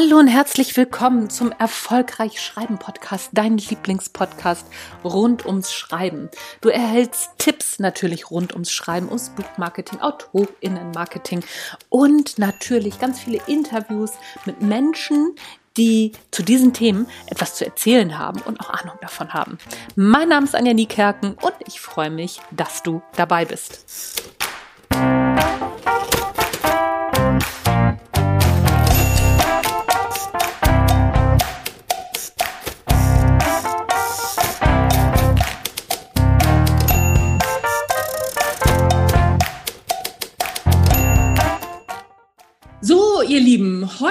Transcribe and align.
Hallo 0.00 0.16
und 0.16 0.28
herzlich 0.28 0.76
willkommen 0.76 1.28
zum 1.28 1.50
Erfolgreich 1.50 2.40
Schreiben 2.40 2.78
Podcast, 2.78 3.30
dein 3.32 3.58
Lieblingspodcast 3.58 4.64
rund 5.02 5.44
ums 5.44 5.72
Schreiben. 5.72 6.30
Du 6.60 6.68
erhältst 6.68 7.30
Tipps 7.38 7.80
natürlich 7.80 8.30
rund 8.30 8.52
ums 8.52 8.70
Schreiben, 8.70 9.08
ums 9.08 9.30
Buchmarketing, 9.30 9.98
Autorinnenmarketing 9.98 11.42
und 11.88 12.38
natürlich 12.38 13.00
ganz 13.00 13.18
viele 13.18 13.40
Interviews 13.48 14.12
mit 14.44 14.62
Menschen, 14.62 15.34
die 15.76 16.12
zu 16.30 16.44
diesen 16.44 16.72
Themen 16.72 17.08
etwas 17.26 17.56
zu 17.56 17.64
erzählen 17.64 18.20
haben 18.20 18.40
und 18.42 18.60
auch 18.60 18.70
Ahnung 18.70 18.94
davon 19.00 19.34
haben. 19.34 19.58
Mein 19.96 20.28
Name 20.28 20.46
ist 20.46 20.54
Anja 20.54 20.74
Niekerken 20.74 21.32
und 21.32 21.54
ich 21.66 21.80
freue 21.80 22.10
mich, 22.10 22.40
dass 22.52 22.84
du 22.84 23.02
dabei 23.16 23.44
bist. 23.46 23.84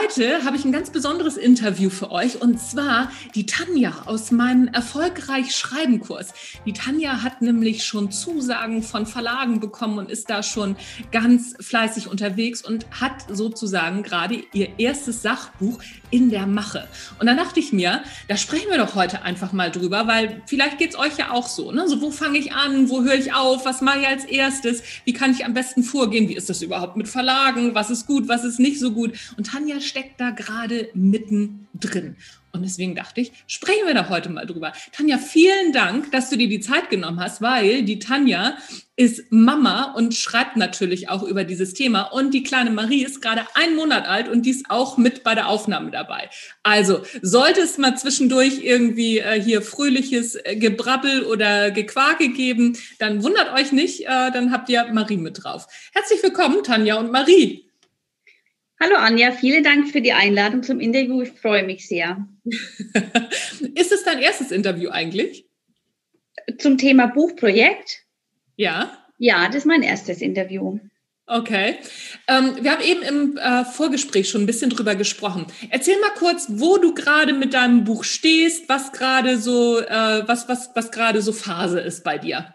Heute 0.02 0.44
habe 0.44 0.56
ich 0.58 0.66
ein 0.66 0.72
ganz 0.72 0.90
besonderes 0.92 1.38
Interview 1.38 1.90
für 1.90 2.12
euch 2.12 2.42
und 2.42 2.60
zwar 2.60 3.12
die 3.34 3.46
Tanja 3.46 4.04
aus 4.06 4.32
meinem 4.32 4.68
Erfolgreich 4.68 5.56
Schreiben 5.56 6.02
Kurs. 6.02 6.34
Die 6.66 6.74
Tanja 6.74 7.24
hat 7.24 7.42
nämlich 7.42 7.84
schon 7.84 8.12
Zusagen 8.12 8.84
von 8.84 9.06
Verlagen 9.06 9.60
bekommen 9.60 9.98
und 9.98 10.12
ist 10.12 10.30
da 10.30 10.44
schon 10.44 10.76
ganz 11.12 11.56
fleißig 11.60 12.08
unterwegs 12.08 12.64
und 12.64 12.86
hat 12.92 13.26
sozusagen 13.32 14.04
gerade 14.04 14.44
ihr 14.54 14.78
erstes 14.78 15.24
Sachbuch 15.24 15.80
in 16.12 16.30
der 16.30 16.48
Mache. 16.48 16.88
Und 17.20 17.28
dann 17.28 17.38
dachte 17.38 17.60
ich 17.60 17.74
mir, 17.74 18.02
da 18.28 18.38
sprechen 18.38 18.70
wir 18.70 18.78
doch 18.78 18.96
heute 18.96 19.24
einfach 19.24 19.52
mal 19.52 19.72
drüber, 19.72 20.08
weil 20.08 20.42
vielleicht 20.46 20.78
geht 20.78 20.92
es 20.92 21.00
euch 21.00 21.18
ja 21.18 21.32
auch 21.32 21.48
so. 21.48 21.72
Ne? 21.72 21.88
So, 21.88 22.02
wo 22.02 22.12
fange 22.12 22.38
ich 22.38 22.54
an? 22.54 22.90
Wo 22.90 23.04
höre 23.04 23.16
ich 23.16 23.34
auf? 23.34 23.66
Was 23.66 23.82
mache 23.82 24.00
ich 24.02 24.08
als 24.08 24.26
erstes? 24.26 24.84
Wie 25.06 25.14
kann 25.14 25.32
ich 25.32 25.44
am 25.44 25.54
besten 25.54 25.84
vorgehen? 25.84 26.30
Wie 26.30 26.36
ist 26.36 26.50
das 26.50 26.62
überhaupt 26.62 26.98
mit 26.98 27.08
Verlagen? 27.08 27.76
Was 27.76 27.90
ist 27.90 28.06
gut? 28.06 28.28
Was 28.28 28.44
ist 28.44 28.60
nicht 28.60 28.80
so 28.80 28.92
gut? 28.92 29.14
Und 29.38 29.48
Tanja 29.48 29.80
steckt 29.88 30.20
da 30.20 30.32
gerade 30.32 30.90
mittendrin. 30.94 32.16
Und 32.58 32.64
deswegen 32.64 32.96
dachte 32.96 33.22
ich, 33.22 33.32
sprechen 33.46 33.86
wir 33.86 33.94
da 33.94 34.10
heute 34.10 34.30
mal 34.30 34.46
drüber. 34.46 34.74
Tanja, 34.92 35.20
vielen 35.20 35.74
Dank, 35.74 36.12
dass 36.12 36.30
du 36.30 36.38
dir 36.38 36.50
die 36.50 36.60
Zeit 36.60 36.90
genommen 36.90 37.20
hast, 37.20 37.42
weil 37.42 37.84
die 37.84 38.00
Tanja 38.00 38.58
ist 38.96 39.32
Mama 39.32 39.94
und 39.94 40.16
schreibt 40.16 40.58
natürlich 40.58 41.08
auch 41.08 41.22
über 41.22 41.44
dieses 41.44 41.76
Thema. 41.76 42.02
Und 42.02 42.34
die 42.34 42.42
kleine 42.42 42.72
Marie 42.72 43.04
ist 43.04 43.22
gerade 43.22 43.46
einen 43.54 43.76
Monat 43.76 44.08
alt 44.08 44.28
und 44.28 44.44
die 44.44 44.50
ist 44.50 44.66
auch 44.70 44.98
mit 44.98 45.24
bei 45.24 45.36
der 45.36 45.50
Aufnahme 45.50 45.92
dabei. 45.92 46.30
Also 46.64 47.04
sollte 47.22 47.62
es 47.62 47.78
mal 47.78 47.96
zwischendurch 47.96 48.64
irgendwie 48.64 49.20
äh, 49.20 49.40
hier 49.40 49.62
fröhliches 49.62 50.36
äh, 50.36 50.56
Gebrabbel 50.56 51.26
oder 51.26 51.70
Gequake 51.70 52.30
geben, 52.30 52.76
dann 52.98 53.24
wundert 53.24 53.54
euch 53.54 53.72
nicht, 53.72 54.06
äh, 54.06 54.32
dann 54.32 54.52
habt 54.52 54.68
ihr 54.70 54.92
Marie 54.92 55.18
mit 55.18 55.44
drauf. 55.44 55.68
Herzlich 55.94 56.24
willkommen, 56.24 56.64
Tanja 56.64 56.96
und 56.96 57.12
Marie. 57.12 57.67
Hallo 58.80 58.96
Anja, 58.96 59.32
vielen 59.32 59.64
Dank 59.64 59.90
für 59.90 60.02
die 60.02 60.14
Einladung 60.14 60.62
zum 60.62 60.80
Interview. 60.80 61.24
Ich 61.24 61.32
freue 61.32 61.64
mich 61.64 61.88
sehr. 61.88 62.28
ist 63.74 63.92
es 63.92 64.04
dein 64.04 64.20
erstes 64.20 64.52
Interview 64.52 64.92
eigentlich? 64.92 65.48
Zum 66.60 66.78
Thema 66.78 67.08
Buchprojekt? 67.08 68.04
Ja. 68.56 68.96
Ja, 69.18 69.48
das 69.48 69.58
ist 69.58 69.66
mein 69.66 69.82
erstes 69.82 70.22
Interview. 70.22 70.80
Okay. 71.26 71.78
Ähm, 72.28 72.56
wir 72.62 72.72
haben 72.72 72.84
eben 72.84 73.02
im 73.02 73.38
äh, 73.38 73.66
Vorgespräch 73.66 74.30
schon 74.30 74.44
ein 74.44 74.46
bisschen 74.46 74.70
drüber 74.70 74.94
gesprochen. 74.94 75.48
Erzähl 75.72 76.00
mal 76.00 76.14
kurz, 76.16 76.46
wo 76.48 76.78
du 76.78 76.94
gerade 76.94 77.34
mit 77.34 77.56
deinem 77.56 77.84
Buch 77.84 78.04
stehst, 78.04 78.70
was 78.70 78.92
gerade 78.92 79.40
so, 79.40 79.80
äh, 79.80 80.28
was, 80.28 80.48
was, 80.48 80.70
was 80.76 80.92
gerade 80.92 81.24
so 81.24 81.34
Phase 81.34 81.80
ist 81.80 82.04
bei 82.04 82.20
dir. 82.20 82.54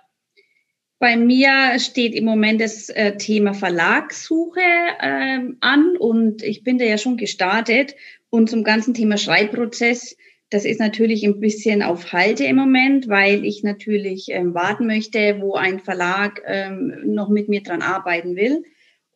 Bei 1.03 1.17
mir 1.17 1.81
steht 1.81 2.15
im 2.15 2.25
Moment 2.25 2.61
das 2.61 2.89
äh, 2.89 3.17
Thema 3.17 3.55
Verlagssuche 3.55 4.61
ähm, 5.01 5.57
an 5.59 5.97
und 5.97 6.45
ich 6.45 6.63
bin 6.63 6.79
da 6.79 6.85
ja 6.85 6.97
schon 6.97 7.17
gestartet. 7.17 7.97
Und 8.31 8.49
zum 8.49 8.63
ganzen 8.63 8.95
Thema 8.95 9.17
Schreibprozess, 9.17 10.17
das 10.49 10.65
ist 10.65 10.79
natürlich 10.79 11.25
ein 11.25 11.41
bisschen 11.41 11.83
auf 11.83 12.13
Halte 12.13 12.45
im 12.45 12.55
Moment, 12.55 13.09
weil 13.09 13.45
ich 13.45 13.65
natürlich 13.65 14.29
ähm, 14.29 14.55
warten 14.55 14.87
möchte, 14.87 15.41
wo 15.41 15.55
ein 15.55 15.81
Verlag 15.81 16.41
ähm, 16.47 16.95
noch 17.05 17.31
mit 17.31 17.49
mir 17.49 17.65
dran 17.65 17.83
arbeiten 17.83 18.37
will. 18.37 18.63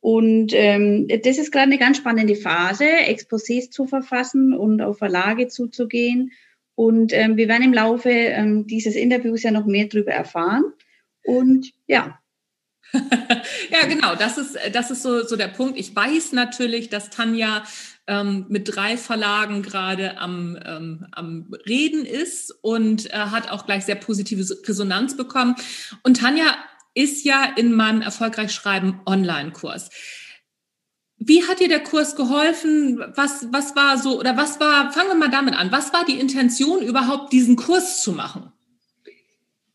Und 0.00 0.54
ähm, 0.54 1.06
das 1.06 1.38
ist 1.38 1.52
gerade 1.52 1.70
eine 1.70 1.78
ganz 1.78 1.98
spannende 1.98 2.34
Phase, 2.34 2.84
Exposés 2.84 3.70
zu 3.70 3.86
verfassen 3.86 4.54
und 4.54 4.82
auf 4.82 4.98
Verlage 4.98 5.46
zuzugehen. 5.46 6.32
Und 6.74 7.12
ähm, 7.12 7.36
wir 7.36 7.46
werden 7.46 7.62
im 7.62 7.72
Laufe 7.72 8.10
ähm, 8.10 8.66
dieses 8.66 8.96
Interviews 8.96 9.44
ja 9.44 9.52
noch 9.52 9.66
mehr 9.66 9.86
darüber 9.86 10.10
erfahren. 10.10 10.64
Und 11.26 11.72
ja. 11.86 12.18
ja, 12.92 13.86
genau, 13.88 14.14
das 14.14 14.38
ist, 14.38 14.56
das 14.72 14.90
ist 14.90 15.02
so, 15.02 15.24
so 15.24 15.36
der 15.36 15.48
Punkt. 15.48 15.78
Ich 15.78 15.94
weiß 15.94 16.32
natürlich, 16.32 16.88
dass 16.88 17.10
Tanja 17.10 17.64
ähm, 18.06 18.46
mit 18.48 18.74
drei 18.74 18.96
Verlagen 18.96 19.62
gerade 19.62 20.18
am, 20.18 20.56
ähm, 20.64 21.06
am 21.12 21.52
Reden 21.66 22.06
ist 22.06 22.54
und 22.62 23.12
äh, 23.12 23.16
hat 23.16 23.50
auch 23.50 23.66
gleich 23.66 23.84
sehr 23.84 23.96
positive 23.96 24.42
Resonanz 24.66 25.16
bekommen. 25.16 25.56
Und 26.04 26.18
Tanja 26.18 26.56
ist 26.94 27.24
ja 27.24 27.44
in 27.56 27.72
meinem 27.72 28.02
Erfolgreich 28.02 28.52
Schreiben 28.52 29.00
Online-Kurs. 29.04 29.90
Wie 31.18 31.46
hat 31.46 31.60
dir 31.60 31.68
der 31.68 31.82
Kurs 31.82 32.14
geholfen? 32.14 33.02
Was, 33.16 33.48
was 33.50 33.74
war 33.74 33.98
so, 33.98 34.20
oder 34.20 34.36
was 34.36 34.60
war, 34.60 34.92
fangen 34.92 35.08
wir 35.08 35.14
mal 35.16 35.30
damit 35.30 35.54
an, 35.54 35.72
was 35.72 35.92
war 35.92 36.04
die 36.04 36.20
Intention, 36.20 36.82
überhaupt 36.82 37.32
diesen 37.32 37.56
Kurs 37.56 38.02
zu 38.02 38.12
machen? 38.12 38.52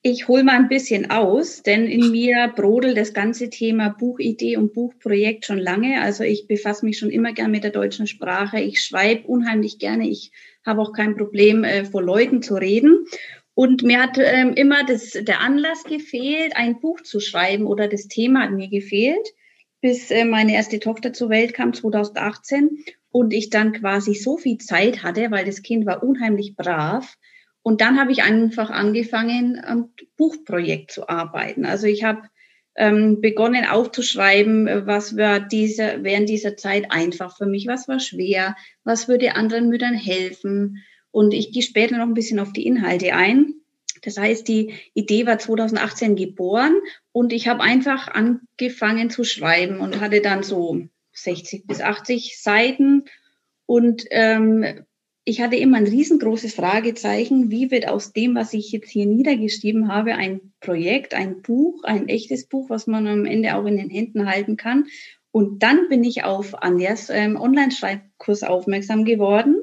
Ich 0.04 0.28
hole 0.28 0.44
mal 0.44 0.56
ein 0.56 0.68
bisschen 0.68 1.12
aus, 1.12 1.62
denn 1.62 1.86
in 1.86 2.10
mir 2.10 2.52
brodelt 2.56 2.98
das 2.98 3.14
ganze 3.14 3.52
Thema 3.52 3.90
Buchidee 3.90 4.58
und 4.58 4.74
Buchprojekt 4.74 5.46
schon 5.46 5.60
lange. 5.60 6.02
Also 6.02 6.24
ich 6.24 6.48
befasse 6.48 6.86
mich 6.86 6.98
schon 6.98 7.12
immer 7.12 7.34
gern 7.34 7.52
mit 7.52 7.64
der 7.64 7.70
deutschen 7.70 8.08
Sprache. 8.08 8.60
Ich 8.60 8.84
schreibe 8.84 9.28
unheimlich 9.28 9.78
gerne. 9.78 10.10
Ich 10.10 10.32
habe 10.66 10.82
auch 10.82 10.92
kein 10.94 11.16
Problem, 11.16 11.64
äh, 11.64 11.86
vor 11.86 12.02
Leuten 12.02 12.42
zu 12.42 12.56
reden. 12.56 13.06
Und 13.54 13.84
mir 13.84 14.02
hat 14.02 14.18
ähm, 14.18 14.54
immer 14.56 14.84
das, 14.84 15.12
der 15.12 15.40
Anlass 15.42 15.84
gefehlt, 15.84 16.56
ein 16.56 16.80
Buch 16.80 17.02
zu 17.02 17.20
schreiben 17.20 17.68
oder 17.68 17.88
das 17.88 18.08
Thema 18.08 18.46
hat 18.46 18.54
mir 18.54 18.70
gefehlt, 18.70 19.28
bis 19.82 20.10
äh, 20.10 20.26
meine 20.26 20.56
erste 20.56 20.80
Tochter 20.80 21.14
zur 21.14 21.30
Welt 21.30 21.54
kam, 21.54 21.76
2018. 21.76 22.84
Und 23.12 23.34
ich 23.34 23.52
dann 23.52 23.72
quasi 23.74 24.16
so 24.16 24.38
viel 24.38 24.58
Zeit 24.58 25.04
hatte, 25.04 25.30
weil 25.30 25.46
das 25.46 25.62
Kind 25.62 25.86
war 25.86 26.02
unheimlich 26.02 26.56
brav 26.56 27.18
und 27.64 27.82
dann 27.82 28.00
habe 28.00 28.12
ich 28.12 28.24
einfach 28.24 28.70
angefangen, 28.70 29.62
am 29.64 29.94
Buchprojekt 30.18 30.92
zu 30.92 31.08
arbeiten. 31.08 31.66
Also 31.66 31.88
ich 31.88 32.04
habe 32.04 32.24
ähm, 32.76 33.22
begonnen 33.22 33.66
aufzuschreiben, 33.66 34.88
was 34.88 35.18
war 35.18 35.40
diese, 35.40 36.00
während 36.02 36.30
dieser 36.30 36.58
Zeit 36.58 36.92
einfach 36.92 37.38
für 37.38 37.46
mich, 37.46 37.68
was 37.68 37.88
war 37.88 38.00
schwer, 38.00 38.56
was 38.84 39.08
würde 39.08 39.36
anderen 39.36 39.70
Müttern 39.70 39.94
helfen. 39.94 40.84
Und 41.12 41.34
ich 41.34 41.52
gehe 41.52 41.62
später 41.62 41.98
noch 41.98 42.08
ein 42.08 42.14
bisschen 42.14 42.40
auf 42.40 42.54
die 42.54 42.66
Inhalte 42.66 43.14
ein. 43.14 43.54
Das 44.02 44.18
heißt, 44.18 44.48
die 44.48 44.74
Idee 44.94 45.28
war 45.28 45.38
2018 45.38 46.16
geboren 46.16 46.74
und 47.12 47.34
ich 47.34 47.48
habe 47.48 47.62
einfach 47.62 48.08
angefangen 48.08 49.12
zu 49.12 49.24
schreiben 49.24 49.80
und 49.80 50.00
hatte 50.00 50.22
dann 50.22 50.42
so 50.42 50.88
60 51.14 51.68
bis 51.68 51.82
80 51.82 52.42
Seiten 52.42 53.04
und 53.68 54.06
ähm, 54.10 54.86
ich 55.24 55.42
hatte 55.42 55.56
immer 55.56 55.78
ein 55.78 55.88
riesengroßes 55.88 56.56
Fragezeichen, 56.56 57.52
wie 57.52 57.70
wird 57.70 57.88
aus 57.88 58.12
dem, 58.12 58.34
was 58.36 58.54
ich 58.54 58.72
jetzt 58.72 58.90
hier 58.90 59.06
niedergeschrieben 59.06 59.88
habe, 59.88 60.16
ein 60.16 60.54
Projekt, 60.60 61.14
ein 61.14 61.42
Buch, 61.42 61.84
ein 61.84 62.10
echtes 62.10 62.48
Buch, 62.48 62.70
was 62.70 62.88
man 62.88 63.08
am 63.08 63.26
Ende 63.26 63.56
auch 63.56 63.66
in 63.66 63.78
den 63.78 63.90
Händen 63.90 64.26
halten 64.26 64.58
kann. 64.58 64.86
Und 65.32 65.64
dann 65.64 65.90
bin 65.90 66.04
ich 66.04 66.24
auf 66.24 66.62
Anjas 66.62 67.10
ähm, 67.10 67.36
Online-Schreibkurs 67.40 68.44
aufmerksam 68.44 69.06
geworden. 69.06 69.56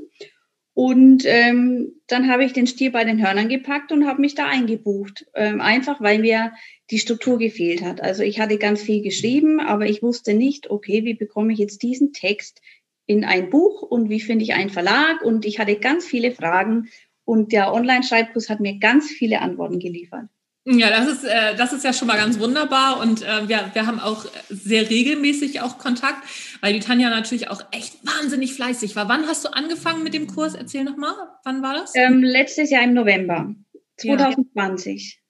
Und 0.75 1.25
ähm, 1.27 1.93
dann 2.07 2.31
habe 2.31 2.45
ich 2.45 2.53
den 2.53 2.69
Stier 2.69 2.93
bei 2.93 3.03
den 3.05 3.21
Hörnern 3.21 3.49
gepackt 3.49 3.91
und 3.91 4.07
habe 4.07 4.21
mich 4.21 4.37
da 4.37 4.47
eingebucht. 4.47 5.27
Ähm, 5.35 5.61
einfach, 5.61 6.01
weil 6.01 6.21
mir 6.21 6.53
die 6.93 7.01
Struktur 7.01 7.37
gefehlt 7.37 7.83
hat. 7.83 8.01
Also 8.01 8.23
ich 8.23 8.39
hatte 8.39 8.59
ganz 8.59 8.81
viel 8.81 9.03
geschrieben, 9.03 9.59
aber 9.59 9.87
ich 9.87 10.05
wusste 10.05 10.35
nicht, 10.35 10.71
okay, 10.71 11.05
wie 11.05 11.15
bekomme 11.15 11.53
ich 11.53 11.59
jetzt 11.59 11.83
diesen 11.83 12.13
Text 12.13 12.63
in 13.09 13.25
ein 13.25 13.49
Buch 13.49 13.83
und 13.83 14.11
wie 14.11 14.21
finde 14.21 14.45
ich 14.45 14.55
einen 14.55 14.71
Verlag? 14.71 15.23
Und 15.23 15.47
ich 15.47 15.59
hatte 15.59 15.77
ganz 15.77 16.05
viele 16.05 16.31
Fragen 16.31 16.91
und 17.25 17.53
der 17.53 17.73
Online-Schreibkurs 17.73 18.51
hat 18.51 18.61
mir 18.61 18.79
ganz 18.79 19.11
viele 19.11 19.41
Antworten 19.41 19.81
geliefert. 19.81 20.27
Ja, 20.67 20.91
das 20.91 21.09
ist, 21.09 21.25
äh, 21.25 21.57
das 21.57 21.73
ist 21.73 21.83
ja 21.83 21.95
schon 21.95 22.09
mal 22.09 22.19
ganz 22.19 22.39
wunderbar 22.39 23.01
und 23.01 23.23
äh, 23.23 23.49
wir, 23.49 23.71
wir 23.73 23.87
haben 23.87 23.99
auch 23.99 24.27
sehr 24.51 24.91
regelmäßig 24.91 25.63
auch 25.63 25.79
Kontakt, 25.79 26.23
weil 26.61 26.75
die 26.75 26.81
Tanja 26.81 27.09
natürlich 27.09 27.49
auch 27.49 27.63
echt 27.71 27.95
wahnsinnig 28.07 28.53
fleißig 28.53 28.95
war. 28.95 29.09
Wann 29.09 29.27
hast 29.27 29.47
du 29.47 29.49
angefangen 29.49 30.03
mit 30.03 30.13
dem 30.13 30.27
Kurs? 30.27 30.55
Erzähl 30.55 30.85
nochmal, 30.85 31.15
wann 31.45 31.63
war 31.63 31.73
das? 31.73 31.93
Ähm, 31.95 32.23
letztes 32.23 32.69
Jahr 32.69 32.83
im 32.83 32.93
November 32.93 33.55
2020. 33.97 35.15
Ja, 35.15 35.28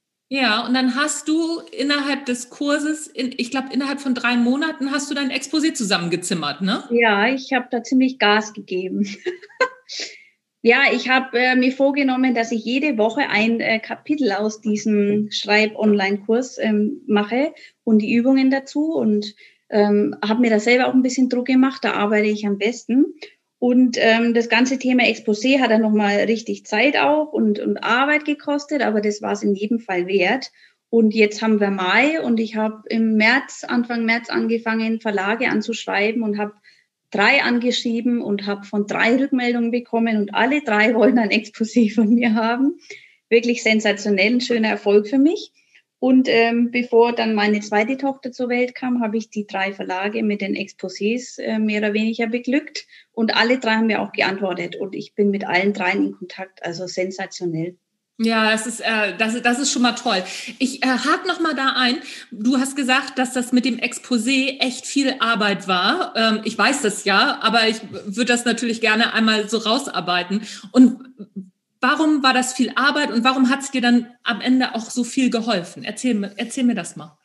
und 0.66 0.74
dann 0.74 0.94
hast 0.94 1.26
du 1.26 1.60
innerhalb 1.72 2.26
des 2.26 2.50
Kurses, 2.50 3.06
in, 3.06 3.32
ich 3.38 3.50
glaube, 3.50 3.68
innerhalb 3.72 4.00
von 4.00 4.14
drei 4.14 4.36
Monaten 4.36 4.92
hast 4.92 5.10
du 5.10 5.14
dein 5.14 5.30
Exposé 5.30 5.72
zusammengezimmert, 5.72 6.60
ne? 6.60 6.84
Ja, 6.90 7.28
ich 7.28 7.52
habe 7.54 7.68
da 7.70 7.82
ziemlich 7.82 8.18
Gas 8.18 8.52
gegeben. 8.52 9.06
ja, 10.62 10.82
ich 10.92 11.08
habe 11.08 11.38
äh, 11.38 11.56
mir 11.56 11.72
vorgenommen, 11.72 12.34
dass 12.34 12.52
ich 12.52 12.62
jede 12.62 12.98
Woche 12.98 13.22
ein 13.30 13.60
äh, 13.60 13.78
Kapitel 13.78 14.32
aus 14.32 14.60
diesem 14.60 15.30
Schreib-Online-Kurs 15.30 16.58
ähm, 16.58 17.00
mache 17.06 17.54
und 17.84 18.00
die 18.00 18.12
Übungen 18.12 18.50
dazu 18.50 18.92
und 18.96 19.34
ähm, 19.70 20.14
habe 20.22 20.42
mir 20.42 20.50
da 20.50 20.60
selber 20.60 20.88
auch 20.88 20.94
ein 20.94 21.02
bisschen 21.02 21.30
Druck 21.30 21.46
gemacht. 21.46 21.82
Da 21.84 21.94
arbeite 21.94 22.28
ich 22.28 22.46
am 22.46 22.58
besten. 22.58 23.14
Und 23.58 23.96
ähm, 23.98 24.34
das 24.34 24.48
ganze 24.48 24.78
Thema 24.78 25.02
Exposé 25.04 25.60
hat 25.60 25.70
dann 25.70 25.82
nochmal 25.82 26.16
richtig 26.20 26.64
Zeit 26.64 26.96
auch 26.96 27.32
und, 27.32 27.58
und 27.58 27.78
Arbeit 27.78 28.24
gekostet, 28.24 28.82
aber 28.82 29.00
das 29.00 29.20
war 29.20 29.32
es 29.32 29.42
in 29.42 29.54
jedem 29.54 29.80
Fall 29.80 30.06
wert. 30.06 30.52
Und 30.90 31.12
jetzt 31.12 31.42
haben 31.42 31.60
wir 31.60 31.70
Mai 31.70 32.20
und 32.20 32.40
ich 32.40 32.56
habe 32.56 32.82
im 32.88 33.16
März, 33.16 33.64
Anfang 33.66 34.04
März 34.04 34.30
angefangen, 34.30 35.00
Verlage 35.00 35.48
anzuschreiben 35.48 36.22
und 36.22 36.38
habe 36.38 36.54
drei 37.10 37.42
angeschrieben 37.42 38.22
und 38.22 38.46
habe 38.46 38.64
von 38.64 38.86
drei 38.86 39.16
Rückmeldungen 39.16 39.70
bekommen 39.70 40.16
und 40.16 40.34
alle 40.34 40.62
drei 40.62 40.94
wollen 40.94 41.18
ein 41.18 41.30
Exposé 41.30 41.92
von 41.92 42.14
mir 42.14 42.34
haben. 42.34 42.78
Wirklich 43.28 43.62
sensationell, 43.62 44.34
ein 44.34 44.40
schöner 44.40 44.68
Erfolg 44.68 45.08
für 45.08 45.18
mich. 45.18 45.52
Und 46.00 46.28
ähm, 46.28 46.70
bevor 46.70 47.12
dann 47.12 47.34
meine 47.34 47.60
zweite 47.60 47.96
Tochter 47.96 48.30
zur 48.30 48.48
Welt 48.48 48.74
kam, 48.74 49.02
habe 49.02 49.16
ich 49.16 49.30
die 49.30 49.46
drei 49.46 49.72
Verlage 49.72 50.22
mit 50.22 50.40
den 50.40 50.54
Exposés 50.54 51.40
äh, 51.40 51.58
mehr 51.58 51.80
oder 51.80 51.92
weniger 51.92 52.28
beglückt. 52.28 52.86
Und 53.12 53.36
alle 53.36 53.58
drei 53.58 53.76
haben 53.76 53.86
mir 53.86 54.00
auch 54.00 54.12
geantwortet. 54.12 54.76
Und 54.76 54.94
ich 54.94 55.14
bin 55.14 55.30
mit 55.30 55.46
allen 55.46 55.72
dreien 55.72 56.06
in 56.06 56.12
Kontakt. 56.12 56.62
Also 56.62 56.86
sensationell. 56.86 57.76
Ja, 58.20 58.50
das 58.50 58.66
ist, 58.66 58.80
äh, 58.80 59.16
das, 59.16 59.40
das 59.42 59.60
ist 59.60 59.72
schon 59.72 59.82
mal 59.82 59.92
toll. 59.92 60.22
Ich 60.58 60.82
äh, 60.82 60.88
hake 60.88 61.26
noch 61.28 61.38
mal 61.38 61.54
da 61.54 61.74
ein. 61.76 61.98
Du 62.32 62.58
hast 62.58 62.74
gesagt, 62.74 63.16
dass 63.16 63.32
das 63.32 63.52
mit 63.52 63.64
dem 63.64 63.78
Exposé 63.78 64.58
echt 64.58 64.86
viel 64.86 65.14
Arbeit 65.20 65.68
war. 65.68 66.14
Ähm, 66.16 66.40
ich 66.44 66.58
weiß 66.58 66.82
das 66.82 67.04
ja, 67.04 67.38
aber 67.42 67.68
ich 67.68 67.80
würde 67.90 68.24
das 68.24 68.44
natürlich 68.44 68.80
gerne 68.80 69.14
einmal 69.14 69.48
so 69.48 69.58
rausarbeiten. 69.58 70.42
Und 70.72 70.98
Warum 71.80 72.22
war 72.22 72.34
das 72.34 72.54
viel 72.54 72.72
Arbeit 72.74 73.10
und 73.12 73.22
warum 73.24 73.50
hat 73.50 73.60
es 73.60 73.70
dir 73.70 73.80
dann 73.80 74.08
am 74.24 74.40
Ende 74.40 74.74
auch 74.74 74.90
so 74.90 75.04
viel 75.04 75.30
geholfen? 75.30 75.84
Erzähl, 75.84 76.32
erzähl 76.36 76.64
mir 76.64 76.74
das 76.74 76.96
mal. 76.96 77.16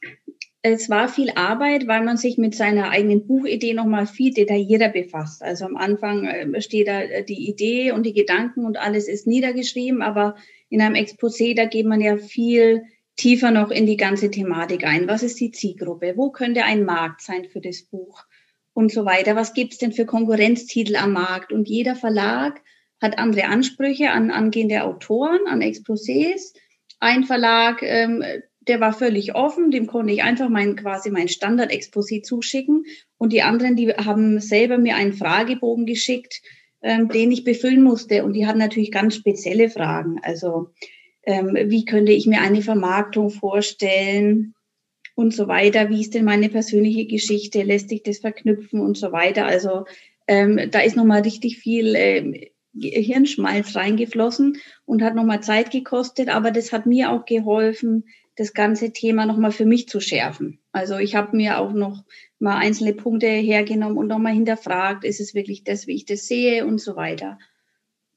Es 0.66 0.90
war 0.90 1.10
viel 1.10 1.30
Arbeit, 1.36 1.88
weil 1.88 2.04
man 2.04 2.16
sich 2.16 2.38
mit 2.38 2.56
seiner 2.56 2.90
eigenen 2.90 3.28
Buchidee 3.28 3.74
nochmal 3.74 4.08
viel 4.08 4.34
detaillierter 4.34 4.90
befasst. 4.90 5.44
Also 5.44 5.66
am 5.66 5.76
Anfang 5.76 6.26
äh, 6.26 6.62
steht 6.62 6.88
da 6.88 7.02
äh, 7.02 7.26
die 7.26 7.50
Idee 7.50 7.92
und 7.92 8.06
die 8.06 8.14
Gedanken 8.14 8.66
und 8.66 8.78
alles 8.78 9.10
ist 9.10 9.28
niedergeschrieben, 9.28 10.02
aber 10.02 10.36
in 10.70 10.82
einem 10.82 10.96
Exposé, 10.96 11.54
da 11.54 11.66
geht 11.66 11.86
man 11.86 12.00
ja 12.00 12.16
viel 12.16 12.84
tiefer 13.18 13.52
noch 13.52 13.72
in 13.72 13.86
die 13.86 13.98
ganze 13.98 14.32
Thematik 14.32 14.86
ein. 14.86 15.08
Was 15.08 15.22
ist 15.22 15.40
die 15.42 15.52
Zielgruppe? 15.52 16.14
Wo 16.16 16.32
könnte 16.32 16.64
ein 16.64 16.86
Markt 16.86 17.22
sein 17.22 17.46
für 17.46 17.60
das 17.60 17.84
Buch? 17.84 18.24
Und 18.74 18.92
so 18.92 19.06
weiter. 19.06 19.36
Was 19.36 19.54
gibt 19.54 19.74
es 19.74 19.80
denn 19.80 19.92
für 19.92 20.06
Konkurrenztitel 20.06 20.96
am 20.96 21.12
Markt? 21.12 21.52
Und 21.52 21.68
jeder 21.68 21.96
Verlag 21.96 22.62
hat 23.04 23.20
andere 23.20 23.46
Ansprüche 23.46 24.12
an 24.12 24.32
angehende 24.32 24.84
Autoren, 24.84 25.42
an 25.48 25.62
Exposés. 25.62 26.54
Ein 27.00 27.26
Verlag, 27.26 27.84
ähm, 27.84 28.24
der 28.62 28.80
war 28.80 28.94
völlig 28.94 29.36
offen, 29.36 29.72
dem 29.72 29.88
konnte 29.88 30.14
ich 30.14 30.24
einfach 30.24 30.48
mein 30.48 30.78
quasi 30.78 31.12
mein 31.12 31.28
Standard-Exposé 31.28 32.24
zuschicken. 32.24 32.86
Und 33.18 33.34
die 33.34 33.42
anderen, 33.42 33.76
die 33.76 33.90
haben 33.92 34.40
selber 34.40 34.78
mir 34.78 34.96
einen 34.96 35.12
Fragebogen 35.12 35.86
geschickt, 35.86 36.42
ähm, 36.82 37.10
den 37.10 37.32
ich 37.34 37.44
befüllen 37.44 37.84
musste. 37.84 38.24
Und 38.24 38.34
die 38.34 38.48
hatten 38.48 38.60
natürlich 38.60 38.92
ganz 38.92 39.16
spezielle 39.16 39.70
Fragen. 39.70 40.20
Also 40.24 40.70
ähm, 41.24 41.58
wie 41.66 41.84
könnte 41.84 42.14
ich 42.14 42.26
mir 42.26 42.42
eine 42.42 42.62
Vermarktung 42.62 43.30
vorstellen? 43.30 44.56
und 45.16 45.32
so 45.32 45.48
weiter. 45.48 45.90
Wie 45.90 46.02
ist 46.02 46.16
denn 46.16 46.26
meine 46.26 46.50
persönliche 46.50 47.06
Geschichte? 47.06 47.62
Lässt 47.62 47.90
sich 47.90 48.02
das 48.02 48.18
verknüpfen 48.18 48.80
und 48.80 48.98
so 48.98 49.12
weiter? 49.12 49.46
Also 49.46 49.86
ähm, 50.28 50.60
da 50.72 50.80
ist 50.80 50.96
nochmal 50.96 51.22
richtig 51.22 51.60
viel 51.60 51.94
ähm, 51.96 52.36
Hirnschmalz 52.80 53.76
reingeflossen 53.76 54.58
und 54.86 55.02
hat 55.04 55.16
nochmal 55.16 55.42
Zeit 55.42 55.72
gekostet, 55.72 56.30
aber 56.30 56.52
das 56.52 56.72
hat 56.72 56.86
mir 56.86 57.12
auch 57.12 57.26
geholfen, 57.26 58.06
das 58.36 58.54
ganze 58.54 58.92
Thema 58.92 59.26
nochmal 59.26 59.52
für 59.52 59.66
mich 59.66 59.88
zu 59.88 60.00
schärfen. 60.00 60.60
Also 60.72 60.98
ich 60.98 61.16
habe 61.16 61.38
mir 61.38 61.60
auch 61.60 61.72
noch 61.72 62.04
mal 62.40 62.58
einzelne 62.58 62.94
Punkte 62.94 63.28
hergenommen 63.28 63.98
und 63.98 64.08
nochmal 64.08 64.34
hinterfragt, 64.34 65.04
ist 65.04 65.20
es 65.20 65.36
wirklich 65.36 65.64
das, 65.64 65.86
wie 65.88 65.96
ich 65.96 66.06
das 66.06 66.28
sehe 66.28 66.66
und 66.66 66.82
so 66.82 66.96
weiter. 66.96 67.38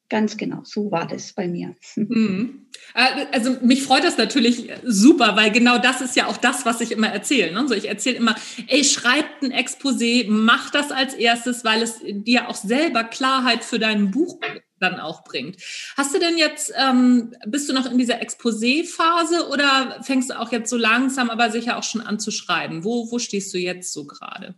Ganz 0.09 0.37
genau, 0.37 0.61
so 0.63 0.93
war 0.93 1.07
das 1.07 1.33
bei 1.33 1.49
mir. 1.49 1.75
Mhm. 1.97 2.67
Äh, 2.95 3.27
also 3.33 3.57
mich 3.63 3.83
freut 3.83 4.05
das 4.05 4.17
natürlich 4.17 4.71
super, 4.85 5.35
weil 5.35 5.51
genau 5.51 5.79
das 5.79 6.01
ist 6.01 6.15
ja 6.15 6.27
auch 6.27 6.37
das, 6.37 6.65
was 6.65 6.81
ich 6.81 6.93
immer 6.93 7.09
erzähle. 7.09 7.53
Ne? 7.53 7.67
So, 7.67 7.75
ich 7.75 7.89
erzähle 7.89 8.17
immer, 8.17 8.37
ey, 8.69 8.85
schreib 8.85 9.25
ein 9.43 9.53
Exposé, 9.53 10.27
mach 10.29 10.71
das 10.71 10.93
als 10.93 11.15
erstes, 11.15 11.65
weil 11.65 11.83
es 11.83 12.01
dir 12.05 12.49
auch 12.49 12.55
selber 12.55 13.03
Klarheit 13.03 13.65
für 13.65 13.79
dein 13.79 14.11
Buch 14.11 14.39
dann 14.79 15.01
auch 15.01 15.25
bringt. 15.25 15.57
Hast 15.97 16.15
du 16.15 16.19
denn 16.19 16.37
jetzt, 16.37 16.73
ähm, 16.77 17.35
bist 17.47 17.69
du 17.69 17.73
noch 17.73 17.91
in 17.91 17.99
dieser 17.99 18.21
Exposé-Phase 18.21 19.49
oder 19.49 20.03
fängst 20.03 20.31
du 20.31 20.39
auch 20.39 20.53
jetzt 20.53 20.71
so 20.71 20.77
langsam, 20.77 21.31
aber 21.31 21.51
sicher 21.51 21.79
auch 21.79 21.83
schon 21.83 22.03
an 22.03 22.21
zu 22.21 22.31
schreiben? 22.31 22.85
Wo, 22.85 23.11
wo 23.11 23.19
stehst 23.19 23.53
du 23.55 23.59
jetzt 23.59 23.93
so 23.93 24.07
gerade? 24.07 24.55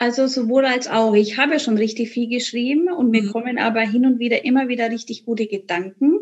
Also 0.00 0.28
sowohl 0.28 0.64
als 0.64 0.88
auch. 0.88 1.12
Ich 1.12 1.36
habe 1.36 1.60
schon 1.60 1.76
richtig 1.76 2.08
viel 2.08 2.26
geschrieben 2.26 2.90
und 2.90 3.10
mir 3.10 3.22
mhm. 3.22 3.32
kommen 3.32 3.58
aber 3.58 3.82
hin 3.82 4.06
und 4.06 4.18
wieder 4.18 4.46
immer 4.46 4.68
wieder 4.68 4.90
richtig 4.90 5.26
gute 5.26 5.46
Gedanken 5.46 6.20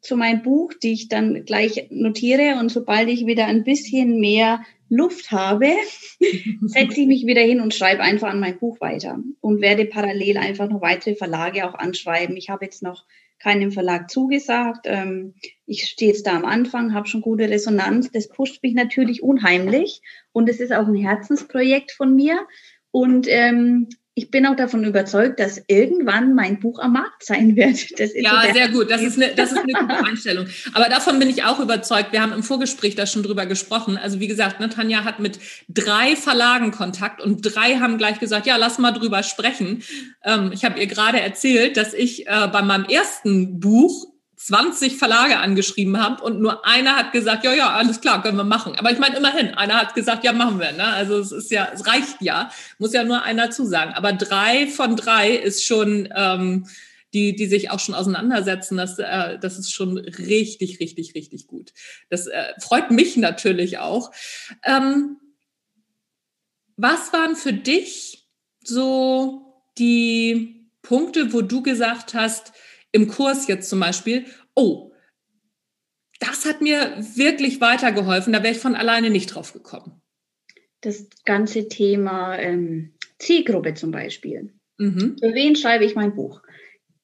zu 0.00 0.16
meinem 0.16 0.42
Buch, 0.42 0.72
die 0.80 0.92
ich 0.92 1.08
dann 1.08 1.44
gleich 1.44 1.88
notiere. 1.90 2.60
Und 2.60 2.70
sobald 2.70 3.08
ich 3.08 3.26
wieder 3.26 3.46
ein 3.46 3.64
bisschen 3.64 4.20
mehr 4.20 4.60
Luft 4.88 5.32
habe, 5.32 5.72
setze 6.66 7.00
ich 7.00 7.08
mich 7.08 7.26
wieder 7.26 7.40
hin 7.40 7.60
und 7.60 7.74
schreibe 7.74 8.02
einfach 8.02 8.28
an 8.28 8.38
mein 8.38 8.60
Buch 8.60 8.80
weiter 8.80 9.18
und 9.40 9.60
werde 9.60 9.86
parallel 9.86 10.36
einfach 10.36 10.68
noch 10.68 10.80
weitere 10.80 11.16
Verlage 11.16 11.68
auch 11.68 11.74
anschreiben. 11.74 12.36
Ich 12.36 12.48
habe 12.48 12.64
jetzt 12.64 12.84
noch 12.84 13.06
keinem 13.38 13.72
Verlag 13.72 14.08
zugesagt. 14.08 14.86
Ähm, 14.86 15.34
ich 15.66 15.86
stehe 15.86 16.12
jetzt 16.12 16.26
da 16.26 16.36
am 16.36 16.44
Anfang, 16.44 16.94
habe 16.94 17.08
schon 17.08 17.20
gute 17.20 17.50
Resonanz. 17.50 18.10
Das 18.12 18.28
pusht 18.28 18.62
mich 18.62 18.74
natürlich 18.74 19.22
unheimlich 19.22 20.00
und 20.32 20.48
es 20.48 20.60
ist 20.60 20.72
auch 20.72 20.86
ein 20.86 20.94
Herzensprojekt 20.94 21.90
von 21.92 22.14
mir. 22.14 22.46
Und 22.96 23.26
ähm, 23.28 23.90
ich 24.14 24.30
bin 24.30 24.46
auch 24.46 24.56
davon 24.56 24.82
überzeugt, 24.84 25.38
dass 25.38 25.62
irgendwann 25.66 26.34
mein 26.34 26.60
Buch 26.60 26.78
am 26.78 26.94
Markt 26.94 27.26
sein 27.26 27.54
wird. 27.54 27.90
ja, 28.14 28.42
so 28.46 28.52
sehr 28.54 28.68
gut. 28.70 28.90
Das 28.90 29.02
ist, 29.02 29.18
eine, 29.20 29.34
das 29.34 29.52
ist 29.52 29.58
eine 29.58 29.72
gute 29.74 30.04
Einstellung. 30.06 30.46
Aber 30.72 30.88
davon 30.88 31.18
bin 31.18 31.28
ich 31.28 31.44
auch 31.44 31.60
überzeugt. 31.60 32.12
Wir 32.12 32.22
haben 32.22 32.32
im 32.32 32.42
Vorgespräch 32.42 32.94
da 32.94 33.04
schon 33.04 33.22
drüber 33.22 33.44
gesprochen. 33.44 33.98
Also 33.98 34.18
wie 34.18 34.28
gesagt, 34.28 34.60
ne, 34.60 34.70
Tanja 34.70 35.04
hat 35.04 35.20
mit 35.20 35.38
drei 35.68 36.16
Verlagen 36.16 36.70
Kontakt 36.70 37.20
und 37.20 37.42
drei 37.42 37.76
haben 37.80 37.98
gleich 37.98 38.18
gesagt, 38.18 38.46
ja, 38.46 38.56
lass 38.56 38.78
mal 38.78 38.92
drüber 38.92 39.22
sprechen. 39.22 39.82
Ähm, 40.24 40.50
ich 40.54 40.64
habe 40.64 40.80
ihr 40.80 40.86
gerade 40.86 41.20
erzählt, 41.20 41.76
dass 41.76 41.92
ich 41.92 42.26
äh, 42.26 42.48
bei 42.50 42.62
meinem 42.62 42.86
ersten 42.86 43.60
Buch 43.60 44.06
20 44.36 44.96
Verlage 44.96 45.38
angeschrieben 45.38 45.98
habe 46.02 46.22
und 46.22 46.40
nur 46.40 46.66
einer 46.66 46.96
hat 46.96 47.12
gesagt, 47.12 47.44
ja, 47.44 47.54
ja, 47.54 47.70
alles 47.70 48.02
klar, 48.02 48.22
können 48.22 48.36
wir 48.36 48.44
machen. 48.44 48.76
Aber 48.76 48.92
ich 48.92 48.98
meine, 48.98 49.16
immerhin, 49.16 49.54
einer 49.54 49.80
hat 49.80 49.94
gesagt, 49.94 50.24
ja, 50.24 50.32
machen 50.32 50.60
wir. 50.60 50.72
Ne? 50.72 50.84
Also 50.84 51.18
es 51.18 51.32
ist 51.32 51.50
ja, 51.50 51.68
es 51.72 51.86
reicht 51.86 52.20
ja, 52.20 52.50
muss 52.78 52.92
ja 52.92 53.02
nur 53.02 53.22
einer 53.22 53.50
zusagen. 53.50 53.94
Aber 53.94 54.12
drei 54.12 54.66
von 54.66 54.94
drei 54.94 55.30
ist 55.30 55.64
schon, 55.64 56.10
ähm, 56.14 56.66
die, 57.14 57.34
die 57.34 57.46
sich 57.46 57.70
auch 57.70 57.80
schon 57.80 57.94
auseinandersetzen, 57.94 58.76
das, 58.76 58.98
äh, 58.98 59.38
das 59.38 59.58
ist 59.58 59.72
schon 59.72 59.96
richtig, 59.96 60.80
richtig, 60.80 61.14
richtig 61.14 61.46
gut. 61.46 61.72
Das 62.10 62.26
äh, 62.26 62.52
freut 62.60 62.90
mich 62.90 63.16
natürlich 63.16 63.78
auch. 63.78 64.10
Ähm, 64.64 65.16
was 66.76 67.14
waren 67.14 67.36
für 67.36 67.54
dich 67.54 68.28
so 68.62 69.62
die 69.78 70.70
Punkte, 70.82 71.32
wo 71.32 71.40
du 71.40 71.62
gesagt 71.62 72.12
hast, 72.12 72.52
im 72.96 73.08
Kurs 73.08 73.46
jetzt 73.46 73.68
zum 73.68 73.78
Beispiel, 73.78 74.24
oh, 74.54 74.90
das 76.18 76.46
hat 76.46 76.62
mir 76.62 76.96
wirklich 77.14 77.60
weitergeholfen, 77.60 78.32
da 78.32 78.42
wäre 78.42 78.54
ich 78.54 78.60
von 78.60 78.74
alleine 78.74 79.10
nicht 79.10 79.26
drauf 79.26 79.52
gekommen. 79.52 80.00
Das 80.80 81.08
ganze 81.24 81.68
Thema 81.68 82.38
ähm, 82.38 82.94
Zielgruppe 83.18 83.74
zum 83.74 83.90
Beispiel. 83.90 84.54
Mhm. 84.78 85.16
Für 85.20 85.34
wen 85.34 85.56
schreibe 85.56 85.84
ich 85.84 85.94
mein 85.94 86.14
Buch? 86.14 86.42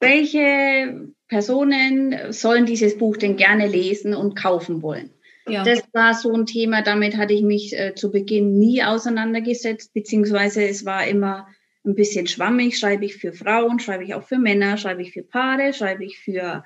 Welche 0.00 1.12
Personen 1.28 2.32
sollen 2.32 2.66
dieses 2.66 2.96
Buch 2.98 3.16
denn 3.16 3.36
gerne 3.36 3.66
lesen 3.68 4.14
und 4.14 4.34
kaufen 4.34 4.82
wollen? 4.82 5.10
Ja. 5.46 5.64
Das 5.64 5.82
war 5.92 6.14
so 6.14 6.32
ein 6.32 6.46
Thema, 6.46 6.82
damit 6.82 7.16
hatte 7.16 7.34
ich 7.34 7.42
mich 7.42 7.78
äh, 7.78 7.94
zu 7.94 8.10
Beginn 8.10 8.58
nie 8.58 8.82
auseinandergesetzt, 8.82 9.92
beziehungsweise 9.92 10.66
es 10.66 10.84
war 10.84 11.06
immer 11.06 11.46
ein 11.84 11.94
bisschen 11.94 12.26
schwammig. 12.26 12.78
Schreibe 12.78 13.04
ich 13.04 13.16
für 13.16 13.32
Frauen, 13.32 13.78
schreibe 13.80 14.04
ich 14.04 14.14
auch 14.14 14.22
für 14.22 14.38
Männer, 14.38 14.76
schreibe 14.76 15.02
ich 15.02 15.12
für 15.12 15.22
Paare, 15.22 15.72
schreibe 15.72 16.04
ich 16.04 16.18
für 16.18 16.64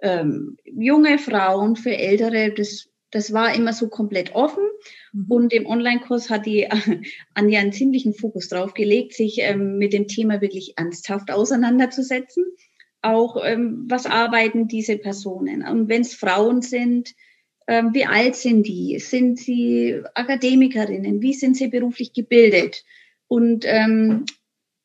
ähm, 0.00 0.56
junge 0.64 1.18
Frauen, 1.18 1.76
für 1.76 1.96
Ältere. 1.96 2.52
Das, 2.52 2.88
das 3.10 3.32
war 3.32 3.54
immer 3.54 3.72
so 3.72 3.88
komplett 3.88 4.34
offen. 4.34 4.64
Mhm. 5.12 5.26
Und 5.28 5.52
im 5.52 5.66
Online-Kurs 5.66 6.30
hat 6.30 6.46
die 6.46 6.68
Anja 7.34 7.60
einen 7.60 7.72
ziemlichen 7.72 8.14
Fokus 8.14 8.48
drauf 8.48 8.74
gelegt, 8.74 9.14
sich 9.14 9.38
ähm, 9.40 9.78
mit 9.78 9.92
dem 9.92 10.06
Thema 10.08 10.40
wirklich 10.40 10.74
ernsthaft 10.76 11.30
auseinanderzusetzen. 11.30 12.44
Auch 13.02 13.36
ähm, 13.44 13.86
was 13.88 14.06
arbeiten 14.06 14.68
diese 14.68 14.96
Personen? 14.96 15.66
Und 15.66 15.88
wenn 15.88 16.02
es 16.02 16.14
Frauen 16.14 16.62
sind, 16.62 17.14
Ähm, 17.68 17.94
wie 17.94 18.04
alt 18.06 18.34
sind 18.34 18.66
die? 18.66 18.98
Sind 18.98 19.38
sie 19.38 20.02
Akademikerinnen? 20.14 21.22
Wie 21.22 21.32
sind 21.32 21.56
sie 21.56 21.68
beruflich 21.68 22.12
gebildet? 22.12 22.82
Und 23.28 23.64
ähm, 23.66 24.24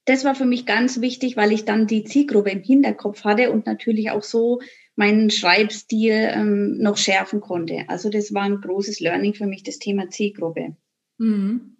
das 0.07 0.23
war 0.23 0.35
für 0.35 0.45
mich 0.45 0.65
ganz 0.65 1.01
wichtig, 1.01 1.35
weil 1.35 1.51
ich 1.51 1.65
dann 1.65 1.85
die 1.85 2.05
Zielgruppe 2.05 2.49
im 2.49 2.63
Hinterkopf 2.63 3.25
hatte 3.25 3.51
und 3.51 3.65
natürlich 3.65 4.09
auch 4.09 4.23
so 4.23 4.61
meinen 4.95 5.29
Schreibstil 5.29 6.31
ähm, 6.33 6.77
noch 6.77 6.95
schärfen 6.95 7.41
konnte. 7.41 7.83
Also 7.89 8.09
das 8.09 8.33
war 8.33 8.43
ein 8.43 8.61
großes 8.61 9.01
Learning 9.01 9.33
für 9.33 9.45
mich, 9.45 9.63
das 9.63 9.79
Thema 9.79 10.09
Zielgruppe. 10.09 10.77
Mhm. 11.17 11.75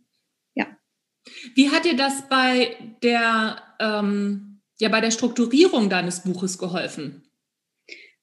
Ja. 0.56 0.68
Wie 1.56 1.70
hat 1.70 1.86
dir 1.86 1.96
das 1.96 2.28
bei 2.28 2.76
der, 3.02 3.62
ähm, 3.80 4.60
ja, 4.78 4.90
bei 4.90 5.00
der 5.00 5.12
Strukturierung 5.12 5.90
deines 5.90 6.24
Buches 6.24 6.58
geholfen? 6.58 7.24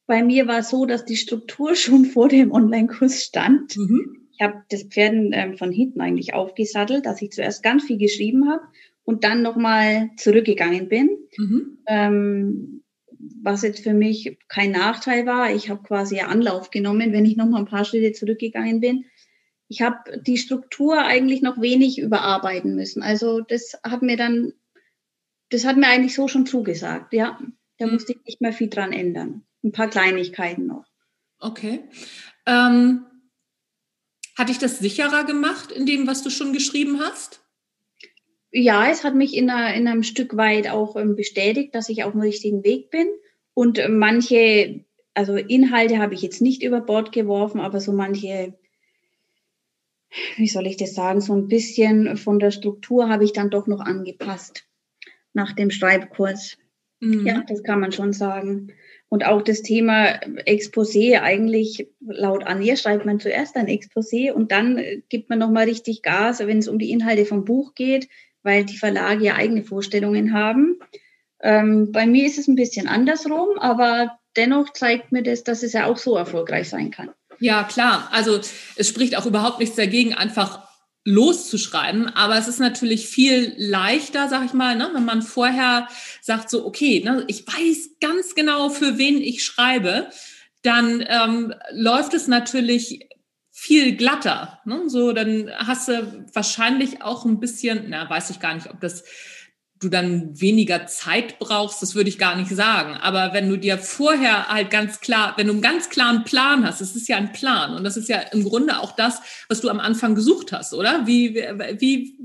Bei 0.06 0.22
mir 0.22 0.46
war 0.46 0.58
es 0.58 0.68
so, 0.68 0.84
dass 0.84 1.06
die 1.06 1.16
Struktur 1.16 1.74
schon 1.74 2.04
vor 2.04 2.28
dem 2.28 2.52
Online-Kurs 2.52 3.24
stand. 3.24 3.78
Mhm. 3.78 4.28
Ich 4.32 4.44
habe 4.44 4.64
das 4.68 4.82
Pferden 4.82 5.30
ähm, 5.32 5.56
von 5.56 5.72
hinten 5.72 6.02
eigentlich 6.02 6.34
aufgesattelt, 6.34 7.06
dass 7.06 7.22
ich 7.22 7.30
zuerst 7.30 7.62
ganz 7.62 7.84
viel 7.84 7.96
geschrieben 7.96 8.50
habe 8.50 8.64
und 9.04 9.24
dann 9.24 9.42
nochmal 9.42 10.10
zurückgegangen 10.16 10.88
bin. 10.88 11.10
Mhm. 11.36 11.78
Ähm, 11.86 12.80
was 13.42 13.62
jetzt 13.62 13.82
für 13.82 13.94
mich 13.94 14.38
kein 14.48 14.72
Nachteil 14.72 15.24
war. 15.24 15.54
Ich 15.54 15.70
habe 15.70 15.82
quasi 15.82 16.20
Anlauf 16.20 16.70
genommen, 16.70 17.12
wenn 17.12 17.24
ich 17.24 17.36
nochmal 17.36 17.62
ein 17.62 17.68
paar 17.68 17.84
Schritte 17.84 18.12
zurückgegangen 18.12 18.80
bin. 18.80 19.06
Ich 19.68 19.80
habe 19.80 20.20
die 20.20 20.36
Struktur 20.36 20.98
eigentlich 20.98 21.40
noch 21.40 21.60
wenig 21.60 21.98
überarbeiten 21.98 22.74
müssen. 22.74 23.02
Also 23.02 23.40
das 23.40 23.78
hat 23.82 24.02
mir 24.02 24.16
dann, 24.16 24.52
das 25.48 25.64
hat 25.64 25.76
mir 25.76 25.88
eigentlich 25.88 26.14
so 26.14 26.28
schon 26.28 26.44
zugesagt. 26.44 27.14
Ja, 27.14 27.38
da 27.78 27.86
mhm. 27.86 27.94
musste 27.94 28.12
ich 28.12 28.24
nicht 28.24 28.40
mehr 28.40 28.52
viel 28.52 28.68
dran 28.68 28.92
ändern 28.92 29.44
ein 29.64 29.72
paar 29.72 29.88
Kleinigkeiten 29.88 30.66
noch. 30.66 30.84
Okay. 31.38 31.88
Ähm, 32.46 33.06
hat 34.36 34.48
dich 34.48 34.58
das 34.58 34.78
sicherer 34.78 35.24
gemacht 35.24 35.72
in 35.72 35.86
dem, 35.86 36.06
was 36.06 36.22
du 36.22 36.30
schon 36.30 36.52
geschrieben 36.52 37.00
hast? 37.00 37.40
Ja, 38.56 38.88
es 38.88 39.02
hat 39.02 39.16
mich 39.16 39.36
in, 39.36 39.50
einer, 39.50 39.74
in 39.74 39.88
einem 39.88 40.04
Stück 40.04 40.36
weit 40.36 40.70
auch 40.70 40.94
ähm, 40.94 41.16
bestätigt, 41.16 41.74
dass 41.74 41.88
ich 41.88 42.04
auf 42.04 42.12
dem 42.12 42.20
richtigen 42.20 42.62
Weg 42.62 42.88
bin. 42.88 43.08
Und 43.52 43.78
äh, 43.78 43.88
manche, 43.88 44.84
also 45.12 45.34
Inhalte 45.34 45.98
habe 45.98 46.14
ich 46.14 46.22
jetzt 46.22 46.40
nicht 46.40 46.62
über 46.62 46.80
Bord 46.80 47.10
geworfen, 47.10 47.60
aber 47.60 47.80
so 47.80 47.92
manche, 47.92 48.54
wie 50.36 50.46
soll 50.46 50.68
ich 50.68 50.76
das 50.76 50.94
sagen, 50.94 51.20
so 51.20 51.34
ein 51.34 51.48
bisschen 51.48 52.16
von 52.16 52.38
der 52.38 52.52
Struktur 52.52 53.08
habe 53.08 53.24
ich 53.24 53.32
dann 53.32 53.50
doch 53.50 53.66
noch 53.66 53.80
angepasst 53.80 54.64
nach 55.32 55.52
dem 55.52 55.72
Schreibkurs. 55.72 56.56
Mhm. 57.00 57.26
Ja, 57.26 57.42
das 57.48 57.64
kann 57.64 57.80
man 57.80 57.90
schon 57.90 58.12
sagen. 58.12 58.72
Und 59.08 59.26
auch 59.26 59.42
das 59.42 59.62
Thema 59.62 60.20
Exposé, 60.46 61.20
eigentlich 61.20 61.88
laut 62.00 62.46
Anja 62.46 62.76
schreibt 62.76 63.04
man 63.04 63.18
zuerst 63.18 63.56
ein 63.56 63.66
Exposé 63.66 64.30
und 64.30 64.52
dann 64.52 64.80
gibt 65.08 65.28
man 65.28 65.40
nochmal 65.40 65.64
richtig 65.64 66.02
Gas, 66.02 66.38
wenn 66.38 66.58
es 66.58 66.68
um 66.68 66.78
die 66.78 66.92
Inhalte 66.92 67.24
vom 67.24 67.44
Buch 67.44 67.74
geht, 67.74 68.08
weil 68.44 68.64
die 68.64 68.78
Verlage 68.78 69.24
ja 69.24 69.34
eigene 69.34 69.64
Vorstellungen 69.64 70.32
haben. 70.32 70.78
Ähm, 71.42 71.90
bei 71.90 72.06
mir 72.06 72.26
ist 72.26 72.38
es 72.38 72.46
ein 72.46 72.54
bisschen 72.54 72.86
andersrum, 72.86 73.58
aber 73.58 74.18
dennoch 74.36 74.72
zeigt 74.72 75.10
mir 75.10 75.22
das, 75.22 75.42
dass 75.42 75.62
es 75.62 75.72
ja 75.72 75.86
auch 75.86 75.98
so 75.98 76.16
erfolgreich 76.16 76.68
sein 76.68 76.90
kann. 76.90 77.10
Ja, 77.40 77.64
klar. 77.64 78.08
Also 78.12 78.40
es 78.76 78.88
spricht 78.88 79.16
auch 79.16 79.26
überhaupt 79.26 79.58
nichts 79.58 79.76
dagegen, 79.76 80.14
einfach 80.14 80.64
loszuschreiben. 81.04 82.08
Aber 82.08 82.38
es 82.38 82.48
ist 82.48 82.60
natürlich 82.60 83.08
viel 83.08 83.54
leichter, 83.56 84.28
sag 84.28 84.46
ich 84.46 84.52
mal, 84.52 84.76
ne, 84.76 84.90
wenn 84.94 85.04
man 85.04 85.22
vorher 85.22 85.88
sagt, 86.22 86.50
so, 86.50 86.66
okay, 86.66 87.02
ne, 87.04 87.24
ich 87.26 87.46
weiß 87.46 87.96
ganz 88.00 88.34
genau, 88.34 88.70
für 88.70 88.96
wen 88.96 89.20
ich 89.20 89.44
schreibe, 89.44 90.08
dann 90.62 91.04
ähm, 91.06 91.54
läuft 91.72 92.14
es 92.14 92.26
natürlich 92.26 93.08
viel 93.64 93.96
glatter. 93.96 94.60
Ne? 94.66 94.90
So, 94.90 95.12
dann 95.12 95.50
hast 95.56 95.88
du 95.88 96.26
wahrscheinlich 96.34 97.00
auch 97.00 97.24
ein 97.24 97.40
bisschen, 97.40 97.86
na, 97.88 98.10
weiß 98.10 98.28
ich 98.28 98.38
gar 98.38 98.54
nicht, 98.54 98.68
ob 98.68 98.78
das 98.80 99.04
du 99.80 99.88
dann 99.88 100.38
weniger 100.38 100.86
Zeit 100.86 101.38
brauchst, 101.38 101.80
das 101.80 101.94
würde 101.94 102.10
ich 102.10 102.18
gar 102.18 102.36
nicht 102.36 102.50
sagen. 102.50 102.94
Aber 103.00 103.32
wenn 103.32 103.48
du 103.48 103.56
dir 103.56 103.78
vorher 103.78 104.48
halt 104.48 104.70
ganz 104.70 105.00
klar, 105.00 105.32
wenn 105.38 105.46
du 105.46 105.54
einen 105.54 105.62
ganz 105.62 105.88
klaren 105.88 106.24
Plan 106.24 106.66
hast, 106.66 106.82
es 106.82 106.94
ist 106.94 107.08
ja 107.08 107.16
ein 107.16 107.32
Plan 107.32 107.74
und 107.74 107.84
das 107.84 107.96
ist 107.96 108.10
ja 108.10 108.18
im 108.32 108.44
Grunde 108.44 108.80
auch 108.80 108.92
das, 108.92 109.20
was 109.48 109.62
du 109.62 109.70
am 109.70 109.80
Anfang 109.80 110.14
gesucht 110.14 110.52
hast, 110.52 110.74
oder? 110.74 111.06
Wie, 111.06 111.34
wie, 111.34 112.18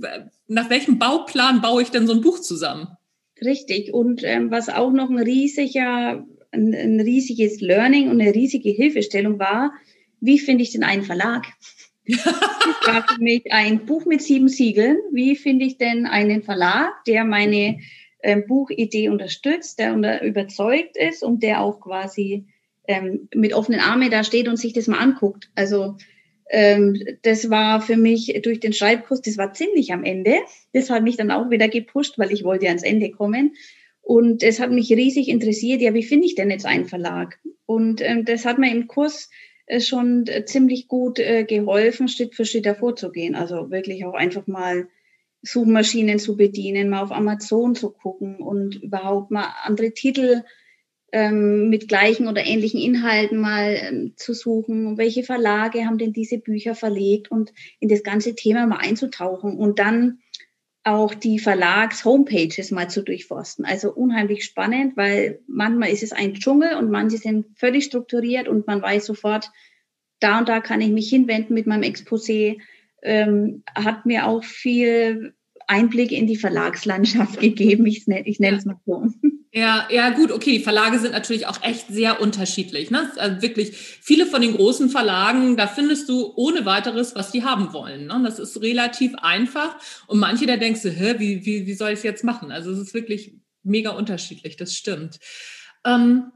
nach 0.48 0.70
welchem 0.70 1.00
Bauplan 1.00 1.62
baue 1.62 1.82
ich 1.82 1.90
denn 1.90 2.06
so 2.06 2.14
ein 2.14 2.22
Buch 2.22 2.40
zusammen? 2.40 2.90
Richtig. 3.42 3.94
Und 3.94 4.24
ähm, 4.26 4.52
was 4.52 4.68
auch 4.68 4.92
noch 4.92 5.10
ein 5.10 5.20
riesiger, 5.20 6.26
ein, 6.52 6.74
ein 6.74 7.00
riesiges 7.00 7.62
Learning 7.62 8.10
und 8.10 8.20
eine 8.20 8.36
riesige 8.36 8.72
Hilfestellung 8.72 9.40
war, 9.40 9.72
wie 10.22 10.40
finde 10.40 10.64
ich 10.64 10.72
denn 10.72 10.84
einen 10.84 11.04
Verlag? 11.04 11.46
Das 12.06 12.26
war 12.26 13.06
für 13.08 13.22
mich 13.22 13.52
ein 13.52 13.86
Buch 13.86 14.06
mit 14.06 14.22
sieben 14.22 14.48
Siegeln. 14.48 14.98
Wie 15.12 15.36
finde 15.36 15.66
ich 15.66 15.78
denn 15.78 16.06
einen 16.06 16.42
Verlag, 16.42 17.04
der 17.06 17.24
meine 17.24 17.80
äh, 18.20 18.42
Buchidee 18.42 19.10
unterstützt, 19.10 19.80
der 19.80 19.94
unter, 19.94 20.24
überzeugt 20.24 20.98
ist 20.98 21.24
und 21.24 21.44
der 21.44 21.62
auch 21.62 21.80
quasi 21.80 22.48
ähm, 22.88 23.30
mit 23.36 23.54
offenen 23.54 23.80
Armen 23.80 24.10
da 24.10 24.24
steht 24.24 24.48
und 24.48 24.58
sich 24.58 24.74
das 24.74 24.88
mal 24.88 25.00
anguckt. 25.00 25.52
Also 25.56 25.98
ähm, 26.50 27.00
das 27.22 27.50
war 27.50 27.82
für 27.82 27.98
mich 27.98 28.40
durch 28.44 28.60
den 28.60 28.74
Schreibkurs, 28.74 29.22
das 29.22 29.38
war 29.38 29.54
ziemlich 29.54 29.94
am 29.94 30.04
Ende. 30.04 30.40
Das 30.74 30.90
hat 30.90 31.04
mich 31.04 31.16
dann 31.16 31.32
auch 31.32 31.50
wieder 31.52 31.70
gepusht, 31.70 32.18
weil 32.18 32.32
ich 32.32 32.44
wollte 32.44 32.68
ans 32.68 32.84
Ende 32.84 33.12
kommen. 33.12 33.54
Und 34.02 34.42
es 34.42 34.60
hat 34.60 34.72
mich 34.72 34.92
riesig 34.92 35.28
interessiert, 35.30 35.82
ja, 35.82 35.94
wie 35.94 36.04
finde 36.04 36.26
ich 36.26 36.34
denn 36.34 36.50
jetzt 36.50 36.66
einen 36.66 36.86
Verlag? 36.86 37.40
Und 37.68 38.02
ähm, 38.02 38.26
das 38.26 38.46
hat 38.46 38.58
mir 38.58 38.72
im 38.72 38.88
Kurs 38.88 39.30
schon 39.78 40.26
äh, 40.28 40.46
ziemlich 40.46 40.88
gut 40.88 41.20
äh, 41.20 41.44
geholfen, 41.44 42.08
Schritt 42.08 42.36
für 42.36 42.46
Schritt 42.46 42.66
davor 42.66 42.96
zu 42.96 43.12
gehen. 43.12 43.36
Also 43.36 43.70
wirklich 43.70 44.06
auch 44.06 44.14
einfach 44.14 44.48
mal 44.48 44.88
Suchmaschinen 45.42 46.20
zu 46.20 46.36
bedienen, 46.36 46.90
mal 46.90 47.04
auf 47.04 47.12
Amazon 47.12 47.76
zu 47.76 47.92
gucken 47.92 48.38
und 48.38 48.76
überhaupt 48.76 49.32
mal 49.32 49.54
andere 49.64 49.92
Titel 49.94 50.44
ähm, 51.12 51.70
mit 51.70 51.88
gleichen 51.88 52.28
oder 52.28 52.46
ähnlichen 52.46 52.80
Inhalten 52.80 53.38
mal 53.38 53.78
ähm, 53.82 54.14
zu 54.16 54.34
suchen. 54.34 54.98
Welche 54.98 55.24
Verlage 55.24 55.86
haben 55.86 55.98
denn 55.98 56.14
diese 56.14 56.40
Bücher 56.40 56.76
verlegt 56.76 57.32
und 57.32 57.54
in 57.80 57.90
das 57.90 58.04
ganze 58.04 58.36
Thema 58.36 58.68
mal 58.68 58.78
einzutauchen 58.78 59.58
und 59.58 59.80
dann 59.80 60.20
auch 60.84 61.14
die 61.14 61.40
Verlags-Homepages 61.40 62.72
mal 62.72 62.90
zu 62.90 63.04
durchforsten. 63.04 63.66
Also 63.66 63.94
unheimlich 63.94 64.46
spannend, 64.46 64.96
weil 64.96 65.40
manchmal 65.48 65.90
ist 65.90 66.04
es 66.04 66.12
ein 66.12 66.36
Dschungel 66.36 66.76
und 66.78 66.90
manche 66.90 67.18
sind 67.18 67.46
völlig 67.58 67.86
strukturiert 67.86 68.48
und 68.48 68.66
man 68.66 68.82
weiß 68.82 69.06
sofort, 69.06 69.52
da 70.20 70.40
und 70.40 70.50
da 70.50 70.60
kann 70.60 70.82
ich 70.82 70.90
mich 70.90 71.10
hinwenden 71.10 71.54
mit 71.54 71.68
meinem 71.68 71.84
Exposé. 71.84 72.60
Ähm, 73.02 73.64
hat 73.76 74.06
mir 74.06 74.28
auch 74.28 74.44
viel 74.44 75.34
Einblick 75.70 76.12
in 76.12 76.28
die 76.28 76.36
Verlagslandschaft 76.36 77.40
gegeben. 77.40 77.86
Ich, 77.86 78.08
ich 78.08 78.40
nenne 78.40 78.58
es 78.58 78.66
mal 78.66 78.80
so. 78.86 79.08
Ja, 79.52 79.88
ja, 79.90 80.12
gut, 80.12 80.32
okay. 80.32 80.58
Die 80.58 80.64
Verlage 80.64 81.00
sind 81.00 81.12
natürlich 81.12 81.48
auch 81.48 81.64
echt 81.64 81.88
sehr 81.88 82.22
unterschiedlich. 82.22 82.92
Ne? 82.92 83.12
Also 83.18 83.42
wirklich 83.42 83.72
viele 83.76 84.26
von 84.26 84.42
den 84.42 84.56
großen 84.56 84.90
Verlagen, 84.90 85.58
da 85.58 85.66
findest 85.66 86.08
du 86.08 86.34
ohne 86.36 86.66
weiteres, 86.66 87.16
was 87.16 87.32
die 87.32 87.44
haben 87.44 87.74
wollen. 87.74 88.08
Ne? 88.08 88.22
Das 88.24 88.38
ist 88.38 88.62
relativ 88.62 89.16
einfach. 89.16 89.76
Und 90.08 90.20
manche, 90.20 90.46
da 90.46 90.58
denkst 90.58 90.84
du, 90.84 90.90
hä, 90.92 91.16
wie, 91.18 91.46
wie, 91.46 91.66
wie 91.66 91.74
soll 91.74 91.92
ich 91.92 92.00
es 92.00 92.04
jetzt 92.04 92.24
machen? 92.24 92.52
Also 92.52 92.72
es 92.72 92.80
ist 92.80 92.94
wirklich 92.94 93.40
mega 93.64 93.92
unterschiedlich, 93.92 94.56
das 94.56 94.76
stimmt. 94.76 95.20
Ähm, 95.84 96.32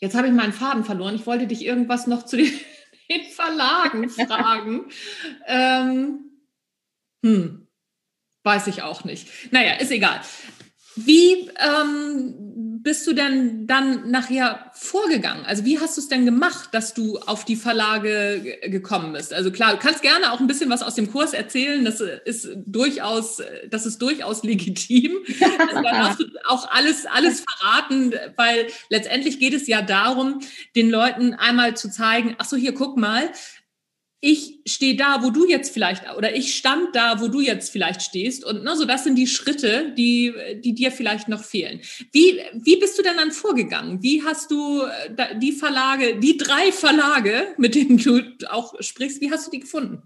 jetzt 0.00 0.14
habe 0.14 0.28
ich 0.28 0.32
meinen 0.32 0.52
Faden 0.52 0.84
verloren. 0.84 1.14
Ich 1.14 1.26
wollte 1.26 1.46
dich 1.46 1.64
irgendwas 1.64 2.06
noch 2.06 2.24
zu 2.24 2.38
den, 2.38 2.52
den 3.10 3.24
Verlagen 3.30 4.08
fragen. 4.08 4.86
ähm, 5.46 6.31
hm, 7.22 7.68
weiß 8.44 8.66
ich 8.66 8.82
auch 8.82 9.04
nicht. 9.04 9.28
Naja, 9.52 9.74
ist 9.74 9.90
egal. 9.90 10.20
Wie 10.94 11.50
ähm, 11.58 12.34
bist 12.82 13.06
du 13.06 13.14
denn 13.14 13.66
dann 13.66 14.10
nachher 14.10 14.70
vorgegangen? 14.74 15.44
Also 15.46 15.64
wie 15.64 15.78
hast 15.78 15.96
du 15.96 16.00
es 16.02 16.08
denn 16.08 16.26
gemacht, 16.26 16.70
dass 16.72 16.92
du 16.92 17.18
auf 17.18 17.44
die 17.44 17.56
Verlage 17.56 18.58
gekommen 18.64 19.12
bist? 19.12 19.32
Also 19.32 19.50
klar, 19.50 19.72
du 19.72 19.78
kannst 19.78 20.02
gerne 20.02 20.32
auch 20.32 20.40
ein 20.40 20.46
bisschen 20.46 20.68
was 20.68 20.82
aus 20.82 20.94
dem 20.94 21.10
Kurs 21.10 21.32
erzählen. 21.32 21.84
Das 21.84 22.00
ist 22.00 22.48
durchaus, 22.66 23.40
das 23.70 23.86
ist 23.86 24.02
durchaus 24.02 24.42
legitim. 24.42 25.12
Also 25.58 25.82
da 25.82 25.92
darfst 25.92 26.20
du 26.20 26.24
auch 26.46 26.70
alles, 26.70 27.06
alles 27.06 27.44
verraten, 27.48 28.12
weil 28.36 28.66
letztendlich 28.88 29.38
geht 29.38 29.54
es 29.54 29.66
ja 29.66 29.80
darum, 29.82 30.40
den 30.74 30.90
Leuten 30.90 31.34
einmal 31.34 31.76
zu 31.76 31.90
zeigen, 31.90 32.34
ach 32.38 32.44
so, 32.44 32.56
hier, 32.56 32.74
guck 32.74 32.96
mal, 32.96 33.30
ich 34.24 34.60
stehe 34.66 34.94
da, 34.94 35.24
wo 35.24 35.30
du 35.30 35.48
jetzt 35.48 35.74
vielleicht, 35.74 36.04
oder 36.16 36.36
ich 36.36 36.54
stand 36.54 36.94
da, 36.94 37.20
wo 37.20 37.26
du 37.26 37.40
jetzt 37.40 37.70
vielleicht 37.70 38.02
stehst. 38.02 38.44
Und 38.44 38.62
ne, 38.62 38.76
so 38.76 38.84
das 38.84 39.02
sind 39.02 39.16
die 39.16 39.26
Schritte, 39.26 39.92
die, 39.98 40.32
die 40.64 40.74
dir 40.74 40.92
vielleicht 40.92 41.28
noch 41.28 41.42
fehlen. 41.42 41.80
Wie, 42.12 42.40
wie 42.54 42.76
bist 42.76 42.96
du 42.96 43.02
denn 43.02 43.16
dann 43.16 43.32
vorgegangen? 43.32 44.00
Wie 44.00 44.22
hast 44.22 44.52
du 44.52 44.82
äh, 44.82 45.36
die 45.40 45.50
Verlage, 45.50 46.20
die 46.20 46.36
drei 46.36 46.70
Verlage, 46.70 47.48
mit 47.58 47.74
denen 47.74 47.98
du 47.98 48.22
auch 48.48 48.80
sprichst, 48.80 49.20
wie 49.20 49.32
hast 49.32 49.48
du 49.48 49.50
die 49.50 49.60
gefunden? 49.60 50.04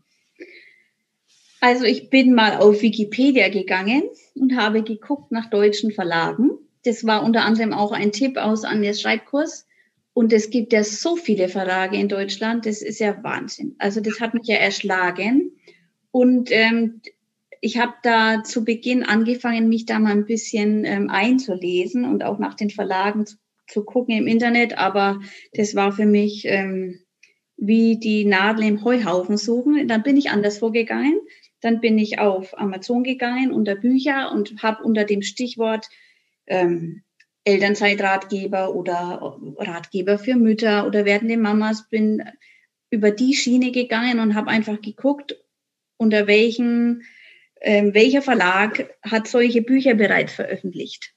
Also 1.61 1.85
ich 1.85 2.08
bin 2.08 2.35
mal 2.35 2.56
auf 2.56 2.80
Wikipedia 2.80 3.50
gegangen 3.50 4.02
und 4.35 4.56
habe 4.56 4.82
geguckt 4.82 5.30
nach 5.30 5.50
deutschen 5.50 5.92
Verlagen. 5.92 6.52
Das 6.85 7.04
war 7.04 7.23
unter 7.23 7.44
anderem 7.44 7.75
auch 7.75 7.92
ein 7.92 8.12
Tipp 8.12 8.38
aus 8.38 8.64
Anjas 8.64 8.99
Schreibkurs. 8.99 9.66
Und 10.16 10.32
es 10.32 10.49
gibt 10.49 10.73
ja 10.73 10.82
so 10.82 11.14
viele 11.14 11.50
Verlage 11.50 11.99
in 11.99 12.08
Deutschland, 12.08 12.64
das 12.64 12.80
ist 12.80 13.00
ja 13.00 13.23
Wahnsinn. 13.23 13.75
Also 13.76 14.00
das 14.00 14.18
hat 14.18 14.32
mich 14.32 14.46
ja 14.46 14.56
erschlagen. 14.56 15.52
Und 16.11 16.49
ähm, 16.52 17.02
ich 17.61 17.76
habe 17.76 17.92
da 18.02 18.42
zu 18.42 18.64
Beginn 18.64 19.02
angefangen, 19.02 19.68
mich 19.68 19.85
da 19.85 19.99
mal 19.99 20.12
ein 20.12 20.25
bisschen 20.25 20.87
ähm, 20.87 21.11
einzulesen 21.11 22.06
und 22.06 22.25
auch 22.25 22.38
nach 22.38 22.54
den 22.54 22.70
Verlagen 22.70 23.26
zu, 23.26 23.37
zu, 23.66 23.85
gucken 23.85 24.16
im 24.16 24.26
Internet. 24.26 24.78
Aber 24.78 25.20
das 25.52 25.75
war 25.75 25.92
für 25.92 26.06
mich 26.06 26.46
ähm, 26.46 26.99
wie 27.58 27.99
die 27.99 28.25
Nadel 28.25 28.64
im 28.64 28.85
Heuhaufen 28.85 29.37
suchen. 29.37 29.87
Dann 29.87 30.02
bin 30.02 30.16
ich 30.16 30.30
anders 30.30 30.56
vorgegangen. 30.56 31.20
Dann 31.61 31.82
bin 31.82 31.99
ich 31.99 32.20
auf 32.20 32.58
Amazon 32.58 33.04
gegangen 33.04 33.52
unter 33.52 33.75
Bücher 33.75 34.32
und 34.32 34.62
habe 34.62 34.82
unter 34.82 35.04
dem 35.04 35.20
Stichwort 35.20 35.90
ähm, 36.46 37.02
Elternzeitratgeber 37.46 38.74
oder 38.74 39.38
Ratgeber 39.56 40.18
für 40.18 40.34
Mütter 40.34 40.86
oder 40.86 41.04
werdende 41.04 41.36
Mamas 41.36 41.88
bin 41.88 42.22
über 42.90 43.10
die 43.10 43.34
Schiene 43.34 43.72
gegangen 43.72 44.20
und 44.20 44.34
habe 44.34 44.50
einfach 44.50 44.80
geguckt, 44.80 45.36
unter 45.96 46.26
welchen 46.26 47.02
ähm, 47.60 47.94
welcher 47.94 48.20
Verlag 48.20 48.94
hat 49.02 49.28
solche 49.28 49.62
Bücher 49.62 49.94
bereits 49.94 50.34
veröffentlicht. 50.34 51.14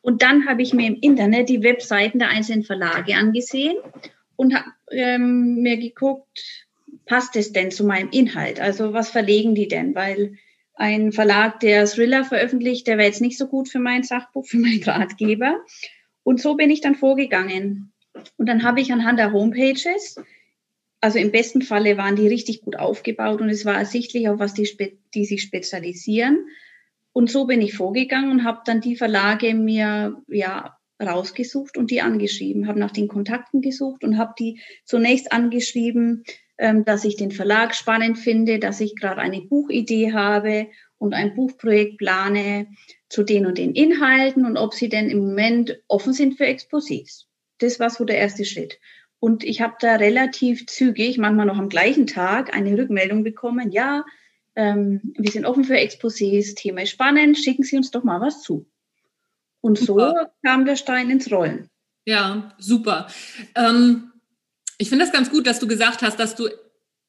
Und 0.00 0.22
dann 0.22 0.46
habe 0.48 0.62
ich 0.62 0.72
mir 0.72 0.86
im 0.86 0.98
Internet 1.00 1.48
die 1.48 1.62
Webseiten 1.62 2.18
der 2.18 2.28
einzelnen 2.28 2.64
Verlage 2.64 3.14
angesehen 3.16 3.76
und 4.36 4.54
habe 4.54 4.70
ähm, 4.90 5.56
mir 5.62 5.76
geguckt, 5.76 6.66
passt 7.06 7.36
es 7.36 7.52
denn 7.52 7.70
zu 7.70 7.84
meinem 7.84 8.10
Inhalt? 8.10 8.60
Also 8.60 8.92
was 8.92 9.10
verlegen 9.10 9.54
die 9.54 9.68
denn? 9.68 9.94
Weil 9.94 10.36
ein 10.74 11.12
Verlag, 11.12 11.60
der 11.60 11.86
Thriller 11.86 12.24
veröffentlicht, 12.24 12.86
der 12.86 12.98
wäre 12.98 13.08
jetzt 13.08 13.20
nicht 13.20 13.38
so 13.38 13.46
gut 13.46 13.68
für 13.68 13.78
mein 13.78 14.02
Sachbuch, 14.02 14.46
für 14.48 14.58
meinen 14.58 14.82
Ratgeber. 14.82 15.60
Und 16.22 16.40
so 16.40 16.54
bin 16.54 16.70
ich 16.70 16.80
dann 16.80 16.94
vorgegangen. 16.94 17.92
Und 18.36 18.48
dann 18.48 18.62
habe 18.62 18.80
ich 18.80 18.92
anhand 18.92 19.18
der 19.18 19.32
Homepages 19.32 20.16
also 21.04 21.18
im 21.18 21.32
besten 21.32 21.60
Falle 21.60 21.98
waren 21.98 22.16
die 22.16 22.28
richtig 22.28 22.62
gut 22.62 22.76
aufgebaut 22.76 23.42
und 23.42 23.50
es 23.50 23.66
war 23.66 23.74
ersichtlich, 23.74 24.26
auf 24.30 24.38
was 24.38 24.54
die, 24.54 24.66
die 25.12 25.26
sich 25.26 25.42
spezialisieren. 25.42 26.46
Und 27.12 27.30
so 27.30 27.44
bin 27.44 27.60
ich 27.60 27.74
vorgegangen 27.74 28.30
und 28.30 28.44
habe 28.44 28.62
dann 28.64 28.80
die 28.80 28.96
Verlage 28.96 29.54
mir 29.54 30.22
ja 30.28 30.78
rausgesucht 31.02 31.76
und 31.76 31.90
die 31.90 32.00
angeschrieben, 32.00 32.68
habe 32.68 32.78
nach 32.78 32.90
den 32.90 33.08
Kontakten 33.08 33.60
gesucht 33.60 34.02
und 34.02 34.16
habe 34.16 34.32
die 34.38 34.62
zunächst 34.86 35.30
angeschrieben, 35.30 36.24
dass 36.56 37.04
ich 37.04 37.16
den 37.16 37.32
Verlag 37.32 37.74
spannend 37.74 38.18
finde, 38.18 38.58
dass 38.58 38.80
ich 38.80 38.94
gerade 38.94 39.20
eine 39.20 39.40
Buchidee 39.40 40.12
habe 40.12 40.68
und 40.98 41.14
ein 41.14 41.34
Buchprojekt 41.34 41.98
plane 41.98 42.68
zu 43.08 43.24
den 43.24 43.46
und 43.46 43.58
den 43.58 43.74
Inhalten 43.74 44.46
und 44.46 44.56
ob 44.56 44.74
sie 44.74 44.88
denn 44.88 45.10
im 45.10 45.18
Moment 45.18 45.80
offen 45.88 46.12
sind 46.12 46.36
für 46.36 46.44
Exposés. 46.44 47.24
Das 47.58 47.80
war 47.80 47.90
so 47.90 48.04
der 48.04 48.18
erste 48.18 48.44
Schritt. 48.44 48.78
Und 49.20 49.42
ich 49.42 49.60
habe 49.60 49.74
da 49.80 49.96
relativ 49.96 50.66
zügig, 50.66 51.18
manchmal 51.18 51.46
noch 51.46 51.58
am 51.58 51.68
gleichen 51.68 52.06
Tag, 52.06 52.54
eine 52.54 52.76
Rückmeldung 52.76 53.24
bekommen, 53.24 53.72
ja, 53.72 54.04
ähm, 54.56 55.14
wir 55.16 55.30
sind 55.30 55.46
offen 55.46 55.64
für 55.64 55.76
Exposés, 55.76 56.54
Thema 56.54 56.82
ist 56.82 56.90
spannend, 56.90 57.38
schicken 57.38 57.64
Sie 57.64 57.76
uns 57.76 57.90
doch 57.90 58.04
mal 58.04 58.20
was 58.20 58.42
zu. 58.42 58.66
Und 59.60 59.78
super. 59.78 60.14
so 60.14 60.48
kam 60.48 60.64
der 60.64 60.76
Stein 60.76 61.10
ins 61.10 61.32
Rollen. 61.32 61.68
Ja, 62.04 62.54
super. 62.58 63.08
Ähm, 63.56 64.12
ich 64.78 64.88
finde 64.88 65.04
das 65.04 65.12
ganz 65.12 65.30
gut, 65.30 65.46
dass 65.46 65.60
du 65.60 65.66
gesagt 65.66 66.02
hast, 66.02 66.18
dass 66.18 66.34
du 66.34 66.48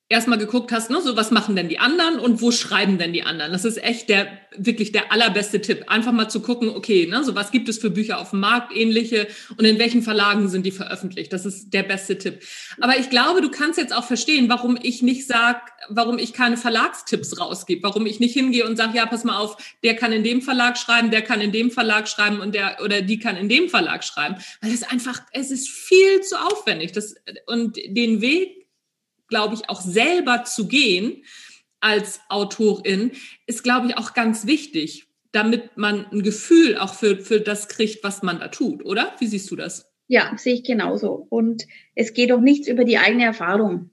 erstmal 0.07 0.37
geguckt 0.37 0.71
hast, 0.71 0.91
ne, 0.91 1.01
so 1.01 1.17
was 1.17 1.31
machen 1.31 1.55
denn 1.55 1.67
die 1.67 1.79
anderen 1.79 2.19
und 2.19 2.39
wo 2.41 2.51
schreiben 2.51 2.99
denn 2.99 3.11
die 3.11 3.23
anderen? 3.23 3.51
Das 3.51 3.65
ist 3.65 3.83
echt 3.83 4.07
der 4.09 4.27
wirklich 4.57 4.91
der 4.91 5.11
allerbeste 5.11 5.59
Tipp. 5.61 5.85
Einfach 5.87 6.11
mal 6.11 6.29
zu 6.29 6.41
gucken, 6.41 6.69
okay, 6.69 7.07
ne, 7.07 7.23
so 7.23 7.33
was 7.33 7.51
gibt 7.51 7.67
es 7.69 7.79
für 7.79 7.89
Bücher 7.89 8.19
auf 8.19 8.29
dem 8.29 8.39
Markt, 8.39 8.75
ähnliche 8.75 9.27
und 9.57 9.65
in 9.65 9.79
welchen 9.79 10.03
Verlagen 10.03 10.47
sind 10.47 10.63
die 10.63 10.71
veröffentlicht? 10.71 11.33
Das 11.33 11.45
ist 11.45 11.73
der 11.73 11.81
beste 11.81 12.19
Tipp. 12.19 12.41
Aber 12.79 12.99
ich 12.99 13.09
glaube, 13.09 13.41
du 13.41 13.49
kannst 13.49 13.79
jetzt 13.79 13.95
auch 13.95 14.03
verstehen, 14.03 14.47
warum 14.47 14.77
ich 14.79 15.01
nicht 15.01 15.25
sag, 15.25 15.71
warum 15.89 16.19
ich 16.19 16.33
keine 16.33 16.57
Verlagstipps 16.57 17.39
rausgebe, 17.39 17.81
warum 17.81 18.05
ich 18.05 18.19
nicht 18.19 18.33
hingehe 18.33 18.65
und 18.65 18.77
sage, 18.77 18.97
ja, 18.97 19.07
pass 19.07 19.23
mal 19.23 19.37
auf, 19.37 19.57
der 19.83 19.95
kann 19.95 20.11
in 20.11 20.23
dem 20.23 20.43
Verlag 20.43 20.77
schreiben, 20.77 21.09
der 21.09 21.23
kann 21.23 21.41
in 21.41 21.51
dem 21.51 21.71
Verlag 21.71 22.07
schreiben 22.07 22.41
und 22.41 22.53
der 22.53 22.77
oder 22.83 23.01
die 23.01 23.17
kann 23.17 23.37
in 23.37 23.49
dem 23.49 23.69
Verlag 23.69 24.03
schreiben, 24.03 24.35
weil 24.61 24.71
es 24.71 24.83
einfach 24.83 25.21
es 25.31 25.49
ist 25.49 25.67
viel 25.67 26.21
zu 26.21 26.35
aufwendig. 26.37 26.91
Das 26.91 27.15
und 27.47 27.77
den 27.87 28.21
Weg 28.21 28.64
glaube 29.27 29.55
ich, 29.55 29.69
auch 29.69 29.81
selber 29.81 30.43
zu 30.43 30.67
gehen 30.67 31.23
als 31.79 32.21
Autorin, 32.29 33.11
ist, 33.45 33.63
glaube 33.63 33.87
ich, 33.87 33.97
auch 33.97 34.13
ganz 34.13 34.47
wichtig, 34.47 35.05
damit 35.31 35.77
man 35.77 36.05
ein 36.11 36.23
Gefühl 36.23 36.77
auch 36.77 36.93
für, 36.93 37.17
für 37.17 37.41
das 37.41 37.67
kriegt, 37.67 38.03
was 38.03 38.23
man 38.23 38.39
da 38.39 38.47
tut, 38.47 38.85
oder? 38.85 39.13
Wie 39.19 39.27
siehst 39.27 39.51
du 39.51 39.55
das? 39.55 39.91
Ja, 40.07 40.33
sehe 40.37 40.53
ich 40.53 40.63
genauso. 40.63 41.27
Und 41.29 41.63
es 41.95 42.13
geht 42.13 42.31
auch 42.31 42.39
nichts 42.39 42.67
über 42.67 42.85
die 42.85 42.97
eigene 42.97 43.25
Erfahrung. 43.25 43.89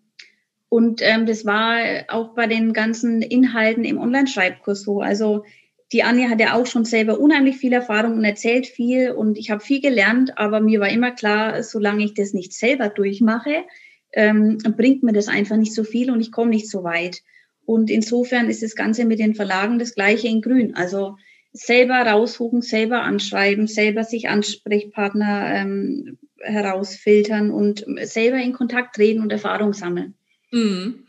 Und 0.68 1.02
ähm, 1.02 1.26
das 1.26 1.44
war 1.44 1.80
auch 2.08 2.34
bei 2.34 2.46
den 2.46 2.72
ganzen 2.72 3.20
Inhalten 3.20 3.84
im 3.84 3.98
Online-Schreibkurs 3.98 4.82
so. 4.82 5.00
Also 5.00 5.44
die 5.92 6.02
Anja 6.02 6.30
hat 6.30 6.40
ja 6.40 6.54
auch 6.54 6.66
schon 6.66 6.86
selber 6.86 7.20
unheimlich 7.20 7.58
viel 7.58 7.72
Erfahrung 7.74 8.14
und 8.14 8.24
erzählt 8.24 8.66
viel 8.66 9.10
und 9.10 9.36
ich 9.36 9.50
habe 9.50 9.60
viel 9.60 9.82
gelernt, 9.82 10.38
aber 10.38 10.60
mir 10.60 10.80
war 10.80 10.88
immer 10.88 11.10
klar, 11.10 11.62
solange 11.62 12.04
ich 12.04 12.14
das 12.14 12.32
nicht 12.32 12.54
selber 12.54 12.88
durchmache, 12.88 13.64
ähm, 14.12 14.58
bringt 14.76 15.02
mir 15.02 15.12
das 15.12 15.28
einfach 15.28 15.56
nicht 15.56 15.74
so 15.74 15.84
viel 15.84 16.10
und 16.10 16.20
ich 16.20 16.32
komme 16.32 16.50
nicht 16.50 16.70
so 16.70 16.84
weit. 16.84 17.22
Und 17.64 17.90
insofern 17.90 18.50
ist 18.50 18.62
das 18.62 18.74
Ganze 18.74 19.04
mit 19.04 19.18
den 19.18 19.34
Verlagen 19.34 19.78
das 19.78 19.94
gleiche 19.94 20.28
in 20.28 20.42
Grün. 20.42 20.74
Also 20.74 21.16
selber 21.52 21.94
raussuchen, 21.94 22.62
selber 22.62 23.02
anschreiben, 23.02 23.66
selber 23.66 24.04
sich 24.04 24.28
Ansprechpartner 24.28 25.54
ähm, 25.54 26.18
herausfiltern 26.40 27.50
und 27.50 27.84
selber 28.02 28.38
in 28.38 28.52
Kontakt 28.52 28.96
treten 28.96 29.20
und 29.20 29.30
Erfahrung 29.30 29.74
sammeln. 29.74 30.14
Mhm. 30.50 31.06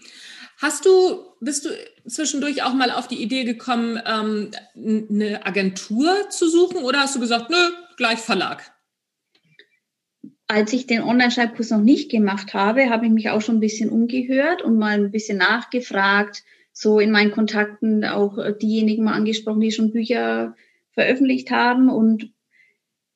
Hast 0.58 0.86
du, 0.86 1.26
bist 1.42 1.66
du 1.66 1.70
zwischendurch 2.08 2.63
auch 2.63 2.74
mal 2.74 2.92
auf 2.92 3.08
die 3.08 3.22
Idee 3.22 3.44
gekommen, 3.44 4.00
ähm, 4.06 4.52
eine 4.76 5.46
Agentur 5.46 6.30
zu 6.30 6.48
suchen 6.48 6.78
oder 6.84 7.00
hast 7.00 7.16
du 7.16 7.20
gesagt, 7.20 7.50
nö, 7.50 7.58
gleich 7.98 8.20
Verlag? 8.20 8.73
Als 10.54 10.72
ich 10.72 10.86
den 10.86 11.02
Online-Schreibkurs 11.02 11.72
noch 11.72 11.82
nicht 11.82 12.12
gemacht 12.12 12.54
habe, 12.54 12.92
habe 12.92 13.08
ich 13.08 13.12
mich 13.12 13.30
auch 13.32 13.42
schon 13.42 13.56
ein 13.56 13.60
bisschen 13.60 13.89
umgehört 13.89 14.62
und 14.62 14.78
mal 14.78 15.04
ein 15.04 15.10
bisschen 15.10 15.39
nachgefragt, 15.39 16.44
so 16.72 17.00
in 17.00 17.10
meinen 17.10 17.32
Kontakten 17.32 18.06
auch 18.06 18.38
äh, 18.38 18.54
diejenigen 18.56 19.04
mal 19.04 19.13
angesprochen, 19.13 19.62
die 19.62 19.72
schon 19.72 19.92
Bücher 19.92 20.56
veröffentlicht 20.92 21.50
haben. 21.50 21.89
Und 21.89 22.32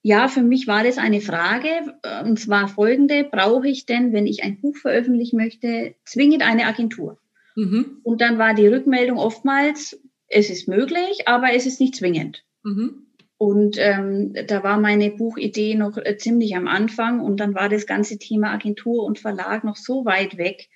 ja, 0.02 0.28
für 0.28 0.42
mich 0.42 0.66
war 0.66 0.84
das 0.84 0.98
eine 0.98 1.22
Frage, 1.22 1.70
äh, 2.02 2.24
und 2.24 2.40
zwar 2.40 2.68
folgende, 2.68 3.24
brauche 3.24 3.68
ich 3.68 3.86
denn, 3.86 4.14
wenn 4.14 4.26
ich 4.26 4.44
ein 4.44 4.60
Buch 4.60 4.76
veröffentlichen 4.76 5.38
möchte, 5.38 5.94
zwingend 6.06 6.42
eine 6.42 6.66
Agentur? 6.66 7.20
Mhm. 7.56 8.00
Und 8.02 8.22
dann 8.22 8.40
war 8.40 8.56
die 8.56 8.68
Rückmeldung 8.68 9.18
oftmals, 9.18 10.02
es 10.28 10.50
ist 10.50 10.68
möglich, 10.68 11.28
aber 11.28 11.54
es 11.54 11.68
ist 11.68 11.80
nicht 11.80 11.96
zwingend. 11.96 12.44
Mhm. 12.64 13.07
Und 13.38 13.78
ähm, 13.78 14.34
da 14.48 14.64
war 14.64 14.80
meine 14.80 15.12
Buchidee 15.12 15.76
noch 15.76 15.98
äh, 15.98 16.18
ziemlich 16.18 16.56
am 16.56 16.68
Anfang 16.68 17.20
und 17.20 17.40
dann 17.40 17.54
war 17.54 17.70
das 17.70 17.86
ganze 17.86 18.18
Thema 18.18 18.52
Agentur 18.52 19.04
und 19.04 19.20
Verlag 19.20 19.64
noch 19.64 19.76
so 19.76 20.06
weit 20.06 20.38
weg, 20.38 20.70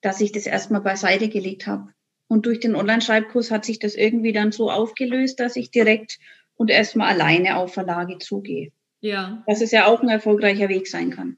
dass 0.00 0.20
ich 0.20 0.32
das 0.32 0.46
erstmal 0.46 0.80
beiseite 0.80 1.28
gelegt 1.28 1.66
habe. 1.66 1.88
Und 2.28 2.46
durch 2.46 2.58
den 2.58 2.74
Online-Schreibkurs 2.74 3.50
hat 3.50 3.64
sich 3.64 3.78
das 3.78 3.94
irgendwie 3.94 4.32
dann 4.32 4.50
so 4.50 4.70
aufgelöst, 4.70 5.40
dass 5.40 5.56
ich 5.56 5.70
direkt 5.70 6.18
und 6.56 6.70
erstmal 6.70 7.12
alleine 7.12 7.56
auf 7.56 7.74
Verlage 7.74 8.18
zugehe. 8.18 8.72
Ja. 9.00 9.44
Dass 9.46 9.60
es 9.60 9.70
ja 9.70 9.86
auch 9.86 10.02
ein 10.02 10.08
erfolgreicher 10.08 10.68
Weg 10.70 10.88
sein 10.88 11.10
kann. 11.10 11.36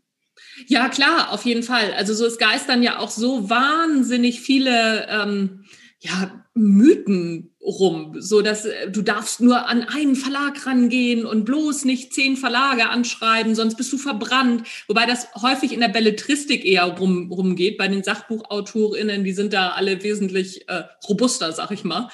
Ja, 0.66 0.88
klar, 0.88 1.32
auf 1.32 1.44
jeden 1.44 1.64
Fall. 1.64 1.92
Also 1.94 2.14
so 2.14 2.24
es 2.24 2.38
geistern 2.38 2.84
ja 2.84 3.00
auch 3.00 3.10
so 3.10 3.50
wahnsinnig 3.50 4.40
viele 4.40 5.08
ähm, 5.08 5.64
ja, 6.00 6.44
Mythen 6.58 7.50
rum, 7.60 8.14
so 8.18 8.40
dass 8.40 8.64
äh, 8.64 8.90
du 8.90 9.02
darfst 9.02 9.40
nur 9.40 9.66
an 9.68 9.82
einen 9.82 10.16
Verlag 10.16 10.66
rangehen 10.66 11.26
und 11.26 11.44
bloß 11.44 11.84
nicht 11.84 12.14
zehn 12.14 12.36
Verlage 12.36 12.88
anschreiben, 12.88 13.54
sonst 13.54 13.76
bist 13.76 13.92
du 13.92 13.98
verbrannt. 13.98 14.66
Wobei 14.86 15.06
das 15.06 15.28
häufig 15.40 15.72
in 15.72 15.80
der 15.80 15.88
Belletristik 15.88 16.64
eher 16.64 16.84
rum, 16.84 17.30
rumgeht. 17.30 17.76
Bei 17.78 17.88
den 17.88 18.02
SachbuchautorInnen, 18.02 19.24
die 19.24 19.32
sind 19.32 19.52
da 19.52 19.70
alle 19.70 20.02
wesentlich 20.02 20.68
äh, 20.68 20.84
robuster, 21.08 21.52
sag 21.52 21.70
ich 21.70 21.84
mal. 21.84 22.08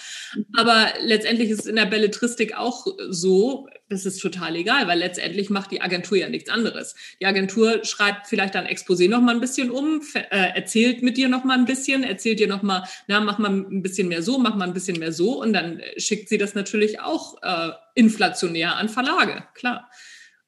Aber 0.57 0.89
letztendlich 1.01 1.51
ist 1.51 1.61
es 1.61 1.67
in 1.67 1.77
der 1.77 1.87
Belletristik 1.87 2.57
auch 2.57 2.87
so, 3.09 3.69
das 3.89 4.07
ist 4.07 4.21
total 4.21 4.57
egal, 4.57 4.89
weil 4.89 4.99
letztendlich 4.99 5.51
macht 5.51 5.71
die 5.71 5.83
Agentur 5.83 6.17
ja 6.17 6.29
nichts 6.29 6.51
anderes. 6.51 6.95
Die 7.21 7.27
Agentur 7.27 7.85
schreibt 7.85 8.27
vielleicht 8.27 8.55
dann 8.55 8.67
Exposé 8.67 9.09
noch 9.09 9.21
mal 9.21 9.35
ein 9.35 9.41
bisschen 9.41 9.71
um, 9.71 10.01
äh, 10.15 10.55
erzählt 10.55 11.03
mit 11.03 11.17
dir 11.17 11.29
noch 11.29 11.45
mal 11.45 11.59
ein 11.59 11.67
bisschen, 11.67 12.03
erzählt 12.03 12.41
dir 12.41 12.49
noch 12.49 12.63
mal, 12.63 12.89
na, 13.09 13.21
mach 13.21 13.39
mal 13.39 13.51
ein 13.51 13.83
bisschen 13.83 14.09
mehr 14.09 14.23
so, 14.23 14.34
mach 14.39 14.55
mal 14.55 14.67
ein 14.67 14.75
bisschen 14.75 14.99
mehr 14.99 15.13
so 15.13 15.41
und 15.41 15.53
dann 15.53 15.81
schickt 15.97 16.29
sie 16.29 16.39
das 16.39 16.55
natürlich 16.55 17.01
auch 17.01 17.43
äh, 17.43 17.71
inflationär 17.95 18.77
an 18.77 18.89
Verlage, 18.89 19.45
klar. 19.55 19.91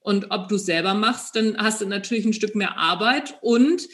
Und 0.01 0.31
ob 0.31 0.49
du 0.49 0.55
es 0.55 0.67
selber 0.67 0.95
machst, 0.95 1.35
dann 1.37 1.57
hast 1.59 1.81
du 1.81 1.87
natürlich 1.87 2.25
ein 2.25 2.33
Stück 2.33 2.55
mehr 2.55 2.77
Arbeit 2.77 3.39
und 3.41 3.89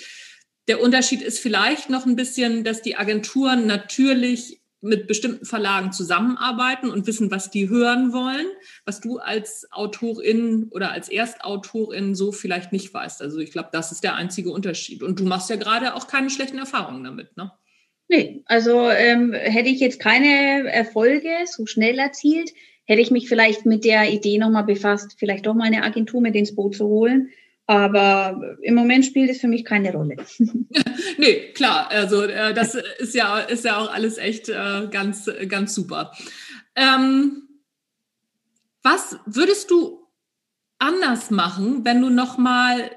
der 0.68 0.80
Unterschied 0.80 1.22
ist 1.22 1.40
vielleicht 1.40 1.90
noch 1.90 2.06
ein 2.06 2.16
bisschen, 2.16 2.64
dass 2.64 2.82
die 2.82 2.96
Agenturen 2.96 3.66
natürlich 3.66 4.62
mit 4.82 5.06
bestimmten 5.06 5.46
Verlagen 5.46 5.92
zusammenarbeiten 5.92 6.90
und 6.90 7.06
wissen, 7.06 7.30
was 7.30 7.50
die 7.50 7.68
hören 7.68 8.12
wollen, 8.12 8.46
was 8.84 9.00
du 9.00 9.18
als 9.18 9.66
Autorin 9.70 10.68
oder 10.70 10.90
als 10.90 11.08
Erstautorin 11.08 12.16
so 12.16 12.32
vielleicht 12.32 12.72
nicht 12.72 12.92
weißt. 12.92 13.22
Also 13.22 13.38
ich 13.38 13.52
glaube, 13.52 13.68
das 13.72 13.92
ist 13.92 14.02
der 14.02 14.16
einzige 14.16 14.50
Unterschied. 14.50 15.04
Und 15.04 15.20
du 15.20 15.24
machst 15.24 15.50
ja 15.50 15.56
gerade 15.56 15.94
auch 15.94 16.08
keine 16.08 16.30
schlechten 16.30 16.58
Erfahrungen 16.58 17.04
damit, 17.04 17.36
ne? 17.36 17.52
Nee, 18.12 18.42
also 18.44 18.90
ähm, 18.90 19.32
hätte 19.32 19.70
ich 19.70 19.80
jetzt 19.80 19.98
keine 19.98 20.68
Erfolge 20.70 21.30
so 21.46 21.64
schnell 21.64 21.98
erzielt, 21.98 22.50
hätte 22.84 23.00
ich 23.00 23.10
mich 23.10 23.26
vielleicht 23.26 23.64
mit 23.64 23.86
der 23.86 24.12
Idee 24.12 24.36
nochmal 24.36 24.64
befasst, 24.64 25.16
vielleicht 25.18 25.46
doch 25.46 25.54
mal 25.54 25.64
eine 25.64 25.82
Agentur 25.82 26.20
mit 26.20 26.34
ins 26.34 26.54
Boot 26.54 26.76
zu 26.76 26.84
holen. 26.84 27.30
Aber 27.66 28.58
im 28.60 28.74
Moment 28.74 29.06
spielt 29.06 29.30
es 29.30 29.40
für 29.40 29.48
mich 29.48 29.64
keine 29.64 29.94
Rolle. 29.94 30.16
nee, 31.16 31.52
klar. 31.54 31.90
Also 31.90 32.24
äh, 32.24 32.52
das 32.52 32.74
ist 32.74 33.14
ja, 33.14 33.38
ist 33.38 33.64
ja 33.64 33.78
auch 33.78 33.90
alles 33.90 34.18
echt 34.18 34.50
äh, 34.50 34.88
ganz, 34.90 35.30
ganz 35.48 35.74
super. 35.74 36.12
Ähm, 36.76 37.48
was 38.82 39.16
würdest 39.24 39.70
du 39.70 40.06
anders 40.78 41.30
machen, 41.30 41.86
wenn 41.86 42.02
du 42.02 42.10
nochmal 42.10 42.90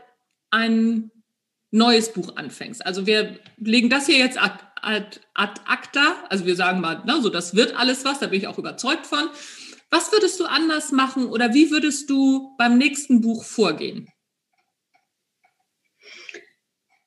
ein 0.52 1.10
neues 1.72 2.12
Buch 2.12 2.36
anfängst? 2.36 2.86
Also 2.86 3.08
wir 3.08 3.40
legen 3.56 3.90
das 3.90 4.08
hier 4.08 4.18
jetzt 4.18 4.42
ad, 4.44 4.65
ad, 4.86 5.22
ad 5.34 5.62
acta. 5.66 6.16
Also 6.30 6.46
wir 6.46 6.56
sagen 6.56 6.82
mal, 6.82 7.02
na, 7.06 7.22
so 7.22 7.30
das 7.30 7.56
wird 7.56 7.76
alles 7.76 8.06
was, 8.06 8.20
da 8.20 8.28
bin 8.28 8.40
ich 8.40 8.48
auch 8.48 8.58
überzeugt 8.58 9.06
von. 9.06 9.30
Was 9.90 10.12
würdest 10.12 10.40
du 10.40 10.46
anders 10.46 10.92
machen 10.92 11.28
oder 11.28 11.54
wie 11.54 11.72
würdest 11.72 12.10
du 12.10 12.56
beim 12.58 12.78
nächsten 12.78 13.22
Buch 13.22 13.44
vorgehen? 13.44 14.08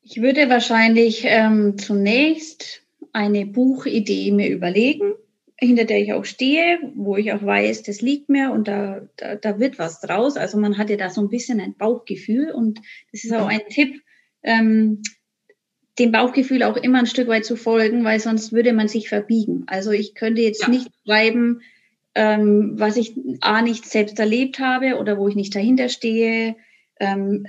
Ich 0.02 0.22
würde 0.22 0.48
wahrscheinlich 0.48 1.22
ähm, 1.24 1.76
zunächst 1.76 2.82
eine 3.12 3.44
Buchidee 3.44 4.32
mir 4.32 4.48
überlegen, 4.48 5.12
hinter 5.58 5.84
der 5.84 6.00
ich 6.00 6.12
auch 6.12 6.24
stehe, 6.24 6.78
wo 6.94 7.16
ich 7.16 7.32
auch 7.32 7.42
weiß, 7.42 7.82
das 7.82 8.00
liegt 8.00 8.28
mir 8.28 8.52
und 8.52 8.68
da, 8.68 9.06
da, 9.16 9.34
da 9.34 9.58
wird 9.58 9.78
was 9.78 10.00
draus. 10.00 10.36
Also 10.36 10.56
man 10.56 10.78
hat 10.78 10.88
ja 10.88 10.96
da 10.96 11.10
so 11.10 11.20
ein 11.20 11.28
bisschen 11.28 11.60
ein 11.60 11.74
Bauchgefühl 11.76 12.52
und 12.52 12.80
das 13.12 13.24
ist 13.24 13.34
auch 13.34 13.48
ein 13.48 13.60
Tipp, 13.68 14.00
ähm, 14.42 15.02
dem 15.98 16.12
Bauchgefühl 16.12 16.62
auch 16.62 16.76
immer 16.76 17.00
ein 17.00 17.06
Stück 17.06 17.28
weit 17.28 17.44
zu 17.44 17.56
folgen, 17.56 18.04
weil 18.04 18.20
sonst 18.20 18.52
würde 18.52 18.72
man 18.72 18.88
sich 18.88 19.08
verbiegen. 19.08 19.64
Also 19.66 19.90
ich 19.90 20.14
könnte 20.14 20.42
jetzt 20.42 20.62
ja. 20.62 20.68
nicht 20.68 20.88
schreiben, 21.04 21.62
ähm, 22.14 22.72
was 22.76 22.96
ich 22.96 23.14
A 23.40 23.62
nicht 23.62 23.86
selbst 23.86 24.18
erlebt 24.18 24.58
habe 24.58 24.96
oder 24.96 25.18
wo 25.18 25.28
ich 25.28 25.34
nicht 25.34 25.54
dahinter 25.54 25.88
stehe. 25.88 26.56
Ähm, 27.00 27.46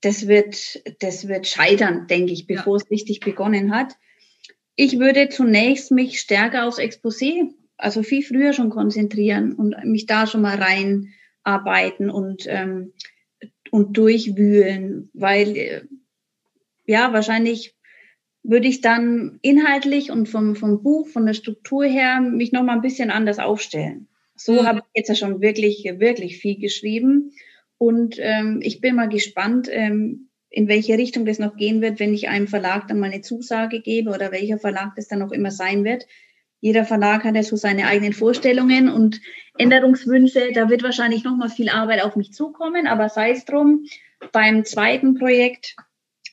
das 0.00 0.28
wird, 0.28 0.82
das 1.00 1.28
wird 1.28 1.46
scheitern, 1.46 2.06
denke 2.06 2.32
ich, 2.32 2.46
bevor 2.46 2.78
ja. 2.78 2.82
es 2.84 2.90
richtig 2.90 3.20
begonnen 3.20 3.74
hat. 3.74 3.94
Ich 4.76 4.98
würde 4.98 5.28
zunächst 5.28 5.90
mich 5.90 6.20
stärker 6.20 6.66
aufs 6.66 6.78
Exposé, 6.78 7.50
also 7.76 8.02
viel 8.02 8.22
früher 8.22 8.52
schon 8.52 8.70
konzentrieren 8.70 9.52
und 9.52 9.74
mich 9.84 10.06
da 10.06 10.26
schon 10.26 10.42
mal 10.42 10.58
reinarbeiten 10.58 12.10
und, 12.10 12.44
ähm, 12.46 12.92
und 13.70 13.96
durchwühlen, 13.96 15.10
weil 15.12 15.56
äh, 15.56 15.82
ja, 16.86 17.12
wahrscheinlich 17.12 17.74
würde 18.42 18.68
ich 18.68 18.80
dann 18.80 19.38
inhaltlich 19.42 20.10
und 20.10 20.28
vom, 20.28 20.56
vom 20.56 20.82
Buch, 20.82 21.08
von 21.08 21.26
der 21.26 21.34
Struktur 21.34 21.84
her 21.84 22.20
mich 22.20 22.52
noch 22.52 22.62
mal 22.62 22.74
ein 22.74 22.80
bisschen 22.80 23.10
anders 23.10 23.38
aufstellen. 23.38 24.08
So 24.34 24.62
mhm. 24.62 24.66
habe 24.66 24.78
ich 24.78 24.84
jetzt 24.94 25.08
ja 25.08 25.14
schon 25.14 25.40
wirklich, 25.40 25.84
wirklich 25.98 26.38
viel 26.38 26.58
geschrieben. 26.58 27.32
Und 27.76 28.16
ähm, 28.18 28.60
ich 28.62 28.80
bin 28.80 28.96
mal 28.96 29.08
gespannt, 29.08 29.68
ähm, 29.70 30.28
in 30.48 30.68
welche 30.68 30.98
Richtung 30.98 31.24
das 31.24 31.38
noch 31.38 31.56
gehen 31.56 31.80
wird, 31.80 32.00
wenn 32.00 32.12
ich 32.12 32.28
einem 32.28 32.48
Verlag 32.48 32.88
dann 32.88 32.98
mal 32.98 33.10
eine 33.10 33.20
Zusage 33.20 33.80
gebe 33.80 34.10
oder 34.10 34.32
welcher 34.32 34.58
Verlag 34.58 34.94
das 34.96 35.08
dann 35.08 35.22
auch 35.22 35.32
immer 35.32 35.50
sein 35.50 35.84
wird. 35.84 36.06
Jeder 36.60 36.84
Verlag 36.84 37.24
hat 37.24 37.36
ja 37.36 37.42
so 37.42 37.56
seine 37.56 37.86
eigenen 37.86 38.12
Vorstellungen 38.12 38.88
und 38.88 39.20
Änderungswünsche. 39.56 40.52
Da 40.52 40.68
wird 40.68 40.82
wahrscheinlich 40.82 41.24
noch 41.24 41.36
mal 41.36 41.48
viel 41.48 41.70
Arbeit 41.70 42.02
auf 42.02 42.16
mich 42.16 42.32
zukommen, 42.32 42.86
aber 42.86 43.08
sei 43.08 43.30
es 43.30 43.44
drum. 43.44 43.86
Beim 44.32 44.64
zweiten 44.64 45.14
Projekt, 45.14 45.76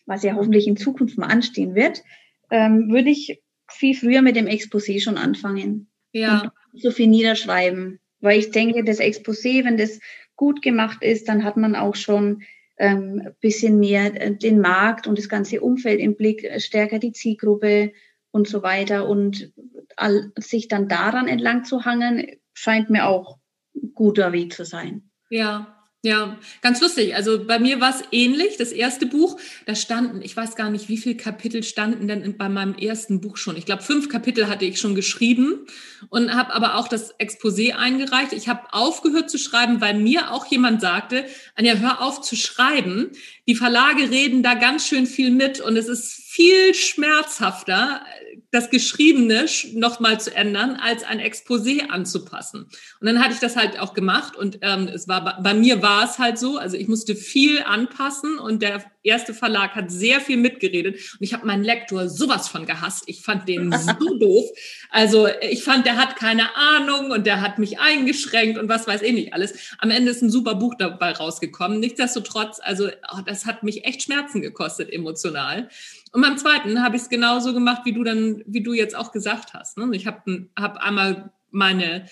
was 0.08 0.24
ja 0.24 0.34
hoffentlich 0.34 0.68
in 0.68 0.78
Zukunft 0.78 1.18
mal 1.18 1.28
anstehen 1.28 1.76
wird, 1.76 2.04
ähm, 2.50 2.90
würde 2.90 3.10
ich 3.10 3.44
viel 3.70 3.96
früher 3.96 4.22
mit 4.22 4.36
dem 4.36 4.48
Exposé 4.48 5.00
schon 5.02 5.18
anfangen. 5.18 5.92
Ja. 6.14 6.54
Und 6.74 6.82
so 6.82 6.90
viel 6.92 7.08
niederschreiben. 7.08 8.00
Weil 8.20 8.40
ich 8.40 8.50
denke, 8.50 8.84
das 8.84 9.00
Exposé, 9.00 9.64
wenn 9.64 9.78
das 9.78 10.00
gut 10.36 10.62
gemacht 10.62 11.04
ist, 11.04 11.28
dann 11.28 11.44
hat 11.44 11.58
man 11.58 11.76
auch 11.76 11.96
schon 11.96 12.44
ähm, 12.78 13.30
bisschen 13.42 13.80
mehr 13.80 14.20
äh, 14.20 14.36
den 14.36 14.60
Markt 14.60 15.08
und 15.08 15.18
das 15.18 15.30
ganze 15.30 15.62
Umfeld 15.62 16.00
im 16.00 16.16
Blick, 16.16 16.44
äh, 16.44 16.60
stärker 16.60 17.00
die 17.00 17.12
Zielgruppe 17.12 17.92
und 18.32 18.48
so 18.48 18.64
weiter. 18.64 19.08
Und 19.08 19.52
all, 19.96 20.32
sich 20.38 20.68
dann 20.68 20.88
daran 20.88 21.28
entlang 21.28 21.66
zu 21.66 21.86
hangen, 21.86 22.26
scheint 22.54 22.90
mir 22.90 23.08
auch 23.08 23.40
ein 23.76 23.92
guter 23.94 24.32
Weg 24.32 24.54
zu 24.54 24.64
sein. 24.64 25.10
Ja, 25.30 25.77
ja, 26.04 26.38
ganz 26.62 26.80
lustig. 26.80 27.16
Also 27.16 27.44
bei 27.46 27.58
mir 27.58 27.82
war 27.82 27.90
es 27.90 28.04
ähnlich. 28.12 28.56
Das 28.58 28.72
erste 28.72 29.08
Buch, 29.08 29.40
da 29.66 29.74
standen, 29.74 30.22
ich 30.22 30.38
weiß 30.38 30.56
gar 30.56 30.70
nicht, 30.70 30.90
wie 30.90 30.98
viele 30.98 31.18
Kapitel 31.18 31.64
standen 31.64 32.08
denn 32.08 32.38
bei 32.38 32.50
meinem 32.50 32.76
ersten 32.76 33.20
Buch 33.20 33.36
schon. 33.36 33.58
Ich 33.58 33.66
glaube, 33.66 33.82
fünf 33.82 34.08
Kapitel 34.08 34.48
hatte 34.48 34.66
ich 34.66 34.80
schon 34.80 34.94
geschrieben 34.94 35.66
und 36.10 36.36
habe 36.36 36.54
aber 36.54 36.76
auch 36.76 36.88
das 36.88 37.20
Exposé 37.20 37.74
eingereicht. 37.74 38.32
Ich 38.34 38.48
habe 38.48 38.72
aufgehört 38.74 39.32
zu 39.32 39.40
schreiben, 39.40 39.82
weil 39.82 39.96
mir 39.96 40.32
auch 40.32 40.46
jemand 40.46 40.82
sagte, 40.82 41.26
Anja, 41.56 41.74
hör 41.76 42.02
auf 42.02 42.22
zu 42.22 42.36
schreiben. 42.36 43.10
Die 43.48 43.56
Verlage 43.56 44.12
reden 44.12 44.44
da 44.44 44.54
ganz 44.54 44.88
schön 44.88 45.08
viel 45.08 45.32
mit 45.32 45.60
und 45.62 45.76
es 45.78 45.88
ist 45.88 46.14
viel 46.14 46.76
schmerzhafter, 46.76 48.06
das 48.52 48.70
Geschriebene 48.70 49.46
nochmal 49.74 50.22
zu 50.22 50.34
ändern, 50.34 50.78
als 50.82 51.04
ein 51.04 51.20
Exposé 51.20 51.90
anzupassen. 51.90 52.70
Und 53.00 53.08
dann 53.08 53.22
hatte 53.22 53.34
ich 53.34 53.40
das 53.40 53.58
halt 53.58 53.78
auch 53.80 53.94
gemacht 53.94 54.38
und 54.38 54.60
ähm, 54.62 54.88
es 54.88 55.08
war 55.08 55.42
bei 55.42 55.54
mir 55.54 55.82
war 55.82 56.06
es 56.06 56.18
halt 56.18 56.40
so, 56.40 56.58
also 56.58 56.78
ich 56.78 56.88
musste 56.88 57.16
viel 57.16 57.62
anpassen 57.62 58.40
und 58.40 58.62
der 58.62 58.86
erste 59.04 59.34
Verlag 59.34 59.76
hat 59.76 59.92
sehr 59.92 60.22
viel 60.22 60.38
mitgeredet 60.38 60.96
und 60.96 61.22
ich 61.22 61.34
habe 61.34 61.46
meinen 61.46 61.64
Lektor 61.64 62.10
sowas 62.10 62.48
von 62.48 62.66
gehasst. 62.66 63.04
Ich 63.08 63.22
fand 63.22 63.50
den 63.50 63.72
so 64.00 64.18
doof. 64.18 64.46
Also 64.90 65.28
ich 65.42 65.64
fand, 65.64 65.86
der 65.86 65.98
hat 65.98 66.16
keine 66.16 66.56
Ahnung 66.56 67.12
und 67.12 67.26
der 67.26 67.42
hat 67.42 67.60
mich 67.60 67.80
eingeschränkt 67.80 68.58
und 68.58 68.70
was 68.70 68.88
weiß 68.88 69.02
ich 69.02 69.14
nicht 69.14 69.34
alles. 69.34 69.76
Am 69.80 69.90
Ende 69.90 70.12
ist 70.12 70.22
ein 70.22 70.30
super 70.30 70.56
Buch 70.56 70.76
dabei 70.78 71.12
rausgekommen. 71.12 71.80
Nichtsdestotrotz, 71.80 72.60
also 72.62 72.88
oh, 72.88 73.22
das 73.26 73.46
hat 73.46 73.64
mich 73.64 73.86
echt 73.86 74.04
Schmerzen 74.04 74.42
gekostet 74.42 74.92
emotional. 74.92 75.70
Und 76.18 76.24
beim 76.24 76.38
zweiten 76.40 76.82
habe 76.82 76.96
ich 76.96 77.04
es 77.04 77.10
genauso 77.10 77.54
gemacht, 77.54 77.84
wie 77.86 77.94
du 77.94 78.04
dann, 78.04 78.42
wie 78.48 78.64
du 78.64 78.74
jetzt 78.74 78.96
auch 78.96 79.12
gesagt 79.12 79.54
hast. 79.54 79.78
Ne? 79.78 79.88
Ich 79.96 80.08
habe 80.08 80.48
hab 80.60 80.78
einmal 80.78 81.32
meine 81.52 82.08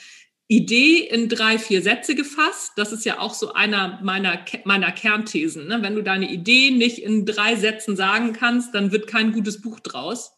Idee 0.47 0.99
in 0.99 1.27
drei, 1.27 1.57
vier 1.57 1.81
Sätze 1.81 2.13
gefasst. 2.13 2.73
Das 2.75 2.91
ist 2.91 3.03
ja 3.03 3.17
auch 3.17 3.33
so 3.33 3.53
einer 3.53 3.99
meiner, 4.03 4.45
meiner 4.63 4.91
Kernthesen. 4.91 5.65
Ne? 5.65 5.81
Wenn 5.81 5.95
du 5.95 6.03
deine 6.03 6.31
Idee 6.31 6.69
nicht 6.69 6.99
in 6.99 7.25
drei 7.25 7.55
Sätzen 7.55 7.95
sagen 7.95 8.33
kannst, 8.33 8.75
dann 8.75 8.91
wird 8.91 9.07
kein 9.07 9.31
gutes 9.31 9.59
Buch 9.59 9.79
draus. 9.79 10.33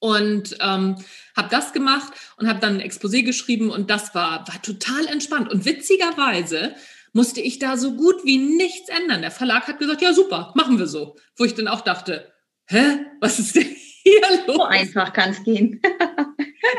Und 0.00 0.56
ähm, 0.60 0.96
habe 1.36 1.48
das 1.48 1.72
gemacht 1.72 2.12
und 2.36 2.48
habe 2.48 2.58
dann 2.58 2.80
ein 2.80 2.90
Exposé 2.90 3.22
geschrieben 3.22 3.70
und 3.70 3.90
das 3.90 4.12
war, 4.12 4.40
war 4.48 4.60
total 4.60 5.06
entspannt. 5.06 5.52
Und 5.52 5.66
witzigerweise 5.66 6.74
musste 7.12 7.40
ich 7.40 7.60
da 7.60 7.76
so 7.76 7.94
gut 7.94 8.24
wie 8.24 8.38
nichts 8.38 8.88
ändern. 8.88 9.20
Der 9.20 9.30
Verlag 9.30 9.68
hat 9.68 9.78
gesagt, 9.78 10.02
ja 10.02 10.12
super, 10.12 10.52
machen 10.56 10.80
wir 10.80 10.88
so. 10.88 11.14
Wo 11.36 11.44
ich 11.44 11.54
dann 11.54 11.68
auch 11.68 11.82
dachte, 11.82 12.32
hä, 12.68 13.06
was 13.20 13.38
ist 13.38 13.54
denn 13.56 13.74
hier 14.02 14.20
los? 14.46 14.56
So 14.56 14.62
einfach 14.64 15.12
kann 15.12 15.30
es 15.30 15.42
gehen. 15.42 15.80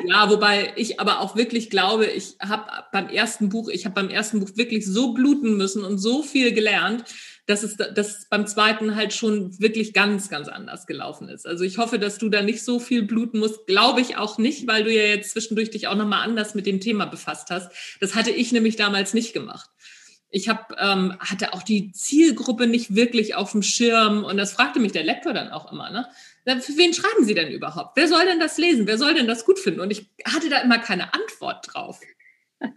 ja, 0.05 0.29
wobei 0.29 0.73
ich 0.75 0.99
aber 0.99 1.19
auch 1.19 1.35
wirklich 1.35 1.69
glaube, 1.69 2.05
ich 2.05 2.35
habe 2.41 2.65
beim 2.91 3.09
ersten 3.09 3.49
Buch, 3.49 3.69
ich 3.69 3.85
habe 3.85 3.95
beim 3.95 4.09
ersten 4.09 4.39
Buch 4.39 4.51
wirklich 4.55 4.85
so 4.85 5.13
bluten 5.13 5.57
müssen 5.57 5.83
und 5.83 5.97
so 5.97 6.23
viel 6.23 6.53
gelernt, 6.53 7.03
dass 7.45 7.63
es, 7.63 7.77
dass 7.77 8.19
es 8.19 8.29
beim 8.29 8.45
zweiten 8.45 8.95
halt 8.95 9.13
schon 9.13 9.57
wirklich 9.59 9.93
ganz, 9.93 10.29
ganz 10.29 10.49
anders 10.49 10.85
gelaufen 10.85 11.29
ist. 11.29 11.47
Also 11.47 11.63
ich 11.63 11.77
hoffe, 11.77 11.97
dass 11.97 12.17
du 12.17 12.27
da 12.27 12.41
nicht 12.41 12.63
so 12.63 12.79
viel 12.79 13.03
bluten 13.03 13.39
musst. 13.39 13.67
Glaube 13.67 14.01
ich 14.01 14.17
auch 14.17 14.37
nicht, 14.37 14.67
weil 14.67 14.83
du 14.83 14.93
ja 14.93 15.03
jetzt 15.03 15.31
zwischendurch 15.31 15.69
dich 15.69 15.87
auch 15.87 15.95
nochmal 15.95 16.23
anders 16.23 16.55
mit 16.55 16.65
dem 16.65 16.81
Thema 16.81 17.05
befasst 17.05 17.49
hast. 17.49 17.71
Das 18.01 18.15
hatte 18.15 18.31
ich 18.31 18.51
nämlich 18.51 18.75
damals 18.75 19.13
nicht 19.13 19.33
gemacht 19.33 19.69
ich 20.29 20.49
hab, 20.49 20.73
ähm, 20.79 21.17
hatte 21.19 21.53
auch 21.53 21.63
die 21.63 21.91
Zielgruppe 21.91 22.67
nicht 22.67 22.95
wirklich 22.95 23.35
auf 23.35 23.51
dem 23.51 23.63
Schirm 23.63 24.23
und 24.23 24.37
das 24.37 24.51
fragte 24.51 24.79
mich 24.79 24.91
der 24.91 25.03
Lektor 25.03 25.33
dann 25.33 25.49
auch 25.49 25.71
immer. 25.71 25.89
Ne? 25.89 26.07
Für 26.61 26.77
wen 26.77 26.93
schreiben 26.93 27.25
Sie 27.25 27.33
denn 27.33 27.51
überhaupt? 27.51 27.95
Wer 27.95 28.07
soll 28.07 28.25
denn 28.25 28.39
das 28.39 28.57
lesen? 28.57 28.87
Wer 28.87 28.97
soll 28.97 29.13
denn 29.13 29.27
das 29.27 29.45
gut 29.45 29.59
finden? 29.59 29.79
Und 29.79 29.91
ich 29.91 30.09
hatte 30.25 30.49
da 30.49 30.59
immer 30.59 30.79
keine 30.79 31.13
Antwort 31.13 31.67
drauf. 31.73 31.99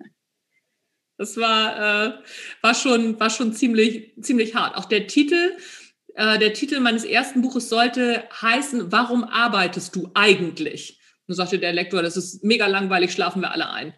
Das 1.17 1.37
war, 1.37 2.07
äh, 2.07 2.13
war 2.63 2.75
schon, 2.75 3.21
war 3.21 3.29
schon 3.29 3.53
ziemlich, 3.53 4.15
ziemlich 4.23 4.55
hart. 4.55 4.75
Auch 4.75 4.87
der 4.87 5.07
Titel, 5.07 5.55
äh, 6.15 6.39
der 6.39 6.55
Titel 6.55 6.81
meines 6.81 7.05
ersten 7.05 7.43
Buches 7.43 7.69
sollte 7.69 8.25
heißen, 8.41 8.91
Warum 8.91 9.25
arbeitest 9.25 9.95
du 9.95 10.11
eigentlich? 10.15 11.00
Dann 11.31 11.37
sagte 11.37 11.61
der 11.61 11.73
Lektor, 11.73 12.03
das 12.03 12.16
ist 12.16 12.43
mega 12.43 12.66
langweilig, 12.66 13.12
schlafen 13.12 13.40
wir 13.40 13.53
alle 13.53 13.71
ein. 13.71 13.95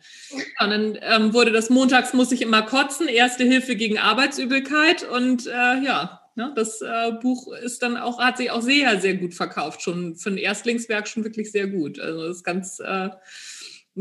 Und 0.60 0.70
dann 0.70 0.98
ähm, 1.00 1.32
wurde 1.32 1.50
das 1.50 1.70
montags 1.70 2.12
muss 2.12 2.30
ich 2.30 2.42
immer 2.42 2.60
kotzen, 2.60 3.08
erste 3.08 3.44
Hilfe 3.44 3.74
gegen 3.74 3.98
Arbeitsübelkeit 3.98 5.02
und 5.08 5.46
äh, 5.46 5.80
ja, 5.82 6.22
Ne? 6.34 6.52
Das 6.54 6.80
äh, 6.80 7.12
Buch 7.20 7.52
ist 7.52 7.82
dann 7.82 7.96
auch, 7.96 8.18
hat 8.18 8.38
sich 8.38 8.50
auch 8.50 8.62
sehr, 8.62 9.00
sehr 9.00 9.14
gut 9.16 9.34
verkauft. 9.34 9.82
Schon 9.82 10.16
für 10.16 10.30
ein 10.30 10.38
Erstlingswerk 10.38 11.06
schon 11.06 11.24
wirklich 11.24 11.52
sehr 11.52 11.66
gut. 11.66 12.00
Also 12.00 12.26
das 12.26 12.38
ist 12.38 12.44
ganz, 12.44 12.80
äh, 12.80 13.10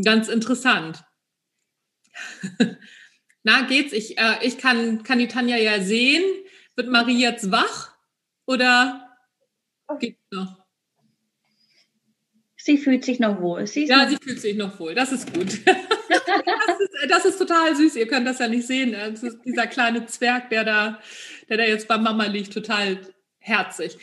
ganz 0.02 0.30
interessant. 0.30 1.04
Na, 3.44 3.62
geht's? 3.62 3.91
Ich, 3.91 4.17
äh, 4.17 4.36
ich 4.44 4.58
kann, 4.58 5.04
kann 5.04 5.20
die 5.20 5.28
Tanja 5.28 5.58
ja 5.58 5.82
sehen. 5.82 6.24
Wird 6.76 6.88
Marie 6.89 7.22
jetzt 7.22 7.52
wach 7.52 7.94
oder 8.46 9.10
geht's 10.00 10.22
noch? 10.32 10.61
Sie 12.63 12.78
fühlt 12.78 13.04
sich 13.04 13.19
noch 13.19 13.41
wohl. 13.41 13.65
Sie 13.65 13.86
ja, 13.88 14.08
sie 14.08 14.17
fühlt 14.21 14.39
sich 14.39 14.56
noch 14.56 14.80
wohl. 14.80 14.93
Das 14.93 15.12
ist 15.12 15.34
gut. 15.34 15.47
das, 15.65 16.80
ist, 16.80 17.10
das, 17.10 17.26
ist, 17.26 17.38
total 17.39 17.76
süß. 17.76 17.95
Ihr 17.95 18.08
könnt 18.08 18.28
das 18.28 18.38
ja 18.38 18.47
nicht 18.47 18.67
sehen. 18.67 18.93
Ist 18.93 19.39
dieser 19.45 19.65
kleine 19.65 20.06
Zwerg, 20.06 20.52
der 20.52 20.63
da, 20.63 21.00
der 21.50 21.58
da 21.58 21.63
jetzt 21.63 21.88
bei 21.88 21.97
Mama 21.97 22.26
liegt, 22.26 22.54
total 22.54 23.00
herzig. 23.39 23.97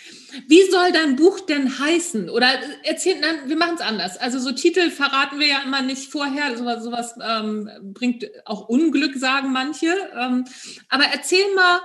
Wie 0.49 0.69
soll 0.69 0.91
dein 0.91 1.15
Buch 1.15 1.39
denn 1.39 1.79
heißen? 1.79 2.29
Oder 2.29 2.49
erzählen, 2.83 3.21
nein, 3.21 3.39
wir 3.47 3.57
machen 3.57 3.77
es 3.77 3.81
anders. 3.81 4.17
Also 4.17 4.41
so 4.41 4.51
Titel 4.51 4.91
verraten 4.91 5.39
wir 5.39 5.47
ja 5.47 5.63
immer 5.63 5.83
nicht 5.83 6.11
vorher. 6.11 6.57
Sowas, 6.59 6.83
sowas 6.83 7.15
ähm, 7.25 7.71
bringt 7.95 8.29
auch 8.45 8.69
Unglück, 8.69 9.17
sagen 9.17 9.53
manche. 9.53 9.95
Ähm, 10.19 10.45
aber 10.89 11.05
erzähl 11.05 11.55
mal 11.55 11.81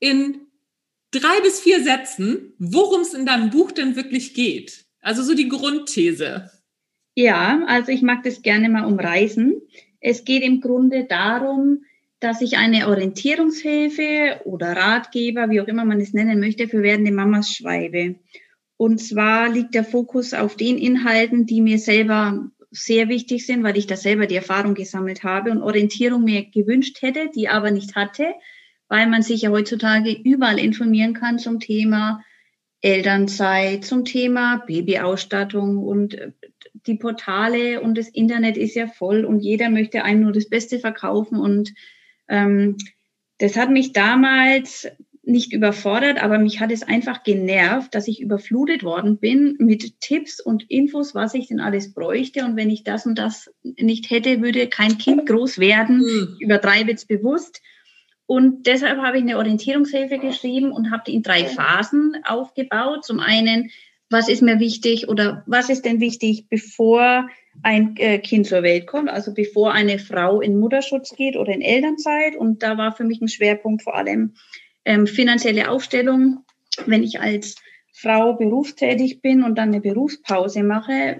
in 0.00 0.48
drei 1.12 1.40
bis 1.42 1.60
vier 1.60 1.84
Sätzen, 1.84 2.54
worum 2.58 3.02
es 3.02 3.14
in 3.14 3.26
deinem 3.26 3.50
Buch 3.50 3.70
denn 3.70 3.94
wirklich 3.94 4.34
geht. 4.34 4.85
Also 5.06 5.22
so 5.22 5.34
die 5.34 5.48
Grundthese. 5.48 6.50
Ja, 7.14 7.62
also 7.68 7.92
ich 7.92 8.02
mag 8.02 8.24
das 8.24 8.42
gerne 8.42 8.68
mal 8.68 8.86
umreißen. 8.86 9.62
Es 10.00 10.24
geht 10.24 10.42
im 10.42 10.60
Grunde 10.60 11.04
darum, 11.04 11.84
dass 12.18 12.40
ich 12.40 12.56
eine 12.56 12.88
Orientierungshilfe 12.88 14.40
oder 14.46 14.72
Ratgeber, 14.72 15.48
wie 15.48 15.60
auch 15.60 15.68
immer 15.68 15.84
man 15.84 16.00
es 16.00 16.12
nennen 16.12 16.40
möchte, 16.40 16.66
für 16.66 16.82
werdende 16.82 17.12
Mamas 17.12 17.52
schreibe. 17.52 18.16
Und 18.76 18.98
zwar 18.98 19.48
liegt 19.48 19.76
der 19.76 19.84
Fokus 19.84 20.34
auf 20.34 20.56
den 20.56 20.76
Inhalten, 20.76 21.46
die 21.46 21.60
mir 21.60 21.78
selber 21.78 22.50
sehr 22.72 23.08
wichtig 23.08 23.46
sind, 23.46 23.62
weil 23.62 23.78
ich 23.78 23.86
da 23.86 23.96
selber 23.96 24.26
die 24.26 24.34
Erfahrung 24.34 24.74
gesammelt 24.74 25.22
habe 25.22 25.52
und 25.52 25.62
Orientierung 25.62 26.24
mir 26.24 26.46
gewünscht 26.50 27.00
hätte, 27.00 27.30
die 27.32 27.48
aber 27.48 27.70
nicht 27.70 27.94
hatte, 27.94 28.34
weil 28.88 29.06
man 29.06 29.22
sich 29.22 29.42
ja 29.42 29.50
heutzutage 29.50 30.10
überall 30.10 30.58
informieren 30.58 31.14
kann 31.14 31.38
zum 31.38 31.60
Thema 31.60 32.24
Elternzeit, 32.86 33.84
zum 33.84 34.04
Thema 34.04 34.62
Babyausstattung 34.64 35.78
und 35.78 36.14
äh, 36.14 36.30
die 36.86 36.94
Portale 36.94 37.80
und 37.80 37.98
das 37.98 38.08
Internet 38.08 38.56
ist 38.56 38.76
ja 38.76 38.86
voll 38.86 39.24
und 39.24 39.40
jeder 39.40 39.70
möchte 39.70 40.04
einem 40.04 40.22
nur 40.22 40.32
das 40.32 40.48
Beste 40.48 40.78
verkaufen 40.78 41.40
und 41.40 41.74
ähm, 42.28 42.76
das 43.38 43.56
hat 43.56 43.70
mich 43.70 43.92
damals 43.92 44.86
nicht 45.24 45.52
überfordert, 45.52 46.22
aber 46.22 46.38
mich 46.38 46.60
hat 46.60 46.70
es 46.70 46.84
einfach 46.84 47.24
genervt, 47.24 47.92
dass 47.96 48.06
ich 48.06 48.20
überflutet 48.20 48.84
worden 48.84 49.18
bin 49.18 49.56
mit 49.58 50.00
Tipps 50.00 50.40
und 50.40 50.70
Infos, 50.70 51.12
was 51.12 51.34
ich 51.34 51.48
denn 51.48 51.58
alles 51.58 51.92
bräuchte. 51.92 52.44
Und 52.44 52.54
wenn 52.54 52.70
ich 52.70 52.84
das 52.84 53.04
und 53.04 53.18
das 53.18 53.50
nicht 53.64 54.08
hätte, 54.10 54.40
würde 54.40 54.68
kein 54.68 54.98
Kind 54.98 55.26
groß 55.26 55.58
werden. 55.58 55.98
Mhm. 55.98 56.36
Ich 56.36 56.44
übertreibe 56.44 56.92
jetzt 56.92 57.08
bewusst. 57.08 57.60
Und 58.26 58.66
deshalb 58.66 58.98
habe 58.98 59.18
ich 59.18 59.22
eine 59.22 59.38
Orientierungshilfe 59.38 60.18
geschrieben 60.18 60.72
und 60.72 60.90
habe 60.90 61.04
die 61.06 61.14
in 61.14 61.22
drei 61.22 61.44
Phasen 61.44 62.16
aufgebaut. 62.24 63.04
Zum 63.04 63.20
einen, 63.20 63.70
was 64.10 64.28
ist 64.28 64.42
mir 64.42 64.58
wichtig 64.58 65.08
oder 65.08 65.44
was 65.46 65.70
ist 65.70 65.84
denn 65.84 66.00
wichtig, 66.00 66.48
bevor 66.48 67.28
ein 67.62 67.96
äh, 67.96 68.18
Kind 68.18 68.46
zur 68.46 68.62
Welt 68.62 68.86
kommt, 68.86 69.08
also 69.08 69.32
bevor 69.32 69.72
eine 69.72 69.98
Frau 69.98 70.40
in 70.40 70.58
Mutterschutz 70.58 71.14
geht 71.14 71.36
oder 71.36 71.52
in 71.52 71.62
Elternzeit. 71.62 72.36
Und 72.36 72.62
da 72.62 72.76
war 72.76 72.92
für 72.92 73.04
mich 73.04 73.20
ein 73.20 73.28
Schwerpunkt 73.28 73.82
vor 73.82 73.96
allem 73.96 74.34
ähm, 74.84 75.06
finanzielle 75.06 75.70
Aufstellung. 75.70 76.44
Wenn 76.84 77.02
ich 77.02 77.20
als 77.20 77.56
Frau 77.92 78.34
berufstätig 78.34 79.22
bin 79.22 79.42
und 79.42 79.56
dann 79.56 79.68
eine 79.68 79.80
Berufspause 79.80 80.62
mache, 80.62 81.18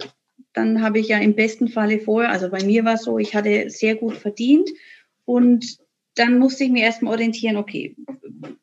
dann 0.53 0.83
habe 0.83 0.99
ich 0.99 1.09
ja 1.09 1.19
im 1.19 1.35
besten 1.35 1.69
Falle 1.69 2.01
vorher, 2.01 2.31
also 2.31 2.51
bei 2.51 2.63
mir 2.65 2.85
war 2.85 2.95
es 2.95 3.05
so, 3.05 3.19
ich 3.19 3.35
hatte 3.35 3.71
sehr 3.71 3.95
gut 3.95 4.17
verdient 4.17 4.69
und 5.25 5.79
dann 6.17 6.39
musste 6.39 6.65
ich 6.65 6.71
mir 6.71 6.83
erstmal 6.83 7.13
orientieren, 7.13 7.57
okay, 7.57 7.95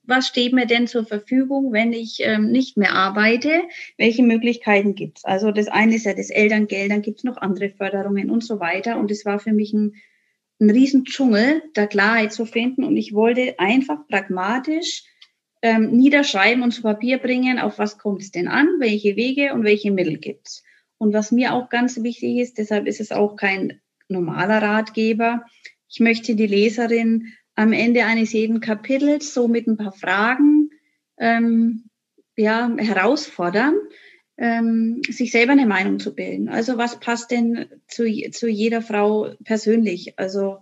was 0.03 0.27
steht 0.27 0.53
mir 0.53 0.65
denn 0.65 0.87
zur 0.87 1.05
Verfügung, 1.05 1.71
wenn 1.71 1.93
ich 1.93 2.17
ähm, 2.21 2.51
nicht 2.51 2.77
mehr 2.77 2.93
arbeite? 2.93 3.63
Welche 3.97 4.23
Möglichkeiten 4.23 4.95
gibt 4.95 5.19
es? 5.19 5.25
Also 5.25 5.51
das 5.51 5.67
eine 5.67 5.95
ist 5.95 6.05
ja 6.05 6.13
das 6.13 6.29
Elterngeld, 6.29 6.91
dann 6.91 7.01
gibt 7.01 7.19
es 7.19 7.23
noch 7.23 7.37
andere 7.37 7.69
Förderungen 7.69 8.29
und 8.29 8.43
so 8.43 8.59
weiter. 8.59 8.97
Und 8.97 9.11
es 9.11 9.23
war 9.23 9.39
für 9.39 9.53
mich 9.53 9.71
ein, 9.71 9.93
ein 10.59 10.69
Riesendschungel, 10.69 11.63
da 11.73 11.85
Klarheit 11.85 12.33
zu 12.33 12.45
finden. 12.45 12.83
Und 12.83 12.97
ich 12.97 13.13
wollte 13.13 13.59
einfach 13.59 14.07
pragmatisch 14.07 15.03
ähm, 15.61 15.91
niederschreiben 15.91 16.63
und 16.63 16.71
zu 16.71 16.81
Papier 16.81 17.19
bringen, 17.19 17.59
auf 17.59 17.77
was 17.77 17.97
kommt 17.97 18.21
es 18.23 18.31
denn 18.31 18.47
an, 18.47 18.67
welche 18.79 19.15
Wege 19.15 19.53
und 19.53 19.63
welche 19.63 19.91
Mittel 19.91 20.17
gibt 20.17 20.47
es. 20.47 20.63
Und 20.97 21.13
was 21.13 21.31
mir 21.31 21.53
auch 21.53 21.69
ganz 21.69 22.01
wichtig 22.01 22.37
ist, 22.37 22.57
deshalb 22.57 22.87
ist 22.87 22.99
es 22.99 23.11
auch 23.11 23.35
kein 23.35 23.79
normaler 24.09 24.61
Ratgeber, 24.61 25.45
ich 25.93 25.99
möchte 25.99 26.35
die 26.35 26.47
Leserin 26.47 27.33
am 27.55 27.73
Ende 27.73 28.05
eines 28.05 28.33
jeden 28.33 28.59
Kapitels 28.59 29.33
so 29.33 29.47
mit 29.47 29.67
ein 29.67 29.77
paar 29.77 29.91
Fragen 29.91 30.69
ähm, 31.17 31.85
ja, 32.35 32.71
herausfordern, 32.77 33.75
ähm, 34.37 35.01
sich 35.07 35.31
selber 35.31 35.51
eine 35.51 35.67
Meinung 35.67 35.99
zu 35.99 36.15
bilden. 36.15 36.49
Also 36.49 36.77
was 36.77 36.99
passt 36.99 37.31
denn 37.31 37.67
zu, 37.87 38.05
zu 38.31 38.47
jeder 38.47 38.81
Frau 38.81 39.35
persönlich? 39.43 40.17
Also 40.17 40.57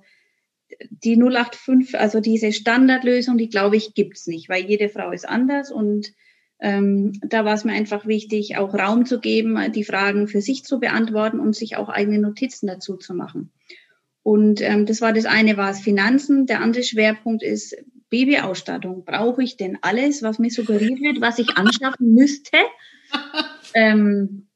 die 0.90 1.16
085, 1.16 2.00
also 2.00 2.20
diese 2.20 2.52
Standardlösung, 2.52 3.38
die 3.38 3.50
glaube 3.50 3.78
ich, 3.78 3.94
gibt's 3.94 4.28
nicht, 4.28 4.50
weil 4.50 4.66
jede 4.66 4.90
Frau 4.90 5.12
ist 5.12 5.28
anders 5.28 5.72
und 5.72 6.14
ähm, 6.60 7.14
da 7.26 7.44
war 7.44 7.56
es 7.56 7.64
mir 7.64 7.74
einfach 7.74 8.06
wichtig, 8.06 8.58
auch 8.58 8.76
Raum 8.76 9.06
zu 9.06 9.20
geben, 9.20 9.58
die 9.74 9.84
Fragen 9.84 10.28
für 10.28 10.42
sich 10.42 10.64
zu 10.64 10.80
beantworten 10.80 11.40
und 11.40 11.56
sich 11.56 11.76
auch 11.76 11.90
eigene 11.90 12.20
Notizen 12.20 12.68
dazu 12.68 12.98
zu 12.98 13.16
machen. 13.16 13.52
Und 14.24 14.62
ähm, 14.62 14.86
das 14.86 15.02
war 15.02 15.14
das 15.14 15.26
eine, 15.26 15.58
war 15.58 15.72
es 15.72 15.80
Finanzen. 15.80 16.46
Der 16.46 16.62
andere 16.62 16.84
Schwerpunkt 16.84 17.42
ist 17.44 17.76
Babyausstattung. 18.10 19.04
Brauche 19.04 19.44
ich 19.44 19.58
denn 19.58 19.80
alles, 19.82 20.22
was 20.22 20.38
mir 20.38 20.52
suggeriert 20.52 21.02
wird, 21.02 21.22
was 21.22 21.40
ich 21.40 21.58
anschaffen 21.58 22.14
müsste? 22.14 22.58
ähm, 23.74 24.48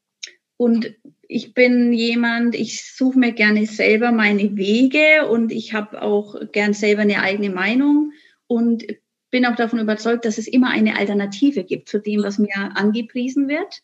und 0.57 0.93
ich 1.27 1.53
bin 1.53 1.91
jemand, 1.91 2.55
ich 2.55 2.93
suche 2.93 3.17
mir 3.17 3.33
gerne 3.33 3.65
selber 3.65 4.11
meine 4.11 4.55
Wege 4.55 5.27
und 5.29 5.51
ich 5.51 5.73
habe 5.73 6.01
auch 6.01 6.35
gern 6.51 6.73
selber 6.73 7.01
eine 7.01 7.21
eigene 7.21 7.49
Meinung 7.49 8.11
und 8.47 8.85
bin 9.31 9.45
auch 9.45 9.55
davon 9.55 9.79
überzeugt, 9.79 10.25
dass 10.25 10.37
es 10.37 10.47
immer 10.47 10.69
eine 10.69 10.97
Alternative 10.97 11.63
gibt 11.63 11.89
zu 11.89 11.99
dem, 11.99 12.23
was 12.23 12.37
mir 12.37 12.55
angepriesen 12.75 13.47
wird. 13.47 13.81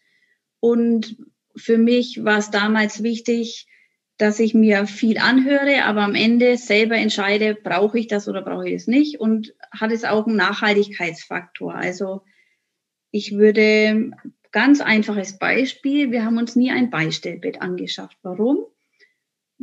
Und 0.60 1.18
für 1.56 1.78
mich 1.78 2.24
war 2.24 2.38
es 2.38 2.52
damals 2.52 3.04
wichtig, 3.04 3.68
dass 4.18 4.40
ich 4.40 4.54
mir 4.54 4.86
viel 4.86 5.18
anhöre, 5.18 5.84
aber 5.86 6.02
am 6.02 6.16
Ende 6.16 6.58
selber 6.58 6.96
entscheide, 6.96 7.56
brauche 7.56 7.98
ich 7.98 8.08
das 8.08 8.28
oder 8.28 8.42
brauche 8.42 8.68
ich 8.68 8.76
es 8.76 8.88
nicht 8.88 9.20
und 9.20 9.54
hat 9.72 9.92
es 9.92 10.04
auch 10.04 10.28
einen 10.28 10.36
Nachhaltigkeitsfaktor. 10.36 11.74
Also 11.74 12.22
ich 13.10 13.38
würde 13.38 14.12
ganz 14.52 14.82
einfaches 14.82 15.38
Beispiel, 15.38 16.12
wir 16.12 16.26
haben 16.26 16.38
uns 16.38 16.56
nie 16.56 16.72
ein 16.72 16.90
Beistellbett 16.90 17.62
angeschafft. 17.62 18.18
Warum? 18.22 18.66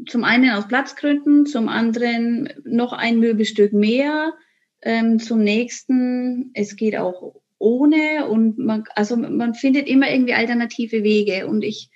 Zum 0.07 0.25
einen 0.25 0.51
aus 0.51 0.69
Platzgründen, 0.69 1.47
zum 1.47 1.69
anderen 1.69 2.49
noch 2.65 2.93
ein 2.93 3.19
Möbelstück 3.19 3.73
mehr, 3.73 4.35
ähm, 4.83 5.19
zum 5.19 5.41
nächsten, 5.41 6.51
es 6.55 6.77
geht 6.77 6.97
auch 6.97 7.35
ohne 7.59 8.29
und 8.29 8.59
man, 8.59 8.85
also 8.95 9.17
man 9.17 9.55
findet 9.55 9.89
immer 9.89 10.11
irgendwie 10.11 10.35
alternative 10.35 11.03
Wege 11.03 11.49
und 11.49 11.63
ich 11.63 11.91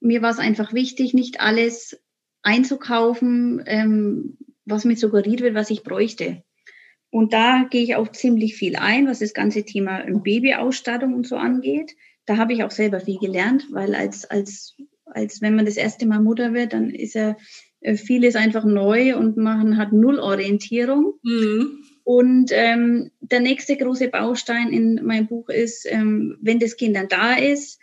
mir 0.00 0.22
war 0.22 0.30
es 0.30 0.38
einfach 0.38 0.72
wichtig, 0.72 1.14
nicht 1.14 1.40
alles 1.40 2.00
einzukaufen, 2.42 3.62
ähm, 3.66 4.38
was 4.64 4.84
mir 4.84 4.96
suggeriert 4.96 5.40
wird, 5.40 5.54
was 5.54 5.70
ich 5.70 5.82
bräuchte. 5.82 6.42
Und 7.10 7.32
da 7.32 7.66
gehe 7.70 7.82
ich 7.82 7.94
auch 7.96 8.10
ziemlich 8.12 8.56
viel 8.56 8.76
ein, 8.76 9.06
was 9.06 9.20
das 9.20 9.32
ganze 9.32 9.64
Thema 9.64 10.04
Babyausstattung 10.06 11.14
und 11.14 11.26
so 11.26 11.36
angeht. 11.36 11.92
Da 12.26 12.36
habe 12.36 12.52
ich 12.52 12.64
auch 12.64 12.70
selber 12.70 13.00
viel 13.00 13.18
gelernt, 13.18 13.66
weil 13.70 13.94
als, 13.94 14.24
als, 14.24 14.76
als 15.06 15.40
wenn 15.40 15.54
man 15.54 15.64
das 15.64 15.76
erste 15.76 16.06
Mal 16.06 16.20
Mutter 16.20 16.52
wird, 16.52 16.72
dann 16.72 16.90
ist 16.90 17.14
ja 17.14 17.36
äh, 17.80 17.96
vieles 17.96 18.36
einfach 18.36 18.64
neu 18.64 19.16
und 19.16 19.36
man 19.36 19.76
hat 19.76 19.92
null 19.92 20.18
Orientierung. 20.18 21.14
Mhm. 21.22 21.78
Und 22.04 22.50
ähm, 22.52 23.10
der 23.20 23.40
nächste 23.40 23.76
große 23.76 24.08
Baustein 24.08 24.72
in 24.72 25.04
meinem 25.04 25.26
Buch 25.26 25.48
ist, 25.48 25.86
ähm, 25.88 26.36
wenn 26.40 26.58
das 26.58 26.76
Kind 26.76 26.96
dann 26.96 27.08
da 27.08 27.34
ist, 27.34 27.80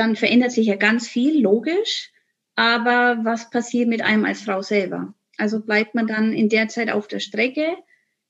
dann 0.00 0.16
verändert 0.16 0.50
sich 0.50 0.66
ja 0.66 0.76
ganz 0.76 1.06
viel, 1.06 1.40
logisch. 1.42 2.10
Aber 2.56 3.20
was 3.22 3.50
passiert 3.50 3.88
mit 3.88 4.02
einem 4.02 4.24
als 4.24 4.42
Frau 4.42 4.62
selber? 4.62 5.14
Also 5.36 5.60
bleibt 5.60 5.94
man 5.94 6.06
dann 6.06 6.32
in 6.32 6.48
der 6.48 6.68
Zeit 6.68 6.90
auf 6.90 7.06
der 7.06 7.20
Strecke 7.20 7.76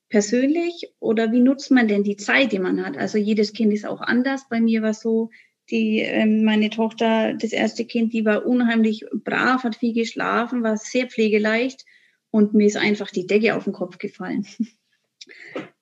persönlich 0.09 0.93
oder 0.99 1.31
wie 1.31 1.39
nutzt 1.39 1.71
man 1.71 1.87
denn 1.87 2.03
die 2.03 2.17
Zeit, 2.17 2.51
die 2.51 2.59
man 2.59 2.85
hat? 2.85 2.97
Also 2.97 3.17
jedes 3.17 3.53
Kind 3.53 3.73
ist 3.73 3.85
auch 3.85 4.01
anders. 4.01 4.49
Bei 4.49 4.59
mir 4.59 4.81
war 4.81 4.93
so, 4.93 5.29
die, 5.69 5.99
ähm, 5.99 6.43
meine 6.43 6.69
Tochter, 6.69 7.33
das 7.33 7.53
erste 7.53 7.85
Kind, 7.85 8.11
die 8.11 8.25
war 8.25 8.45
unheimlich 8.45 9.05
brav, 9.13 9.63
hat 9.63 9.77
viel 9.77 9.93
geschlafen, 9.93 10.63
war 10.63 10.75
sehr 10.75 11.07
pflegeleicht 11.07 11.85
und 12.29 12.53
mir 12.53 12.67
ist 12.67 12.77
einfach 12.77 13.09
die 13.09 13.25
Decke 13.25 13.55
auf 13.55 13.63
den 13.63 13.73
Kopf 13.73 13.97
gefallen. 13.97 14.45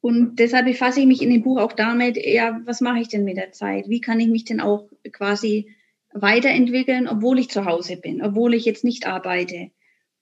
Und 0.01 0.37
deshalb 0.39 0.65
befasse 0.65 1.01
ich 1.01 1.05
mich 1.05 1.21
in 1.21 1.29
dem 1.29 1.43
Buch 1.43 1.59
auch 1.59 1.73
damit, 1.73 2.17
ja, 2.17 2.61
was 2.65 2.79
mache 2.79 2.99
ich 2.99 3.09
denn 3.09 3.25
mit 3.25 3.37
der 3.37 3.51
Zeit? 3.51 3.89
Wie 3.89 3.99
kann 3.99 4.19
ich 4.19 4.27
mich 4.27 4.45
denn 4.45 4.61
auch 4.61 4.89
quasi 5.11 5.75
weiterentwickeln, 6.13 7.07
obwohl 7.07 7.39
ich 7.39 7.49
zu 7.49 7.65
Hause 7.65 7.97
bin, 7.97 8.21
obwohl 8.21 8.53
ich 8.53 8.65
jetzt 8.65 8.83
nicht 8.83 9.07
arbeite? 9.07 9.71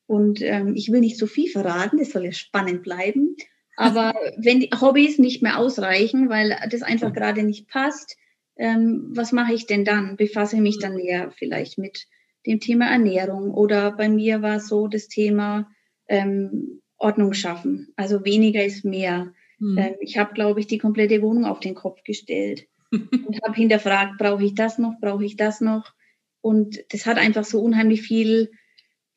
Und 0.05 0.41
ähm, 0.41 0.73
ich 0.75 0.91
will 0.91 1.01
nicht 1.01 1.17
so 1.17 1.27
viel 1.27 1.49
verraten, 1.49 1.97
das 1.97 2.11
soll 2.11 2.25
ja 2.25 2.31
spannend 2.31 2.83
bleiben. 2.83 3.35
Aber 3.75 4.13
wenn 4.37 4.59
die 4.59 4.69
Hobbys 4.79 5.19
nicht 5.19 5.41
mehr 5.41 5.59
ausreichen, 5.59 6.29
weil 6.29 6.57
das 6.69 6.81
einfach 6.81 7.13
gerade 7.13 7.43
nicht 7.43 7.67
passt, 7.67 8.17
ähm, 8.55 9.11
was 9.11 9.31
mache 9.31 9.53
ich 9.53 9.67
denn 9.67 9.85
dann? 9.85 10.15
Befasse 10.15 10.57
mich 10.57 10.79
dann 10.79 10.95
näher 10.95 11.31
vielleicht 11.31 11.77
mit 11.77 12.07
dem 12.45 12.59
Thema 12.59 12.89
Ernährung 12.89 13.51
oder 13.51 13.91
bei 13.91 14.09
mir 14.09 14.41
war 14.41 14.59
so 14.59 14.87
das 14.87 15.07
Thema 15.07 15.69
ähm, 16.07 16.81
Ordnung 16.97 17.33
schaffen. 17.33 17.93
Also 17.97 18.25
weniger 18.25 18.63
ist 18.63 18.85
mehr. 18.85 19.33
Mhm. 19.59 19.77
Ähm, 19.77 19.95
ich 19.99 20.17
habe, 20.17 20.33
glaube 20.33 20.59
ich, 20.59 20.67
die 20.67 20.77
komplette 20.77 21.21
Wohnung 21.21 21.45
auf 21.45 21.59
den 21.59 21.75
Kopf 21.75 22.03
gestellt 22.03 22.67
und 22.91 23.41
habe 23.43 23.55
hinterfragt, 23.55 24.17
brauche 24.17 24.43
ich 24.43 24.55
das 24.55 24.77
noch, 24.77 24.99
brauche 24.99 25.25
ich 25.25 25.35
das 25.35 25.61
noch? 25.61 25.93
Und 26.41 26.83
das 26.93 27.05
hat 27.05 27.17
einfach 27.17 27.43
so 27.43 27.61
unheimlich 27.61 28.01
viel 28.01 28.51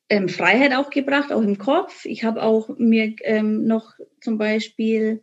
ähm, 0.09 0.27
Freiheit 0.27 0.73
auch 0.73 0.89
gebracht, 0.89 1.31
auch 1.31 1.41
im 1.41 1.57
Kopf. 1.57 2.05
Ich 2.05 2.23
habe 2.23 2.43
auch 2.43 2.69
mir 2.77 3.15
ähm, 3.23 3.65
noch 3.65 3.93
zum 4.19 4.37
Beispiel 4.37 5.21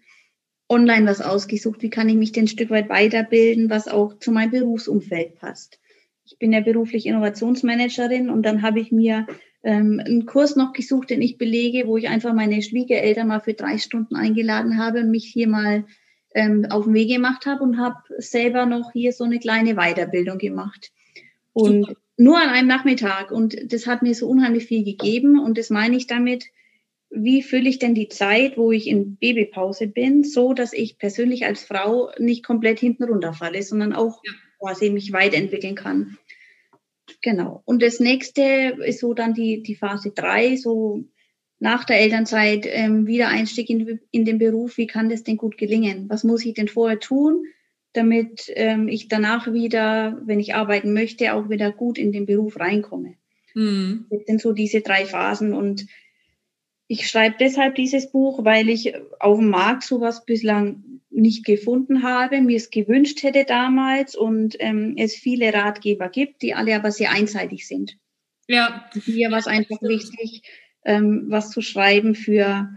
online 0.69 1.07
was 1.07 1.21
ausgesucht, 1.21 1.83
wie 1.83 1.91
kann 1.91 2.09
ich 2.09 2.17
mich 2.17 2.33
denn 2.33 2.45
ein 2.45 2.49
Stück 2.49 2.71
weit 2.71 2.89
weiterbilden, 2.89 3.71
was 3.71 3.89
auch 3.89 4.19
zu 4.19 4.33
meinem 4.33 4.51
Berufsumfeld 4.51 5.37
passt. 5.37 5.81
Ich 6.25 6.39
bin 6.39 6.53
ja 6.53 6.61
beruflich 6.61 7.07
Innovationsmanagerin 7.07 8.29
und 8.29 8.43
dann 8.43 8.63
habe 8.63 8.81
ich 8.81 8.93
mir 8.93 9.27
ähm, 9.63 10.01
einen 10.05 10.27
Kurs 10.27 10.57
noch 10.57 10.73
gesucht, 10.73 11.11
den 11.11 11.23
ich 11.23 11.39
belege, 11.39 11.87
wo 11.87 11.97
ich 11.97 12.09
einfach 12.09 12.35
meine 12.35 12.63
Schwiegereltern 12.63 13.29
mal 13.29 13.41
für 13.41 13.55
drei 13.55 13.79
Stunden 13.79 14.15
eingeladen 14.15 14.79
habe 14.79 15.01
und 15.01 15.11
mich 15.11 15.25
hier 15.25 15.49
mal 15.49 15.85
ähm, 16.35 16.67
auf 16.71 16.85
den 16.85 16.95
Weg 16.95 17.09
gemacht 17.09 17.47
habe 17.47 17.63
und 17.63 17.79
habe 17.79 17.97
selber 18.19 18.67
noch 18.67 18.93
hier 18.93 19.13
so 19.13 19.25
eine 19.25 19.39
kleine 19.39 19.75
Weiterbildung 19.75 20.39
gemacht. 20.39 20.93
Und 21.53 21.87
Super. 21.87 22.01
nur 22.17 22.39
an 22.39 22.51
einem 22.51 22.69
Nachmittag. 22.69 23.31
Und 23.31 23.73
das 23.73 23.87
hat 23.87 24.03
mir 24.03 24.15
so 24.15 24.29
unheimlich 24.29 24.67
viel 24.67 24.85
gegeben. 24.85 25.39
Und 25.39 25.59
das 25.59 25.71
meine 25.71 25.97
ich 25.97 26.07
damit, 26.07 26.45
wie 27.11 27.43
fülle 27.43 27.69
ich 27.69 27.79
denn 27.79 27.95
die 27.95 28.09
Zeit, 28.09 28.57
wo 28.57 28.71
ich 28.71 28.87
in 28.87 29.17
Babypause 29.17 29.89
bin, 29.89 30.25
so 30.25 30.53
dass 30.53 30.73
ich 30.73 30.99
persönlich 30.99 31.47
als 31.47 31.65
Frau 31.65 32.11
nicht 32.19 32.45
komplett 32.45 32.81
hinten 32.81 33.05
runterfalle, 33.05 33.63
sondern 33.63 33.93
auch 33.93 34.21
ja. 34.25 34.33
quasi 34.59 34.91
mich 34.91 35.13
weiterentwickeln 35.13 35.75
kann. 35.75 36.19
Genau. 37.23 37.63
Und 37.65 37.83
das 37.83 38.01
nächste 38.01 38.77
ist 38.85 39.01
so 39.01 39.15
dann 39.15 39.33
die, 39.33 39.63
die 39.63 39.75
Phase 39.75 40.13
drei, 40.15 40.57
so 40.57 41.05
nach 41.61 41.85
der 41.85 42.01
Elternzeit, 42.01 42.67
ähm, 42.69 43.07
Wiedereinstieg 43.07 43.69
in, 43.69 44.01
in 44.11 44.25
den 44.25 44.39
Beruf. 44.39 44.77
Wie 44.77 44.87
kann 44.87 45.09
das 45.09 45.25
denn 45.25 45.37
gut 45.37 45.59
gelingen? 45.59 46.09
Was 46.09 46.25
muss 46.25 46.45
ich 46.45 46.55
denn 46.55 46.69
vorher 46.69 47.01
tun, 47.01 47.45
damit 47.93 48.53
ähm, 48.55 48.89
ich 48.89 49.09
danach 49.09 49.53
wieder, 49.53 50.21
wenn 50.25 50.41
ich 50.41 50.55
arbeiten 50.55 50.93
möchte, 50.93 51.35
auch 51.35 51.49
wieder 51.49 51.73
gut 51.73 51.99
in 51.99 52.13
den 52.13 52.27
Beruf 52.27 52.59
reinkomme? 52.61 53.15
Mhm. 53.55 54.07
Das 54.11 54.21
sind 54.27 54.41
so 54.41 54.53
diese 54.53 54.83
drei 54.83 55.05
Phasen 55.05 55.53
und 55.53 55.87
ich 56.87 57.09
schreibe 57.09 57.37
deshalb 57.39 57.75
dieses 57.75 58.11
Buch, 58.11 58.45
weil 58.45 58.69
ich 58.69 58.95
auf 59.21 59.39
dem 59.39 59.51
Markt 59.51 59.83
sowas 59.83 60.25
bislang 60.25 61.01
nicht 61.11 61.45
gefunden 61.45 62.03
habe, 62.03 62.41
mir 62.41 62.57
es 62.57 62.71
gewünscht 62.71 63.23
hätte 63.23 63.45
damals 63.45 64.15
und 64.15 64.57
ähm, 64.61 64.95
es 64.97 65.15
viele 65.15 65.53
Ratgeber 65.53 66.09
gibt, 66.09 66.43
die 66.43 66.55
alle 66.55 66.75
aber 66.77 66.91
sehr 66.91 67.11
einseitig 67.11 67.67
sind. 67.67 67.99
Ja. 68.47 68.89
Mir 69.07 69.31
war 69.31 69.39
es 69.39 69.47
einfach 69.47 69.83
wichtig, 69.83 70.43
ähm, 70.85 71.27
was 71.29 71.51
zu 71.51 71.61
schreiben 71.61 72.15
für 72.15 72.71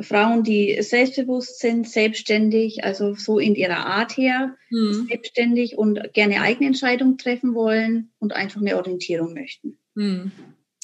Frauen, 0.00 0.42
die 0.42 0.76
selbstbewusst 0.82 1.58
sind, 1.58 1.88
selbstständig, 1.88 2.84
also 2.84 3.14
so 3.14 3.38
in 3.38 3.54
ihrer 3.54 3.86
Art 3.86 4.16
her, 4.16 4.56
mhm. 4.70 5.06
selbstständig 5.08 5.78
und 5.78 6.12
gerne 6.12 6.42
eigene 6.42 6.66
Entscheidungen 6.66 7.16
treffen 7.16 7.54
wollen 7.54 8.12
und 8.18 8.34
einfach 8.34 8.60
eine 8.60 8.76
Orientierung 8.76 9.32
möchten. 9.32 9.78
Mhm. 9.94 10.32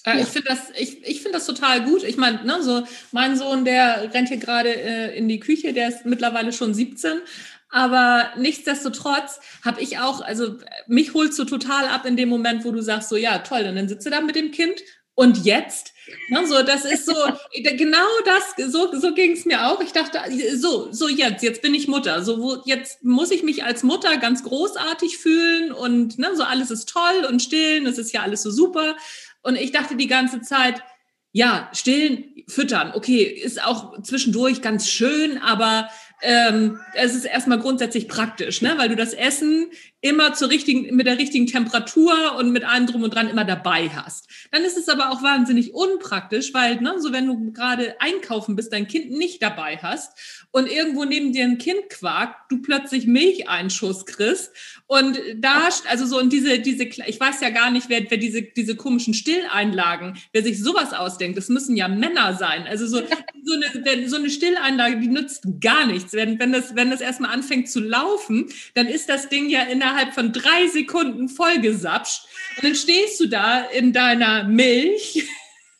Ja. 0.06 0.18
Ich 0.18 0.28
finde 0.28 0.48
das, 0.48 0.70
ich, 0.76 1.06
ich 1.06 1.20
finde 1.20 1.38
das 1.38 1.46
total 1.46 1.84
gut. 1.84 2.02
Ich 2.02 2.16
meine, 2.16 2.44
ne, 2.44 2.60
so 2.62 2.82
mein 3.12 3.36
Sohn, 3.36 3.64
der 3.64 4.12
rennt 4.12 4.28
hier 4.28 4.38
gerade 4.38 4.74
äh, 4.74 5.16
in 5.16 5.28
die 5.28 5.38
Küche, 5.38 5.72
der 5.72 5.88
ist 5.88 6.04
mittlerweile 6.04 6.52
schon 6.52 6.74
17. 6.74 7.20
Aber 7.68 8.30
nichtsdestotrotz 8.36 9.40
habe 9.64 9.80
ich 9.80 9.98
auch, 9.98 10.20
also 10.20 10.56
mich 10.88 11.14
holst 11.14 11.38
du 11.38 11.44
total 11.44 11.86
ab 11.86 12.04
in 12.04 12.16
dem 12.16 12.28
Moment, 12.28 12.64
wo 12.64 12.72
du 12.72 12.82
sagst, 12.82 13.10
so 13.10 13.16
ja, 13.16 13.38
toll, 13.38 13.64
und 13.68 13.76
dann 13.76 13.88
sitzt 13.88 14.04
du 14.04 14.10
da 14.10 14.20
mit 14.20 14.36
dem 14.36 14.50
Kind 14.50 14.82
und 15.22 15.44
jetzt? 15.44 15.94
Ne, 16.28 16.44
so, 16.46 16.62
das 16.62 16.84
ist 16.84 17.06
so, 17.06 17.14
genau 17.52 18.08
das, 18.24 18.72
so, 18.72 18.92
so 18.92 19.14
ging 19.14 19.32
es 19.32 19.44
mir 19.44 19.66
auch. 19.68 19.80
Ich 19.80 19.92
dachte, 19.92 20.18
so, 20.56 20.88
so 20.90 21.08
jetzt, 21.08 21.44
jetzt 21.44 21.62
bin 21.62 21.74
ich 21.74 21.86
Mutter. 21.86 22.24
So, 22.24 22.42
wo, 22.42 22.62
jetzt 22.64 23.04
muss 23.04 23.30
ich 23.30 23.44
mich 23.44 23.62
als 23.62 23.84
Mutter 23.84 24.16
ganz 24.16 24.42
großartig 24.42 25.18
fühlen 25.18 25.70
und 25.70 26.18
ne, 26.18 26.30
so 26.34 26.42
alles 26.42 26.72
ist 26.72 26.88
toll 26.88 27.24
und 27.28 27.40
stillen, 27.40 27.86
es 27.86 27.98
ist 27.98 28.12
ja 28.12 28.22
alles 28.22 28.42
so 28.42 28.50
super. 28.50 28.96
Und 29.42 29.54
ich 29.54 29.70
dachte 29.70 29.94
die 29.96 30.08
ganze 30.08 30.40
Zeit, 30.42 30.82
ja, 31.30 31.70
stillen, 31.72 32.24
füttern, 32.48 32.92
okay, 32.94 33.22
ist 33.22 33.64
auch 33.64 34.02
zwischendurch 34.02 34.60
ganz 34.60 34.88
schön, 34.88 35.38
aber 35.38 35.88
ähm, 36.22 36.78
es 36.94 37.14
ist 37.14 37.24
erstmal 37.24 37.58
grundsätzlich 37.58 38.08
praktisch, 38.08 38.62
ne? 38.62 38.74
weil 38.76 38.88
du 38.88 38.96
das 38.96 39.12
Essen 39.12 39.66
immer 40.00 40.34
zur 40.34 40.50
richtigen, 40.50 40.94
mit 40.96 41.06
der 41.06 41.18
richtigen 41.18 41.46
Temperatur 41.46 42.36
und 42.36 42.50
mit 42.52 42.64
allem 42.64 42.86
drum 42.86 43.04
und 43.04 43.14
dran 43.14 43.28
immer 43.28 43.44
dabei 43.44 43.88
hast. 43.88 44.28
Dann 44.50 44.62
ist 44.62 44.76
es 44.76 44.88
aber 44.88 45.10
auch 45.10 45.22
wahnsinnig 45.22 45.74
unpraktisch, 45.74 46.52
weil, 46.54 46.80
ne, 46.80 46.94
so 46.98 47.12
wenn 47.12 47.26
du 47.26 47.52
gerade 47.52 48.00
einkaufen 48.00 48.56
bist, 48.56 48.72
dein 48.72 48.88
Kind 48.88 49.12
nicht 49.12 49.42
dabei 49.42 49.78
hast 49.78 50.46
und 50.50 50.70
irgendwo 50.70 51.04
neben 51.04 51.32
dir 51.32 51.44
ein 51.44 51.58
Kind 51.58 51.88
quakt, 51.88 52.50
du 52.50 52.60
plötzlich 52.62 53.06
Milcheinschuss 53.06 54.06
kriegst 54.06 54.50
und 54.86 55.20
da, 55.36 55.68
also 55.88 56.04
so, 56.06 56.18
und 56.18 56.32
diese, 56.32 56.58
diese, 56.58 56.84
ich 56.84 57.20
weiß 57.20 57.40
ja 57.40 57.50
gar 57.50 57.70
nicht, 57.70 57.88
wer, 57.88 58.08
wer 58.10 58.18
diese, 58.18 58.42
diese 58.42 58.74
komischen 58.74 59.14
Stilleinlagen, 59.14 60.18
wer 60.32 60.42
sich 60.42 60.62
sowas 60.62 60.92
ausdenkt, 60.92 61.38
das 61.38 61.48
müssen 61.48 61.76
ja 61.76 61.86
Männer 61.86 62.34
sein. 62.34 62.66
Also 62.66 62.86
so, 62.86 63.02
so 63.44 63.54
eine, 63.54 64.08
so 64.08 64.16
eine 64.16 64.30
Stilleinlage, 64.30 64.98
die 64.98 65.08
nützt 65.08 65.44
gar 65.60 65.86
nichts. 65.86 66.11
Wenn, 66.12 66.38
wenn 66.38 66.52
das, 66.52 66.74
wenn 66.74 66.90
das 66.90 67.00
erstmal 67.00 67.32
anfängt 67.32 67.70
zu 67.70 67.80
laufen, 67.80 68.52
dann 68.74 68.86
ist 68.86 69.08
das 69.08 69.28
Ding 69.28 69.48
ja 69.48 69.62
innerhalb 69.62 70.14
von 70.14 70.32
drei 70.32 70.68
Sekunden 70.68 71.28
vollgesapscht. 71.28 72.26
Und 72.56 72.64
dann 72.64 72.74
stehst 72.74 73.20
du 73.20 73.26
da 73.26 73.62
in 73.62 73.92
deiner 73.92 74.44
Milch 74.44 75.28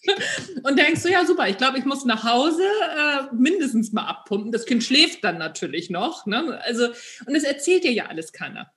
und 0.62 0.78
denkst 0.78 1.02
du, 1.02 1.10
ja 1.10 1.24
super, 1.24 1.48
ich 1.48 1.58
glaube, 1.58 1.78
ich 1.78 1.84
muss 1.84 2.04
nach 2.04 2.24
Hause 2.24 2.62
äh, 2.62 3.34
mindestens 3.34 3.92
mal 3.92 4.06
abpumpen. 4.06 4.52
Das 4.52 4.66
Kind 4.66 4.82
schläft 4.82 5.22
dann 5.24 5.38
natürlich 5.38 5.90
noch. 5.90 6.26
Ne? 6.26 6.60
Also, 6.64 6.88
und 7.26 7.34
es 7.34 7.44
erzählt 7.44 7.84
dir 7.84 7.92
ja 7.92 8.06
alles 8.06 8.32
keiner. 8.32 8.72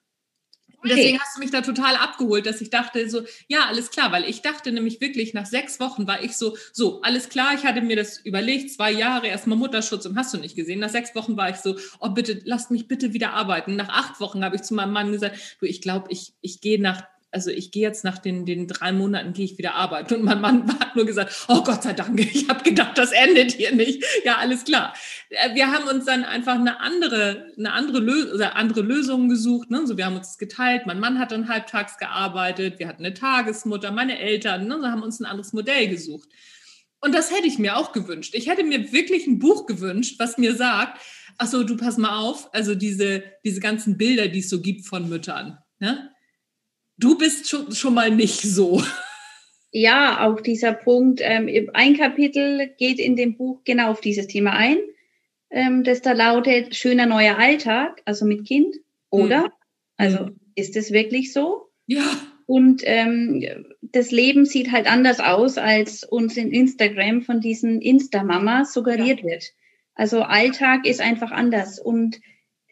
Und 0.85 0.95
deswegen 0.95 1.19
hast 1.19 1.35
du 1.35 1.39
mich 1.39 1.49
da 1.49 1.61
total 1.61 1.95
abgeholt, 1.95 2.45
dass 2.45 2.61
ich 2.61 2.69
dachte 2.69 3.09
so, 3.09 3.23
ja, 3.47 3.65
alles 3.65 3.89
klar, 3.89 4.11
weil 4.11 4.23
ich 4.25 4.43
dachte 4.43 4.71
nämlich 4.71 5.01
wirklich, 5.01 5.33
nach 5.33 5.47
sechs 5.47 5.79
Wochen 5.79 6.05
war 6.05 6.23
ich 6.23 6.37
so, 6.37 6.55
so, 6.73 7.01
alles 7.01 7.29
klar, 7.29 7.55
ich 7.55 7.65
hatte 7.65 7.81
mir 7.81 7.95
das 7.95 8.19
überlegt, 8.19 8.71
zwei 8.71 8.91
Jahre 8.91 9.27
erstmal 9.27 9.57
Mutterschutz 9.57 10.05
und 10.05 10.15
hast 10.15 10.31
du 10.33 10.37
nicht 10.37 10.55
gesehen. 10.55 10.79
Nach 10.79 10.89
sechs 10.89 11.15
Wochen 11.15 11.37
war 11.37 11.49
ich 11.49 11.55
so, 11.55 11.75
oh 11.99 12.09
bitte, 12.09 12.39
lasst 12.45 12.69
mich 12.69 12.87
bitte 12.87 13.13
wieder 13.13 13.33
arbeiten. 13.33 13.75
Nach 13.75 13.89
acht 13.89 14.19
Wochen 14.19 14.43
habe 14.45 14.57
ich 14.57 14.61
zu 14.61 14.75
meinem 14.75 14.93
Mann 14.93 15.11
gesagt, 15.11 15.57
du, 15.59 15.65
ich 15.65 15.81
glaube, 15.81 16.07
ich, 16.09 16.33
ich 16.41 16.61
gehe 16.61 16.79
nach 16.79 17.03
also 17.35 17.51
ich 17.51 17.71
gehe 17.71 17.81
jetzt 17.81 18.05
nach 18.05 18.17
den, 18.17 18.45
den 18.45 18.65
drei 18.65 18.93
Monaten, 18.93 19.33
gehe 19.33 19.43
ich 19.43 19.57
wieder 19.57 19.75
arbeiten. 19.75 20.15
Und 20.15 20.23
mein 20.23 20.39
Mann 20.39 20.79
hat 20.79 20.95
nur 20.95 21.05
gesagt, 21.05 21.45
oh 21.49 21.63
Gott 21.63 21.83
sei 21.83 21.91
Dank, 21.91 22.17
ich 22.33 22.47
habe 22.47 22.63
gedacht, 22.63 22.97
das 22.97 23.11
endet 23.11 23.51
hier 23.51 23.75
nicht. 23.75 24.03
Ja, 24.23 24.37
alles 24.37 24.63
klar. 24.63 24.93
Äh, 25.29 25.53
wir 25.53 25.69
haben 25.69 25.85
uns 25.89 26.05
dann 26.05 26.23
einfach 26.23 26.55
eine 26.55 26.79
andere, 26.79 27.51
eine 27.57 27.73
andere, 27.73 27.99
Lö 27.99 28.33
oder 28.33 28.55
andere 28.55 28.81
Lösung 28.81 29.27
gesucht. 29.27 29.69
Ne? 29.69 29.85
So, 29.85 29.97
wir 29.97 30.05
haben 30.05 30.15
uns 30.15 30.37
geteilt. 30.37 30.83
Mein 30.85 31.01
Mann 31.01 31.19
hat 31.19 31.33
dann 31.33 31.49
halbtags 31.49 31.97
gearbeitet. 31.97 32.79
Wir 32.79 32.87
hatten 32.87 33.03
eine 33.03 33.13
Tagesmutter, 33.13 33.91
meine 33.91 34.17
Eltern. 34.17 34.67
Ne? 34.67 34.79
So 34.79 34.87
haben 34.87 35.03
uns 35.03 35.19
ein 35.19 35.25
anderes 35.25 35.51
Modell 35.51 35.89
gesucht. 35.89 36.29
Und 37.01 37.13
das 37.13 37.31
hätte 37.31 37.47
ich 37.47 37.59
mir 37.59 37.75
auch 37.75 37.91
gewünscht. 37.91 38.33
Ich 38.33 38.47
hätte 38.47 38.63
mir 38.63 38.93
wirklich 38.93 39.27
ein 39.27 39.39
Buch 39.39 39.65
gewünscht, 39.65 40.15
was 40.19 40.37
mir 40.37 40.55
sagt, 40.55 41.01
ach 41.37 41.47
so, 41.47 41.65
du 41.65 41.75
pass 41.75 41.97
mal 41.97 42.17
auf, 42.17 42.53
also 42.53 42.75
diese, 42.75 43.23
diese 43.43 43.59
ganzen 43.59 43.97
Bilder, 43.97 44.29
die 44.29 44.39
es 44.39 44.49
so 44.49 44.61
gibt 44.61 44.87
von 44.87 45.09
Müttern. 45.09 45.57
Ne? 45.79 46.14
Du 46.97 47.17
bist 47.17 47.49
schon, 47.49 47.71
schon 47.73 47.93
mal 47.93 48.11
nicht 48.11 48.41
so. 48.41 48.81
Ja, 49.71 50.25
auch 50.25 50.39
dieser 50.39 50.71
Punkt. 50.71 51.19
Ähm, 51.21 51.49
ein 51.73 51.97
Kapitel 51.97 52.73
geht 52.77 52.99
in 52.99 53.15
dem 53.15 53.35
Buch 53.35 53.61
genau 53.65 53.91
auf 53.91 53.99
dieses 53.99 54.27
Thema 54.27 54.51
ein, 54.51 54.77
ähm, 55.49 55.83
das 55.83 56.01
da 56.01 56.13
lautet 56.13 56.75
schöner 56.75 57.05
neuer 57.05 57.37
Alltag, 57.37 58.01
also 58.05 58.25
mit 58.25 58.45
Kind, 58.45 58.75
oder? 59.09 59.43
Mhm. 59.43 59.51
Also 59.97 60.29
ist 60.55 60.75
es 60.75 60.91
wirklich 60.91 61.33
so? 61.33 61.69
Ja. 61.87 62.03
Und 62.45 62.83
ähm, 62.85 63.65
das 63.81 64.11
Leben 64.11 64.45
sieht 64.45 64.71
halt 64.71 64.87
anders 64.87 65.19
aus, 65.19 65.57
als 65.57 66.03
uns 66.03 66.37
in 66.37 66.51
Instagram 66.51 67.21
von 67.23 67.41
diesen 67.41 67.81
Insta-Mamas 67.81 68.73
suggeriert 68.73 69.19
ja. 69.21 69.25
wird. 69.25 69.53
Also 69.95 70.21
Alltag 70.21 70.85
ist 70.85 71.01
einfach 71.01 71.31
anders. 71.31 71.79
Und 71.79 72.19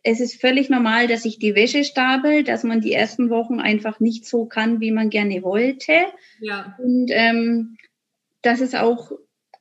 es 0.04 0.20
ist 0.20 0.39
völlig 0.39 0.70
normal, 0.70 1.08
dass 1.08 1.24
sich 1.24 1.39
die 1.39 1.56
Wäsche 1.56 1.84
stapelt, 1.86 2.49
dass 2.49 2.64
man 2.64 2.82
die 2.82 2.91
ersten 2.91 3.30
Wochen 3.30 3.60
einfach 3.60 3.99
nicht 3.99 4.26
so 4.26 4.45
kann, 4.45 4.82
wie 4.82 4.91
man 4.91 5.10
gerne 5.10 5.43
wollte. 5.43 5.93
Ja. 6.41 6.78
Und 6.78 7.10
ähm, 7.10 7.78
dass 8.41 8.60
es 8.60 8.76
auch 8.76 9.12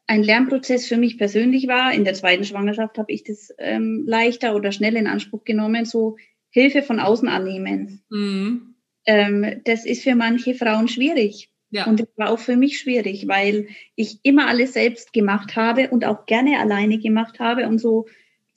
ein 0.09 0.25
Lernprozess 0.25 0.87
für 0.87 0.97
mich 0.97 1.17
persönlich 1.17 1.69
war. 1.69 1.95
In 1.95 2.05
der 2.05 2.15
zweiten 2.15 2.45
Schwangerschaft 2.45 2.99
habe 2.99 3.13
ich 3.13 3.23
das 3.23 3.55
ähm, 3.59 4.03
leichter 4.07 4.57
oder 4.57 4.73
schnell 4.73 4.97
in 4.97 5.07
Anspruch 5.07 5.45
genommen, 5.45 5.85
so 5.85 6.17
Hilfe 6.51 6.83
von 6.83 6.99
außen 6.99 7.29
annehmen. 7.29 8.03
Mhm. 8.11 8.75
Ähm, 9.07 9.61
das 9.65 9.87
ist 9.87 10.03
für 10.03 10.17
manche 10.17 10.55
Frauen 10.55 10.89
schwierig. 10.89 11.51
Ja. 11.71 11.87
Und 11.87 12.01
es 12.01 12.09
war 12.17 12.31
auch 12.31 12.39
für 12.39 12.57
mich 12.57 12.79
schwierig, 12.79 13.27
weil 13.29 13.69
ich 13.95 14.19
immer 14.25 14.49
alles 14.49 14.75
selbst 14.75 15.13
gemacht 15.13 15.57
habe 15.57 15.89
und 15.89 16.05
auch 16.05 16.27
gerne 16.27 16.59
alleine 16.59 16.99
gemacht 16.99 17.39
habe 17.39 17.67
und 17.67 17.79
so 17.79 18.07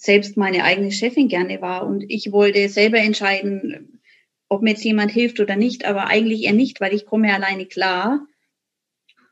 selbst 0.05 0.37
meine 0.37 0.63
eigene 0.63 0.91
Chefin 0.91 1.27
gerne 1.27 1.61
war. 1.61 1.85
Und 1.85 2.03
ich 2.07 2.31
wollte 2.31 2.69
selber 2.69 2.99
entscheiden, 2.99 4.01
ob 4.47 4.61
mir 4.61 4.71
jetzt 4.71 4.83
jemand 4.83 5.11
hilft 5.11 5.39
oder 5.39 5.55
nicht, 5.55 5.85
aber 5.85 6.07
eigentlich 6.07 6.43
eher 6.43 6.53
nicht, 6.53 6.79
weil 6.79 6.93
ich 6.93 7.05
komme 7.05 7.33
alleine 7.33 7.65
klar. 7.65 8.27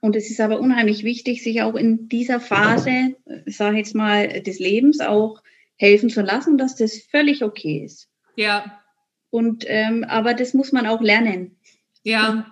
Und 0.02 0.16
es 0.16 0.30
ist 0.30 0.42
aber 0.42 0.60
unheimlich 0.60 1.04
wichtig, 1.04 1.44
sich 1.44 1.62
auch 1.62 1.76
in 1.76 2.10
dieser 2.10 2.40
Phase, 2.40 3.16
ich 3.46 3.56
sage 3.56 3.78
jetzt 3.78 3.96
mal, 3.96 4.42
des 4.42 4.60
Lebens 4.60 5.00
auch 5.00 5.42
helfen 5.78 6.10
zu 6.10 6.22
lassen, 6.22 6.58
dass 6.58 6.76
das 6.76 6.98
völlig 6.98 7.44
okay 7.44 7.84
ist. 7.86 8.10
Ja. 8.36 8.82
Und 9.30 9.64
ähm, 9.68 10.04
aber 10.04 10.34
das 10.34 10.54
muss 10.54 10.72
man 10.72 10.88
auch 10.88 11.02
lernen. 11.02 11.58
Ja. 12.04 12.30
Und 12.30 12.46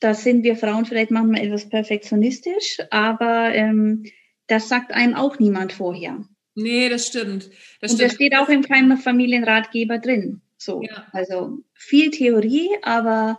da 0.00 0.14
sind 0.14 0.42
wir 0.42 0.56
Frauen 0.56 0.86
vielleicht 0.86 1.10
manchmal 1.10 1.42
etwas 1.42 1.68
perfektionistisch, 1.68 2.78
aber 2.90 3.54
ähm, 3.54 4.04
das 4.46 4.68
sagt 4.68 4.92
einem 4.92 5.14
auch 5.14 5.38
niemand 5.38 5.72
vorher. 5.72 6.24
Nee, 6.54 6.88
das 6.88 7.06
stimmt. 7.06 7.50
Das 7.80 7.92
Und 7.92 7.96
stimmt. 7.98 8.02
das 8.02 8.14
steht 8.14 8.36
auch 8.36 8.48
im 8.48 8.62
keinem 8.62 8.96
Familienratgeber 8.96 9.98
drin. 9.98 10.40
So, 10.56 10.82
ja. 10.82 11.06
also 11.12 11.58
viel 11.74 12.10
Theorie, 12.10 12.70
aber 12.82 13.38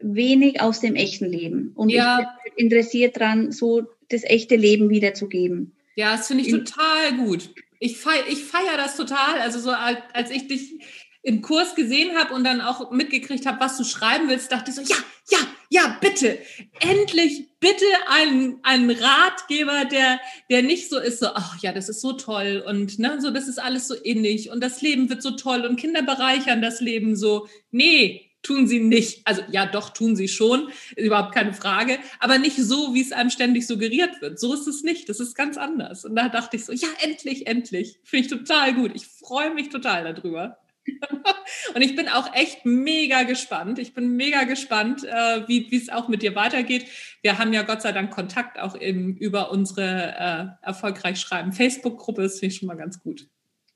wenig 0.00 0.60
aus 0.60 0.80
dem 0.80 0.94
echten 0.94 1.26
Leben. 1.26 1.72
Und 1.74 1.90
ja. 1.90 2.20
ich 2.44 2.52
bin 2.54 2.66
interessiert 2.66 3.16
daran, 3.16 3.52
so 3.52 3.82
das 4.08 4.24
echte 4.24 4.56
Leben 4.56 4.88
wiederzugeben. 4.88 5.76
Ja, 5.96 6.16
das 6.16 6.28
finde 6.28 6.44
ich 6.44 6.50
total 6.50 7.16
gut. 7.16 7.50
Ich 7.78 7.98
feiere 7.98 8.28
ich 8.28 8.44
feier 8.44 8.76
das 8.76 8.96
total. 8.96 9.38
Also 9.40 9.58
so 9.58 9.70
als 9.70 10.30
ich 10.30 10.48
dich 10.48 10.78
im 11.26 11.42
Kurs 11.42 11.74
gesehen 11.74 12.16
habe 12.16 12.32
und 12.34 12.44
dann 12.44 12.60
auch 12.60 12.92
mitgekriegt 12.92 13.46
habe, 13.46 13.58
was 13.58 13.76
du 13.76 13.82
schreiben 13.82 14.28
willst, 14.28 14.52
dachte 14.52 14.70
ich 14.70 14.76
so, 14.76 14.82
ja, 14.82 14.96
ja, 15.28 15.38
ja, 15.70 15.98
bitte, 16.00 16.38
endlich, 16.78 17.48
bitte 17.58 17.84
einen, 18.08 18.60
einen 18.62 18.90
Ratgeber, 18.90 19.86
der, 19.86 20.20
der 20.48 20.62
nicht 20.62 20.88
so 20.88 21.00
ist, 21.00 21.18
so, 21.18 21.26
ach 21.34 21.60
ja, 21.60 21.72
das 21.72 21.88
ist 21.88 22.00
so 22.00 22.12
toll 22.12 22.62
und 22.64 23.00
ne, 23.00 23.20
so, 23.20 23.32
das 23.32 23.48
ist 23.48 23.58
alles 23.58 23.88
so 23.88 23.94
innig 23.94 24.50
und 24.52 24.62
das 24.62 24.82
Leben 24.82 25.10
wird 25.10 25.20
so 25.20 25.32
toll 25.32 25.66
und 25.66 25.80
Kinder 25.80 26.02
bereichern 26.02 26.62
das 26.62 26.80
Leben 26.80 27.16
so. 27.16 27.48
Nee, 27.72 28.30
tun 28.42 28.68
sie 28.68 28.78
nicht. 28.78 29.22
Also 29.24 29.42
ja, 29.50 29.66
doch, 29.66 29.90
tun 29.90 30.14
sie 30.14 30.28
schon, 30.28 30.68
überhaupt 30.94 31.34
keine 31.34 31.54
Frage, 31.54 31.98
aber 32.20 32.38
nicht 32.38 32.56
so, 32.56 32.94
wie 32.94 33.00
es 33.00 33.10
einem 33.10 33.30
ständig 33.30 33.66
suggeriert 33.66 34.22
wird. 34.22 34.38
So 34.38 34.54
ist 34.54 34.68
es 34.68 34.84
nicht, 34.84 35.08
das 35.08 35.18
ist 35.18 35.34
ganz 35.34 35.56
anders. 35.56 36.04
Und 36.04 36.14
da 36.14 36.28
dachte 36.28 36.54
ich 36.54 36.64
so, 36.64 36.72
ja, 36.72 36.86
endlich, 37.02 37.48
endlich. 37.48 37.98
Finde 38.04 38.26
ich 38.26 38.30
total 38.30 38.74
gut. 38.74 38.92
Ich 38.94 39.08
freue 39.08 39.52
mich 39.52 39.70
total 39.70 40.14
darüber. 40.14 40.58
Und 41.74 41.82
ich 41.82 41.96
bin 41.96 42.08
auch 42.08 42.34
echt 42.34 42.64
mega 42.64 43.22
gespannt. 43.24 43.78
Ich 43.78 43.94
bin 43.94 44.16
mega 44.16 44.44
gespannt, 44.44 45.04
äh, 45.04 45.46
wie 45.48 45.74
es 45.74 45.88
auch 45.88 46.08
mit 46.08 46.22
dir 46.22 46.34
weitergeht. 46.34 46.86
Wir 47.22 47.38
haben 47.38 47.52
ja 47.52 47.62
Gott 47.62 47.82
sei 47.82 47.92
Dank 47.92 48.10
Kontakt 48.10 48.58
auch 48.58 48.78
eben 48.80 49.16
über 49.16 49.50
unsere 49.50 50.56
äh, 50.62 50.66
erfolgreich 50.66 51.18
schreiben 51.18 51.52
Facebook-Gruppe. 51.52 52.22
Das 52.22 52.38
finde 52.38 52.52
ich 52.52 52.58
schon 52.58 52.68
mal 52.68 52.76
ganz 52.76 53.00
gut. 53.00 53.28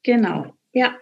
Genau, 0.02 0.54
ja. 0.72 0.96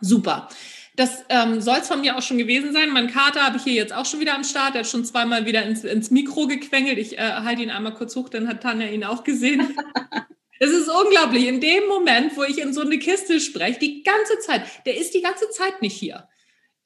Super. 0.00 0.48
Das 0.94 1.24
ähm, 1.28 1.60
soll 1.60 1.78
es 1.78 1.88
von 1.88 2.00
mir 2.00 2.16
auch 2.16 2.22
schon 2.22 2.38
gewesen 2.38 2.72
sein. 2.72 2.90
Mein 2.90 3.08
Kater 3.10 3.44
habe 3.44 3.58
ich 3.58 3.64
hier 3.64 3.74
jetzt 3.74 3.94
auch 3.94 4.06
schon 4.06 4.20
wieder 4.20 4.34
am 4.34 4.44
Start. 4.44 4.74
Der 4.74 4.80
hat 4.80 4.88
schon 4.88 5.04
zweimal 5.04 5.44
wieder 5.44 5.62
ins, 5.62 5.84
ins 5.84 6.10
Mikro 6.10 6.46
gequengelt. 6.46 6.98
Ich 6.98 7.18
äh, 7.18 7.32
halte 7.32 7.62
ihn 7.62 7.70
einmal 7.70 7.94
kurz 7.94 8.16
hoch, 8.16 8.30
dann 8.30 8.48
hat 8.48 8.62
Tanja 8.62 8.86
ihn 8.86 9.04
auch 9.04 9.22
gesehen. 9.22 9.76
Es 10.58 10.70
ist 10.70 10.88
unglaublich. 10.88 11.46
In 11.46 11.60
dem 11.60 11.86
Moment, 11.86 12.36
wo 12.36 12.42
ich 12.42 12.58
in 12.58 12.72
so 12.72 12.80
eine 12.80 12.98
Kiste 12.98 13.40
spreche, 13.40 13.78
die 13.78 14.02
ganze 14.02 14.38
Zeit, 14.38 14.62
der 14.86 14.96
ist 14.96 15.14
die 15.14 15.22
ganze 15.22 15.50
Zeit 15.50 15.82
nicht 15.82 15.96
hier. 15.96 16.28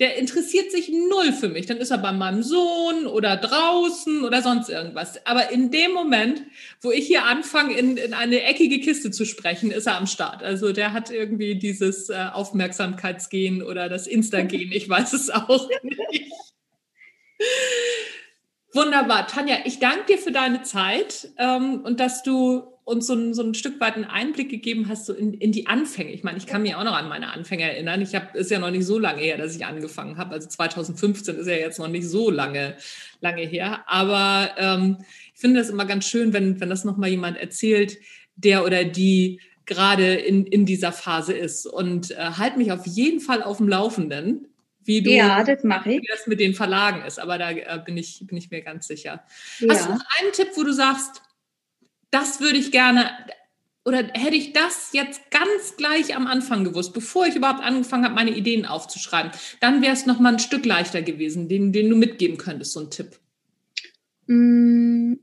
Der 0.01 0.17
interessiert 0.17 0.73
sich 0.73 0.89
null 0.89 1.33
für 1.33 1.51
mich. 1.51 1.67
Dann 1.67 1.77
ist 1.77 1.91
er 1.91 1.99
bei 1.99 2.11
meinem 2.11 2.43
Sohn 2.43 3.07
oder 3.07 3.37
draußen 3.37 4.25
oder 4.25 4.41
sonst 4.41 4.71
irgendwas. 4.71 5.25
Aber 5.27 5.51
in 5.51 5.71
dem 5.71 5.93
Moment, 5.93 6.43
wo 6.81 6.91
ich 6.91 7.07
hier 7.07 7.25
anfange, 7.25 7.77
in, 7.77 7.99
in 7.99 8.15
eine 8.15 8.43
eckige 8.43 8.81
Kiste 8.81 9.11
zu 9.11 9.27
sprechen, 9.27 9.71
ist 9.71 9.87
er 9.87 9.99
am 9.99 10.07
Start. 10.07 10.43
Also 10.43 10.73
der 10.73 10.95
hat 10.95 11.11
irgendwie 11.11 11.57
dieses 11.57 12.09
äh, 12.09 12.29
Aufmerksamkeitsgehen 12.33 13.63
oder 13.63 13.91
das 13.91 14.07
Insta-Gen. 14.07 14.73
Ich 14.73 14.89
weiß 14.89 15.13
es 15.13 15.29
auch 15.29 15.69
nicht. 15.83 16.33
Wunderbar. 18.73 19.27
Tanja, 19.27 19.57
ich 19.65 19.81
danke 19.81 20.15
dir 20.15 20.19
für 20.19 20.33
deine 20.33 20.63
Zeit 20.63 21.29
ähm, 21.39 21.83
und 21.85 22.01
dass 22.01 22.23
du 22.23 22.63
uns 22.91 23.07
so 23.07 23.15
ein, 23.15 23.33
so 23.35 23.43
ein 23.43 23.55
Stück 23.55 23.81
weit 23.81 23.95
einen 23.95 24.05
Einblick 24.05 24.51
gegeben 24.51 24.89
hast 24.89 25.07
so 25.07 25.15
in, 25.15 25.33
in 25.35 25.53
die 25.53 25.67
Anfänge. 25.67 26.13
Ich 26.13 26.25
meine, 26.25 26.39
ich 26.39 26.47
kann 26.47 26.63
mich 26.63 26.75
auch 26.75 26.85
noch 26.85 26.97
an 26.97 27.09
meine 27.09 27.33
Anfänge 27.33 27.65
erinnern. 27.65 28.03
Ich 28.03 28.15
habe 28.15 28.37
ist 28.37 28.51
ja 28.51 28.59
noch 28.59 28.71
nicht 28.71 28.85
so 28.85 28.99
lange 28.99 29.23
her, 29.23 29.39
dass 29.39 29.57
ich 29.57 29.65
angefangen 29.65 30.17
habe. 30.19 30.35
Also 30.35 30.49
2015 30.49 31.37
ist 31.37 31.47
ja 31.47 31.55
jetzt 31.55 31.79
noch 31.79 31.89
nicht 31.89 32.09
so 32.09 32.31
lange 32.31 32.77
lange 33.21 33.43
her. 33.43 33.85
Aber 33.87 34.51
ähm, 34.59 34.99
ich 35.33 35.41
finde 35.41 35.61
das 35.61 35.71
immer 35.71 35.87
ganz 35.87 36.07
schön, 36.07 36.33
wenn 36.33 36.61
wenn 36.61 36.69
das 36.69 36.85
noch 36.85 36.97
mal 36.97 37.09
jemand 37.09 37.39
erzählt, 37.39 37.97
der 38.37 38.65
oder 38.65 38.85
die 38.85 39.41
gerade 39.71 40.15
in, 40.15 40.47
in 40.47 40.67
dieser 40.67 40.93
Phase 40.93 41.33
ist. 41.33 41.65
Und 41.65 42.11
äh, 42.11 42.17
halt 42.17 42.57
mich 42.57 42.73
auf 42.73 42.87
jeden 42.87 43.21
Fall 43.21 43.43
auf 43.43 43.59
dem 43.59 43.69
Laufenden, 43.69 44.49
wie 44.83 45.01
du 45.01 45.11
ja, 45.11 45.45
das 45.45 45.63
mache 45.63 45.93
ich. 45.93 46.03
wie 46.03 46.07
das 46.09 46.27
mit 46.27 46.41
den 46.41 46.55
Verlagen 46.55 47.03
ist. 47.07 47.21
Aber 47.21 47.39
da 47.39 47.51
äh, 47.51 47.81
bin, 47.85 47.97
ich, 47.97 48.25
bin 48.27 48.37
ich 48.37 48.51
mir 48.51 48.63
ganz 48.63 48.89
sicher. 48.89 49.23
Ja. 49.61 49.69
Hast 49.73 49.87
du 49.87 49.93
noch 49.93 50.05
einen 50.19 50.33
Tipp, 50.33 50.49
wo 50.57 50.65
du 50.65 50.73
sagst, 50.73 51.20
das 52.11 52.41
würde 52.41 52.59
ich 52.59 52.73
gerne, 52.73 53.11
oder 53.85 53.99
hätte 54.15 54.37
ich 54.37 54.53
das 54.53 54.91
jetzt 54.93 55.31
ganz 55.31 55.77
gleich 55.77 56.17
am 56.17 56.27
Anfang 56.27 56.65
gewusst, 56.65 56.93
bevor 56.93 57.27
ich 57.27 57.37
überhaupt 57.37 57.63
angefangen 57.63 58.05
habe, 58.05 58.15
meine 58.15 58.37
Ideen 58.37 58.67
aufzuschreiben, 58.67 59.33
dann 59.61 59.83
wäre 59.83 59.93
es 59.93 60.07
noch 60.07 60.21
mal 60.21 60.35
ein 60.35 60.39
Stück 60.39 60.67
leichter 60.67 61.03
gewesen, 61.03 61.49
den, 61.49 61.73
den 61.73 61.89
du 61.89 61.97
mitgeben 61.97 62.37
könntest, 62.37 62.73
so 62.73 62.81
ein 62.81 62.91
Tipp. 62.91 63.19
Mm, 64.27 65.15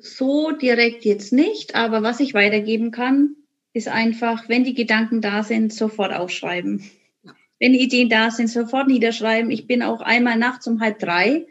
so 0.00 0.50
direkt 0.50 1.04
jetzt 1.04 1.32
nicht, 1.32 1.74
aber 1.74 2.02
was 2.02 2.20
ich 2.20 2.34
weitergeben 2.34 2.90
kann, 2.90 3.36
ist 3.72 3.88
einfach, 3.88 4.48
wenn 4.48 4.64
die 4.64 4.74
Gedanken 4.74 5.20
da 5.20 5.42
sind, 5.42 5.72
sofort 5.72 6.12
aufschreiben. 6.12 6.84
Wenn 7.58 7.74
Ideen 7.74 8.08
da 8.08 8.30
sind, 8.30 8.48
sofort 8.48 8.88
niederschreiben. 8.88 9.50
Ich 9.50 9.66
bin 9.66 9.82
auch 9.82 10.00
einmal 10.00 10.36
nachts 10.36 10.66
um 10.66 10.80
halb 10.80 10.98
drei 10.98 11.46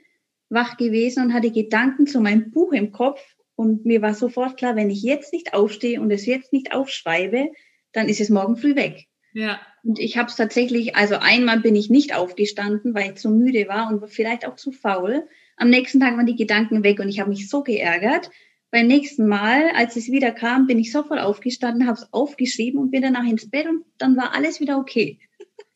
wach 0.50 0.76
gewesen 0.76 1.24
und 1.24 1.34
hatte 1.34 1.52
Gedanken 1.52 2.06
zu 2.06 2.20
meinem 2.20 2.52
Buch 2.52 2.74
im 2.74 2.92
Kopf 2.92 3.22
und 3.56 3.86
mir 3.86 4.02
war 4.02 4.14
sofort 4.14 4.58
klar, 4.58 4.76
wenn 4.76 4.90
ich 4.90 5.04
jetzt 5.04 5.34
nicht 5.34 5.54
aufstehe 5.54 6.02
und 6.02 6.12
es 6.12 6.26
jetzt 6.26 6.54
nicht 6.54 6.74
aufschreibe, 6.74 7.50
dann 7.92 8.10
ist 8.10 8.22
es 8.22 8.30
morgen 8.30 8.58
früh 8.58 8.76
weg. 8.76 9.08
Ja. 9.34 9.60
Und 9.84 10.00
ich 10.00 10.18
habe 10.18 10.30
es 10.30 10.36
tatsächlich, 10.36 10.96
also 10.96 11.16
einmal 11.16 11.60
bin 11.60 11.76
ich 11.76 11.90
nicht 11.90 12.16
aufgestanden, 12.16 12.94
weil 12.94 13.12
ich 13.12 13.16
zu 13.16 13.30
müde 13.30 13.68
war 13.68 13.90
und 13.90 14.08
vielleicht 14.10 14.46
auch 14.46 14.56
zu 14.56 14.72
faul. 14.72 15.28
Am 15.58 15.70
nächsten 15.70 16.00
Tag 16.00 16.18
waren 16.18 16.26
die 16.26 16.36
Gedanken 16.36 16.84
weg 16.84 17.00
und 17.00 17.10
ich 17.10 17.20
habe 17.20 17.30
mich 17.30 17.50
so 17.50 17.64
geärgert. 17.64 18.30
Beim 18.72 18.88
nächsten 18.88 19.28
Mal, 19.28 19.70
als 19.76 19.96
es 19.96 20.08
wieder 20.08 20.32
kam, 20.32 20.66
bin 20.66 20.80
ich 20.80 20.92
sofort 20.92 21.20
aufgestanden, 21.20 21.88
habe 21.88 21.98
es 21.98 22.14
aufgeschrieben 22.14 22.80
und 22.80 22.92
bin 22.92 23.02
danach 23.02 23.26
ins 23.26 23.50
Bett 23.50 23.68
und 23.68 23.84
dann 23.98 24.16
war 24.16 24.34
alles 24.34 24.60
wieder 24.60 24.78
okay. 24.78 25.20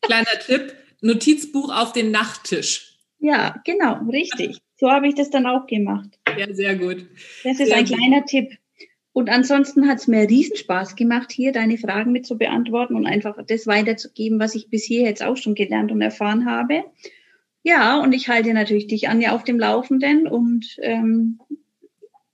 Kleiner 0.00 0.38
Tipp, 0.44 0.74
Notizbuch 1.02 1.74
auf 1.74 1.92
den 1.92 2.10
Nachttisch. 2.10 2.98
Ja, 3.18 3.60
genau, 3.64 4.00
richtig. 4.10 4.58
So 4.76 4.90
habe 4.90 5.08
ich 5.08 5.14
das 5.14 5.30
dann 5.30 5.46
auch 5.46 5.66
gemacht. 5.66 6.18
Ja, 6.38 6.52
sehr 6.52 6.76
gut. 6.76 7.06
Das 7.44 7.60
ist 7.60 7.68
sehr 7.68 7.76
ein 7.76 7.84
gut. 7.84 7.96
kleiner 7.96 8.24
Tipp. 8.24 8.50
Und 9.12 9.30
ansonsten 9.30 9.88
hat 9.88 9.98
es 9.98 10.08
mir 10.08 10.28
riesen 10.28 10.56
Spaß 10.56 10.94
gemacht, 10.94 11.32
hier 11.32 11.52
deine 11.52 11.78
Fragen 11.78 12.12
mit 12.12 12.26
zu 12.26 12.36
beantworten 12.36 12.94
und 12.94 13.06
einfach 13.06 13.36
das 13.46 13.66
weiterzugeben, 13.66 14.38
was 14.38 14.54
ich 14.54 14.68
bis 14.68 14.84
hier 14.84 15.02
jetzt 15.02 15.22
auch 15.22 15.38
schon 15.38 15.54
gelernt 15.54 15.90
und 15.90 16.02
erfahren 16.02 16.44
habe. 16.44 16.84
Ja, 17.62 17.98
und 17.98 18.12
ich 18.12 18.28
halte 18.28 18.52
natürlich 18.52 18.86
dich, 18.86 19.08
Anja, 19.08 19.32
auf 19.32 19.42
dem 19.42 19.58
Laufenden 19.58 20.26
und 20.28 20.66
ähm, 20.82 21.40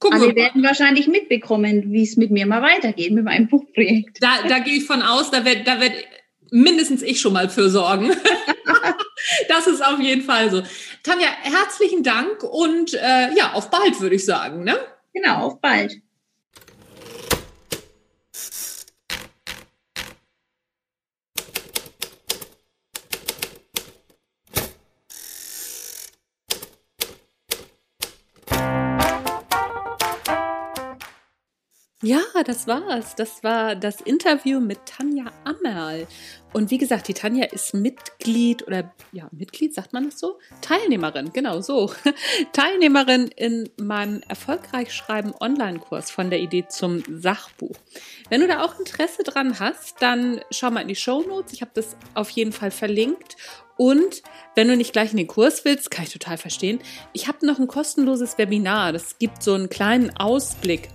Gucken 0.02 0.20
alle 0.20 0.34
werden 0.34 0.64
wahrscheinlich 0.64 1.06
mitbekommen, 1.06 1.92
wie 1.92 2.02
es 2.02 2.16
mit 2.16 2.32
mir 2.32 2.44
mal 2.44 2.62
weitergeht 2.62 3.12
mit 3.12 3.24
meinem 3.24 3.46
Buchprojekt. 3.46 4.18
Da, 4.20 4.48
da 4.48 4.58
gehe 4.58 4.74
ich 4.74 4.84
von 4.84 5.00
aus, 5.00 5.30
da 5.30 5.44
wird, 5.44 5.68
da 5.68 5.80
wird 5.80 5.92
mindestens 6.50 7.02
ich 7.02 7.20
schon 7.20 7.32
mal 7.32 7.48
für 7.48 7.70
sorgen. 7.70 8.10
das 9.48 9.66
ist 9.66 9.84
auf 9.84 10.00
jeden 10.00 10.22
Fall 10.22 10.50
so. 10.50 10.62
Tanja, 11.02 11.28
herzlichen 11.42 12.02
Dank 12.02 12.42
und 12.42 12.94
äh, 12.94 13.32
ja, 13.34 13.52
auf 13.54 13.70
bald, 13.70 14.00
würde 14.00 14.16
ich 14.16 14.24
sagen. 14.24 14.64
Ne? 14.64 14.76
Genau, 15.12 15.46
auf 15.46 15.60
bald. 15.60 16.00
Ja, 32.04 32.20
das 32.44 32.66
war's. 32.66 33.14
Das 33.14 33.44
war 33.44 33.76
das 33.76 34.00
Interview 34.00 34.58
mit 34.58 34.86
Tanja 34.86 35.26
Ammerl. 35.44 36.08
Und 36.52 36.72
wie 36.72 36.78
gesagt, 36.78 37.06
die 37.06 37.14
Tanja 37.14 37.44
ist 37.44 37.74
Mitglied 37.74 38.66
oder 38.66 38.92
ja, 39.12 39.28
Mitglied, 39.30 39.72
sagt 39.72 39.92
man 39.92 40.06
das 40.06 40.18
so? 40.18 40.40
Teilnehmerin, 40.62 41.32
genau 41.32 41.60
so. 41.60 41.92
Teilnehmerin 42.52 43.28
in 43.28 43.70
meinem 43.80 44.20
Erfolgreich 44.26 44.92
Schreiben 44.92 45.32
Online-Kurs 45.38 46.10
von 46.10 46.28
der 46.28 46.40
Idee 46.40 46.66
zum 46.68 47.04
Sachbuch. 47.08 47.76
Wenn 48.28 48.40
du 48.40 48.48
da 48.48 48.64
auch 48.64 48.80
Interesse 48.80 49.22
dran 49.22 49.60
hast, 49.60 50.02
dann 50.02 50.40
schau 50.50 50.72
mal 50.72 50.80
in 50.80 50.88
die 50.88 50.96
Show 50.96 51.22
Notes. 51.22 51.52
Ich 51.52 51.60
habe 51.60 51.70
das 51.72 51.96
auf 52.14 52.30
jeden 52.30 52.52
Fall 52.52 52.72
verlinkt. 52.72 53.36
Und 53.76 54.22
wenn 54.56 54.66
du 54.66 54.76
nicht 54.76 54.92
gleich 54.92 55.12
in 55.12 55.18
den 55.18 55.28
Kurs 55.28 55.64
willst, 55.64 55.92
kann 55.92 56.04
ich 56.04 56.12
total 56.12 56.36
verstehen. 56.36 56.80
Ich 57.12 57.28
habe 57.28 57.46
noch 57.46 57.60
ein 57.60 57.68
kostenloses 57.68 58.38
Webinar. 58.38 58.92
Das 58.92 59.18
gibt 59.18 59.42
so 59.44 59.54
einen 59.54 59.70
kleinen 59.70 60.14
Ausblick 60.16 60.88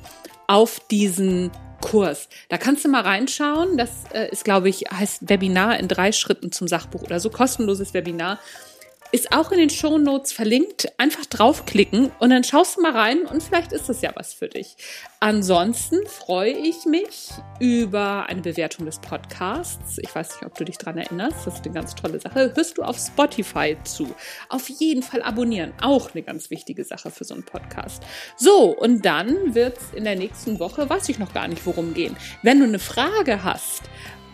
auf 0.48 0.80
diesen 0.92 1.52
Kurs. 1.82 2.28
Da 2.50 2.58
kannst 2.58 2.84
du 2.86 2.90
mal 2.90 3.02
reinschauen. 3.02 3.78
Das 3.78 3.90
äh, 4.12 4.30
ist, 4.32 4.44
glaube 4.44 4.70
ich, 4.70 4.86
heißt 4.92 5.30
Webinar 5.30 5.80
in 5.80 5.88
drei 5.88 6.12
Schritten 6.12 6.52
zum 6.52 6.68
Sachbuch 6.68 7.04
oder 7.04 7.20
so. 7.20 7.30
Kostenloses 7.30 7.94
Webinar. 7.94 8.40
Ist 9.14 9.32
auch 9.32 9.54
in 9.54 9.60
den 9.60 9.70
Show 9.70 9.98
Notes 9.98 10.34
verlinkt. 10.34 10.92
Einfach 10.98 11.26
draufklicken 11.26 12.12
und 12.20 12.30
dann 12.30 12.44
schaust 12.44 12.76
du 12.76 12.82
mal 12.82 12.92
rein 12.92 13.22
und 13.22 13.42
vielleicht 13.42 13.72
ist 13.72 13.88
das 13.88 14.02
ja 14.02 14.12
was 14.16 14.34
für 14.34 14.50
dich. 14.50 14.76
Ansonsten 15.22 16.06
freue 16.08 16.52
ich 16.52 16.86
mich 16.86 17.30
über 17.62 18.26
eine 18.28 18.42
Bewertung 18.42 18.86
des 18.86 19.00
Podcasts. 19.00 19.98
Ich 20.00 20.14
weiß 20.14 20.34
nicht, 20.34 20.46
ob 20.46 20.56
du 20.56 20.66
dich 20.66 20.78
daran 20.78 20.98
erinnerst. 20.98 21.48
Das 21.48 21.56
ist 21.56 21.66
eine 21.66 21.74
ganz 21.74 21.96
tolle 21.96 22.20
Sache. 22.20 22.52
Hörst 22.54 22.78
du 22.78 22.84
auf 22.84 22.98
Spotify 22.98 23.78
zu? 23.86 24.14
Auf 24.50 24.68
jeden 24.68 25.04
Fall 25.04 25.22
abonnieren. 25.22 25.72
Auch 25.82 26.14
eine 26.14 26.22
ganz 26.22 26.50
wichtige 26.50 26.84
Sache 26.84 27.10
für 27.10 27.24
so 27.24 27.34
einen 27.34 27.44
Podcast. 27.44 28.04
So, 28.36 28.78
und 28.78 29.06
dann 29.06 29.56
wird 29.56 29.78
es 29.78 29.94
in 29.96 30.04
der 30.04 30.18
nächsten 30.18 30.60
Woche, 30.60 30.90
weiß 30.90 31.08
ich 31.08 31.18
noch 31.18 31.34
gar 31.34 31.48
nicht, 31.48 31.66
worum 31.66 31.94
gehen. 31.94 32.18
Wenn 32.44 32.60
du 32.60 32.66
eine 32.66 32.80
Frage 32.80 33.44
hast, 33.44 33.84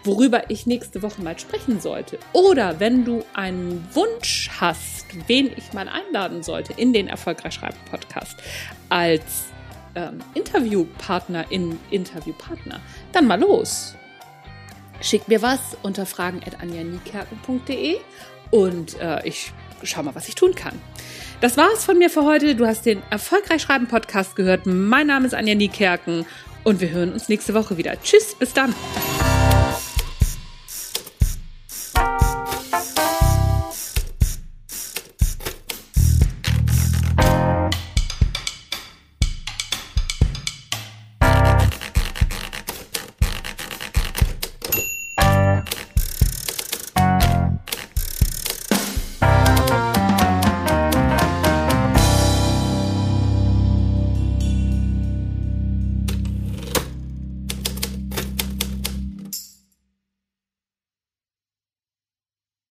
worüber 0.04 0.50
ich 0.50 0.66
nächste 0.66 1.02
Woche 1.02 1.22
mal 1.22 1.38
sprechen 1.38 1.80
sollte. 1.80 2.20
Oder 2.34 2.80
wenn 2.80 3.06
du 3.06 3.24
einen 3.34 3.88
Wunsch 3.94 4.50
hast, 4.60 5.06
wen 5.28 5.52
ich 5.56 5.74
mal 5.74 5.88
einladen 5.88 6.44
sollte 6.44 6.74
in 6.74 6.94
den 6.94 7.08
Erfolgreich 7.08 7.54
Schreiben 7.54 7.78
Podcast 7.90 8.36
als 8.90 9.46
ähm, 9.96 10.20
Interviewpartner 10.34 11.46
in 11.50 11.80
Interviewpartner, 11.92 12.80
dann 13.12 13.28
mal 13.28 13.40
los. 13.40 13.96
Schick 15.02 15.28
mir 15.28 15.42
was 15.42 15.60
unter 15.82 16.06
fragen.anjanikerken.de 16.06 17.98
und 18.52 19.00
äh, 19.00 19.28
ich 19.28 19.52
schau 19.84 20.04
mal, 20.04 20.16
was 20.16 20.28
ich 20.28 20.36
tun 20.36 20.56
kann. 20.56 20.80
Das 21.42 21.58
war's 21.58 21.84
von 21.84 21.98
mir 21.98 22.10
für 22.10 22.24
heute. 22.24 22.56
Du 22.56 22.66
hast 22.66 22.86
den 22.86 23.04
Erfolgreich 23.10 23.62
Schreiben 23.62 23.88
Podcast 23.88 24.36
gehört. 24.36 24.66
Mein 24.66 25.08
Name 25.08 25.28
ist 25.28 25.34
Anja 25.34 25.56
Niekerken 25.56 26.26
und 26.64 26.80
wir 26.80 26.90
hören 26.92 27.12
uns 27.12 27.28
nächste 27.28 27.54
Woche 27.54 27.78
wieder. 27.78 28.02
Tschüss, 28.02 28.36
bis 28.36 28.54
dann. 28.54 28.74